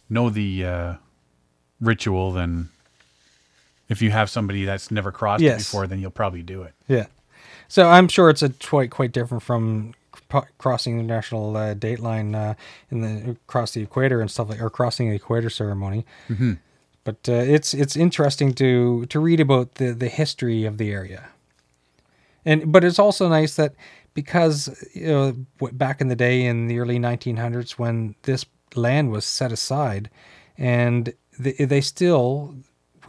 know 0.09 0.31
the 0.31 0.65
uh, 0.65 0.95
ritual, 1.81 2.31
then 2.33 2.69
if 3.89 4.01
you 4.01 4.13
have 4.13 4.31
somebody 4.31 4.65
that's 4.65 4.93
never 4.93 5.11
crossed 5.11 5.43
it 5.43 5.59
before, 5.59 5.89
then 5.89 5.99
you'll 5.99 6.13
probably 6.13 6.43
do 6.43 6.63
it. 6.63 6.75
Yeah. 6.87 7.07
So 7.67 7.89
I'm 7.89 8.07
sure 8.09 8.31
it's 8.31 8.43
a 8.43 8.51
quite 8.51 8.91
quite 8.91 9.11
different 9.13 9.43
from 9.43 9.95
cro- 10.31 10.47
crossing 10.59 10.97
the 10.97 11.03
national 11.03 11.57
uh, 11.57 11.75
date 11.75 12.01
line 12.01 12.35
uh, 12.35 12.55
in 12.91 13.01
the 13.01 13.31
across 13.33 13.73
the 13.73 13.83
equator 13.83 14.21
and 14.21 14.31
stuff 14.31 14.49
like 14.49 14.63
or 14.63 14.71
crossing 14.71 15.11
the 15.11 15.17
equator 15.17 15.51
ceremony. 15.51 16.07
Mm-hmm. 16.29 16.55
But 17.05 17.29
uh, 17.29 17.33
it's 17.33 17.75
it's 17.75 17.97
interesting 17.97 18.53
to 18.55 19.07
to 19.07 19.21
read 19.21 19.41
about 19.41 19.75
the 19.75 19.93
the 19.93 20.09
history 20.09 20.65
of 20.65 20.79
the 20.79 20.93
area. 20.93 21.29
And 22.45 22.73
but 22.73 22.85
it's 22.85 22.99
also 22.99 23.29
nice 23.29 23.57
that 23.57 23.75
because 24.15 24.69
you 24.95 25.07
know 25.07 25.37
back 25.73 26.01
in 26.01 26.09
the 26.09 26.17
day 26.17 26.45
in 26.45 26.69
the 26.69 26.79
early 26.79 26.99
1900s 26.99 27.73
when 27.73 28.15
this 28.23 28.45
land 28.75 29.11
was 29.11 29.25
set 29.25 29.53
aside 29.53 30.11
and 30.57 31.13
they, 31.39 31.53
they 31.53 31.81
still 31.81 32.55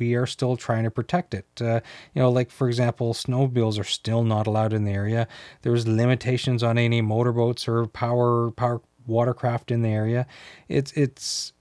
we 0.01 0.15
are 0.15 0.25
still 0.25 0.57
trying 0.57 0.83
to 0.83 0.91
protect 0.91 1.35
it. 1.35 1.45
Uh, 1.61 1.79
you 2.15 2.21
know, 2.21 2.31
like 2.31 2.49
for 2.49 2.67
example, 2.67 3.13
snowmobiles 3.13 3.79
are 3.79 3.83
still 3.83 4.23
not 4.23 4.47
allowed 4.47 4.73
in 4.73 4.83
the 4.83 4.91
area. 4.91 5.27
There's 5.61 5.87
limitations 5.87 6.63
on 6.63 6.79
any 6.79 7.01
motorboats 7.01 7.67
or 7.67 7.85
power 7.85 8.49
power 8.49 8.81
watercraft 9.05 9.69
in 9.69 9.83
the 9.83 9.89
area. 9.89 10.25
It's 10.67 10.91
it's 10.93 11.53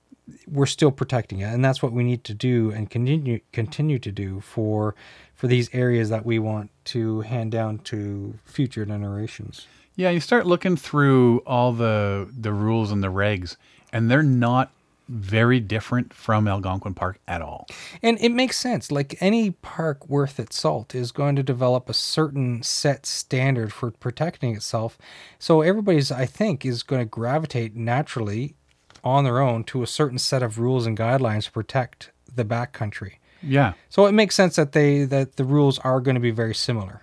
we're 0.50 0.66
still 0.66 0.90
protecting 0.90 1.40
it, 1.40 1.52
and 1.52 1.62
that's 1.62 1.82
what 1.82 1.92
we 1.92 2.02
need 2.02 2.24
to 2.24 2.34
do 2.34 2.70
and 2.70 2.88
continue 2.88 3.40
continue 3.52 3.98
to 3.98 4.10
do 4.10 4.40
for 4.40 4.94
for 5.34 5.46
these 5.46 5.68
areas 5.74 6.08
that 6.08 6.24
we 6.24 6.38
want 6.38 6.70
to 6.84 7.20
hand 7.20 7.52
down 7.52 7.78
to 7.78 8.38
future 8.44 8.86
generations. 8.86 9.66
Yeah, 9.96 10.10
you 10.10 10.20
start 10.20 10.46
looking 10.46 10.76
through 10.76 11.40
all 11.40 11.72
the 11.74 12.26
the 12.32 12.54
rules 12.54 12.90
and 12.90 13.02
the 13.02 13.12
regs, 13.12 13.56
and 13.92 14.10
they're 14.10 14.22
not 14.22 14.72
very 15.10 15.58
different 15.58 16.14
from 16.14 16.46
Algonquin 16.46 16.94
Park 16.94 17.18
at 17.26 17.42
all. 17.42 17.66
And 18.02 18.16
it 18.20 18.30
makes 18.30 18.56
sense. 18.58 18.92
Like 18.92 19.16
any 19.20 19.50
park 19.50 20.08
worth 20.08 20.38
its 20.38 20.56
salt 20.58 20.94
is 20.94 21.10
going 21.10 21.34
to 21.36 21.42
develop 21.42 21.88
a 21.88 21.94
certain 21.94 22.62
set 22.62 23.04
standard 23.06 23.72
for 23.72 23.90
protecting 23.90 24.54
itself. 24.54 24.96
So 25.38 25.62
everybody's, 25.62 26.12
I 26.12 26.26
think, 26.26 26.64
is 26.64 26.82
going 26.84 27.00
to 27.02 27.06
gravitate 27.06 27.74
naturally 27.74 28.54
on 29.02 29.24
their 29.24 29.40
own 29.40 29.64
to 29.64 29.82
a 29.82 29.86
certain 29.86 30.18
set 30.18 30.42
of 30.42 30.58
rules 30.58 30.86
and 30.86 30.96
guidelines 30.96 31.44
to 31.46 31.52
protect 31.52 32.10
the 32.32 32.44
backcountry. 32.44 33.14
Yeah, 33.42 33.72
So 33.88 34.04
it 34.06 34.12
makes 34.12 34.34
sense 34.34 34.56
that 34.56 34.72
they 34.72 35.04
that 35.04 35.36
the 35.36 35.44
rules 35.44 35.78
are 35.78 36.00
going 36.00 36.14
to 36.14 36.20
be 36.20 36.30
very 36.30 36.54
similar. 36.54 37.02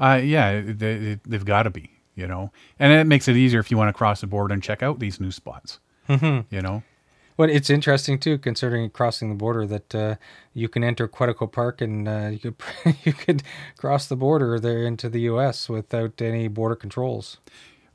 uh, 0.00 0.20
yeah, 0.24 0.62
they, 0.64 1.20
they've 1.26 1.44
got 1.44 1.64
to 1.64 1.70
be, 1.70 1.90
you 2.16 2.26
know, 2.26 2.50
and 2.78 2.90
it 2.90 3.06
makes 3.06 3.28
it 3.28 3.36
easier 3.36 3.60
if 3.60 3.70
you 3.70 3.76
want 3.76 3.90
to 3.90 3.92
cross 3.92 4.22
the 4.22 4.26
border 4.26 4.54
and 4.54 4.62
check 4.62 4.82
out 4.82 4.98
these 4.98 5.20
new 5.20 5.30
spots. 5.30 5.78
Mm-hmm. 6.08 6.54
You 6.54 6.62
know, 6.62 6.82
But 7.36 7.50
it's 7.50 7.68
interesting 7.68 8.18
too, 8.20 8.38
considering 8.38 8.88
crossing 8.90 9.28
the 9.28 9.34
border, 9.34 9.66
that 9.66 9.94
uh, 9.94 10.14
you 10.52 10.68
can 10.68 10.84
enter 10.84 11.08
Quetico 11.08 11.50
Park 11.50 11.80
and 11.80 12.06
uh, 12.08 12.30
you 12.32 12.38
could 12.38 12.56
you 13.04 13.12
could 13.12 13.42
cross 13.76 14.06
the 14.06 14.16
border 14.16 14.60
there 14.60 14.84
into 14.86 15.08
the 15.08 15.22
U.S. 15.22 15.68
without 15.68 16.20
any 16.22 16.46
border 16.48 16.76
controls. 16.76 17.38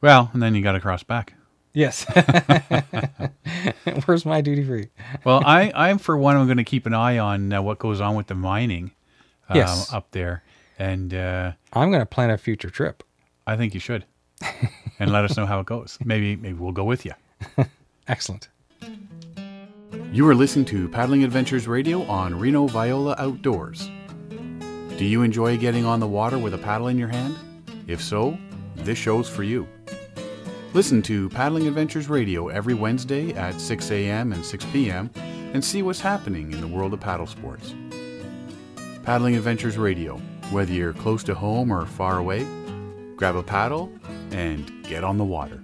well, 0.01 0.29
and 0.33 0.41
then 0.43 0.55
you 0.55 0.61
got 0.61 0.73
to 0.73 0.79
cross 0.81 1.03
back. 1.03 1.35
Yes. 1.73 2.05
Where's 4.05 4.25
my 4.25 4.41
duty 4.41 4.63
free? 4.65 4.89
Well, 5.23 5.41
I, 5.45 5.71
I'm 5.75 5.97
for 5.99 6.17
one, 6.17 6.35
I'm 6.35 6.45
going 6.47 6.57
to 6.57 6.63
keep 6.63 6.85
an 6.85 6.93
eye 6.93 7.17
on 7.19 7.53
uh, 7.53 7.61
what 7.61 7.79
goes 7.79 8.01
on 8.01 8.15
with 8.15 8.27
the 8.27 8.35
mining 8.35 8.91
um, 9.49 9.57
Yes. 9.57 9.93
up 9.93 10.11
there, 10.11 10.43
and 10.77 11.13
uh, 11.13 11.51
I'm 11.73 11.89
going 11.91 12.01
to 12.01 12.05
plan 12.05 12.29
a 12.31 12.37
future 12.37 12.69
trip. 12.69 13.03
I 13.47 13.55
think 13.55 13.73
you 13.73 13.79
should, 13.79 14.05
and 14.99 15.11
let 15.11 15.25
us 15.25 15.37
know 15.37 15.45
how 15.45 15.59
it 15.59 15.65
goes. 15.65 15.97
Maybe 16.03 16.35
maybe 16.35 16.57
we'll 16.57 16.71
go 16.71 16.83
with 16.83 17.05
you. 17.05 17.13
Excellent. 18.07 18.49
You 19.91 20.27
are 20.27 20.35
listening 20.35 20.65
to 20.65 20.87
Paddling 20.89 21.23
Adventures 21.23 21.67
Radio 21.67 22.03
on 22.03 22.37
Reno 22.37 22.67
Viola 22.67 23.15
Outdoors. 23.17 23.89
Do 24.97 25.05
you 25.05 25.23
enjoy 25.23 25.57
getting 25.57 25.85
on 25.85 25.99
the 25.99 26.07
water 26.07 26.37
with 26.37 26.53
a 26.53 26.57
paddle 26.57 26.87
in 26.89 26.97
your 26.97 27.07
hand? 27.07 27.37
If 27.87 28.01
so, 28.01 28.37
this 28.75 28.97
show's 28.97 29.27
for 29.27 29.43
you. 29.43 29.67
Listen 30.73 31.01
to 31.03 31.29
Paddling 31.29 31.67
Adventures 31.67 32.07
Radio 32.07 32.49
every 32.49 32.75
Wednesday 32.75 33.33
at 33.33 33.59
6 33.59 33.91
a.m. 33.91 34.31
and 34.31 34.45
6 34.45 34.65
p.m. 34.65 35.09
and 35.15 35.63
see 35.63 35.81
what's 35.81 36.01
happening 36.01 36.51
in 36.51 36.61
the 36.61 36.67
world 36.67 36.93
of 36.93 36.99
paddle 36.99 37.27
sports. 37.27 37.73
Paddling 39.03 39.35
Adventures 39.35 39.77
Radio. 39.77 40.17
Whether 40.51 40.73
you're 40.73 40.93
close 40.93 41.23
to 41.23 41.35
home 41.35 41.71
or 41.71 41.85
far 41.85 42.17
away, 42.17 42.45
grab 43.15 43.35
a 43.35 43.43
paddle 43.43 43.91
and 44.31 44.83
get 44.83 45.03
on 45.03 45.17
the 45.17 45.23
water. 45.23 45.63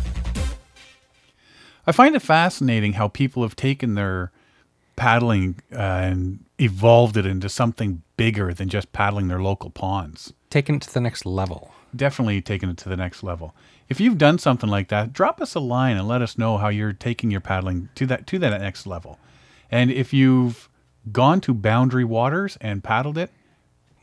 I 1.87 1.91
find 1.91 2.15
it 2.15 2.21
fascinating 2.21 2.93
how 2.93 3.07
people 3.07 3.43
have 3.43 3.55
taken 3.55 3.95
their 3.95 4.31
paddling 4.95 5.59
uh, 5.73 5.77
and 5.77 6.45
evolved 6.59 7.17
it 7.17 7.25
into 7.25 7.49
something 7.49 8.03
bigger 8.17 8.53
than 8.53 8.69
just 8.69 8.91
paddling 8.93 9.27
their 9.29 9.41
local 9.41 9.69
ponds. 9.69 10.33
Taking 10.49 10.75
it 10.75 10.81
to 10.83 10.93
the 10.93 11.01
next 11.01 11.25
level. 11.25 11.71
Definitely 11.95 12.41
taking 12.41 12.69
it 12.69 12.77
to 12.77 12.89
the 12.89 12.97
next 12.97 13.23
level. 13.23 13.55
If 13.89 13.99
you've 13.99 14.17
done 14.17 14.37
something 14.37 14.69
like 14.69 14.89
that, 14.89 15.11
drop 15.11 15.41
us 15.41 15.55
a 15.55 15.59
line 15.59 15.97
and 15.97 16.07
let 16.07 16.21
us 16.21 16.37
know 16.37 16.57
how 16.57 16.69
you're 16.69 16.93
taking 16.93 17.31
your 17.31 17.41
paddling 17.41 17.89
to 17.95 18.05
that 18.05 18.27
to 18.27 18.39
that 18.39 18.61
next 18.61 18.85
level. 18.85 19.19
And 19.69 19.91
if 19.91 20.13
you've 20.13 20.69
gone 21.11 21.41
to 21.41 21.53
boundary 21.53 22.05
waters 22.05 22.57
and 22.61 22.83
paddled 22.83 23.17
it, 23.17 23.31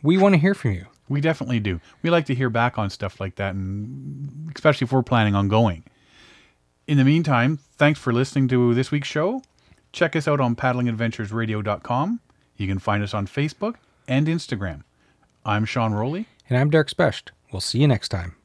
We 0.03 0.19
want 0.19 0.35
to 0.35 0.39
hear 0.41 0.55
from 0.55 0.73
you. 0.73 0.87
we 1.09 1.21
definitely 1.21 1.61
do. 1.61 1.81
We 2.03 2.11
like 2.11 2.27
to 2.27 2.35
hear 2.35 2.51
back 2.51 2.77
on 2.77 2.91
stuff 2.91 3.21
like 3.21 3.37
that, 3.37 3.55
and 3.55 4.53
especially 4.55 4.85
if 4.87 4.93
we're 4.93 5.03
planning 5.03 5.35
on 5.35 5.49
going. 5.49 5.85
In 6.89 6.97
the 6.97 7.05
meantime, 7.05 7.59
thanks 7.77 8.01
for 8.01 8.15
listening 8.15 8.49
to 8.49 8.73
this 8.73 8.91
week's 8.91 9.09
show. 9.09 9.43
Check 9.93 10.17
us 10.17 10.27
out 10.27 10.41
on 10.41 10.57
paddlingadventuresradio.com. 10.57 12.21
You 12.57 12.67
can 12.67 12.79
find 12.79 13.03
us 13.03 13.13
on 13.13 13.27
Facebook 13.27 13.75
and 14.09 14.27
Instagram. 14.27 14.85
I'm 15.45 15.67
Sean 15.67 15.93
Rowley. 15.93 16.29
And 16.49 16.59
I'm 16.59 16.71
Derek 16.71 16.89
Specht. 16.89 17.33
We'll 17.53 17.61
see 17.61 17.81
you 17.81 17.89
next 17.89 18.09
time. 18.09 18.38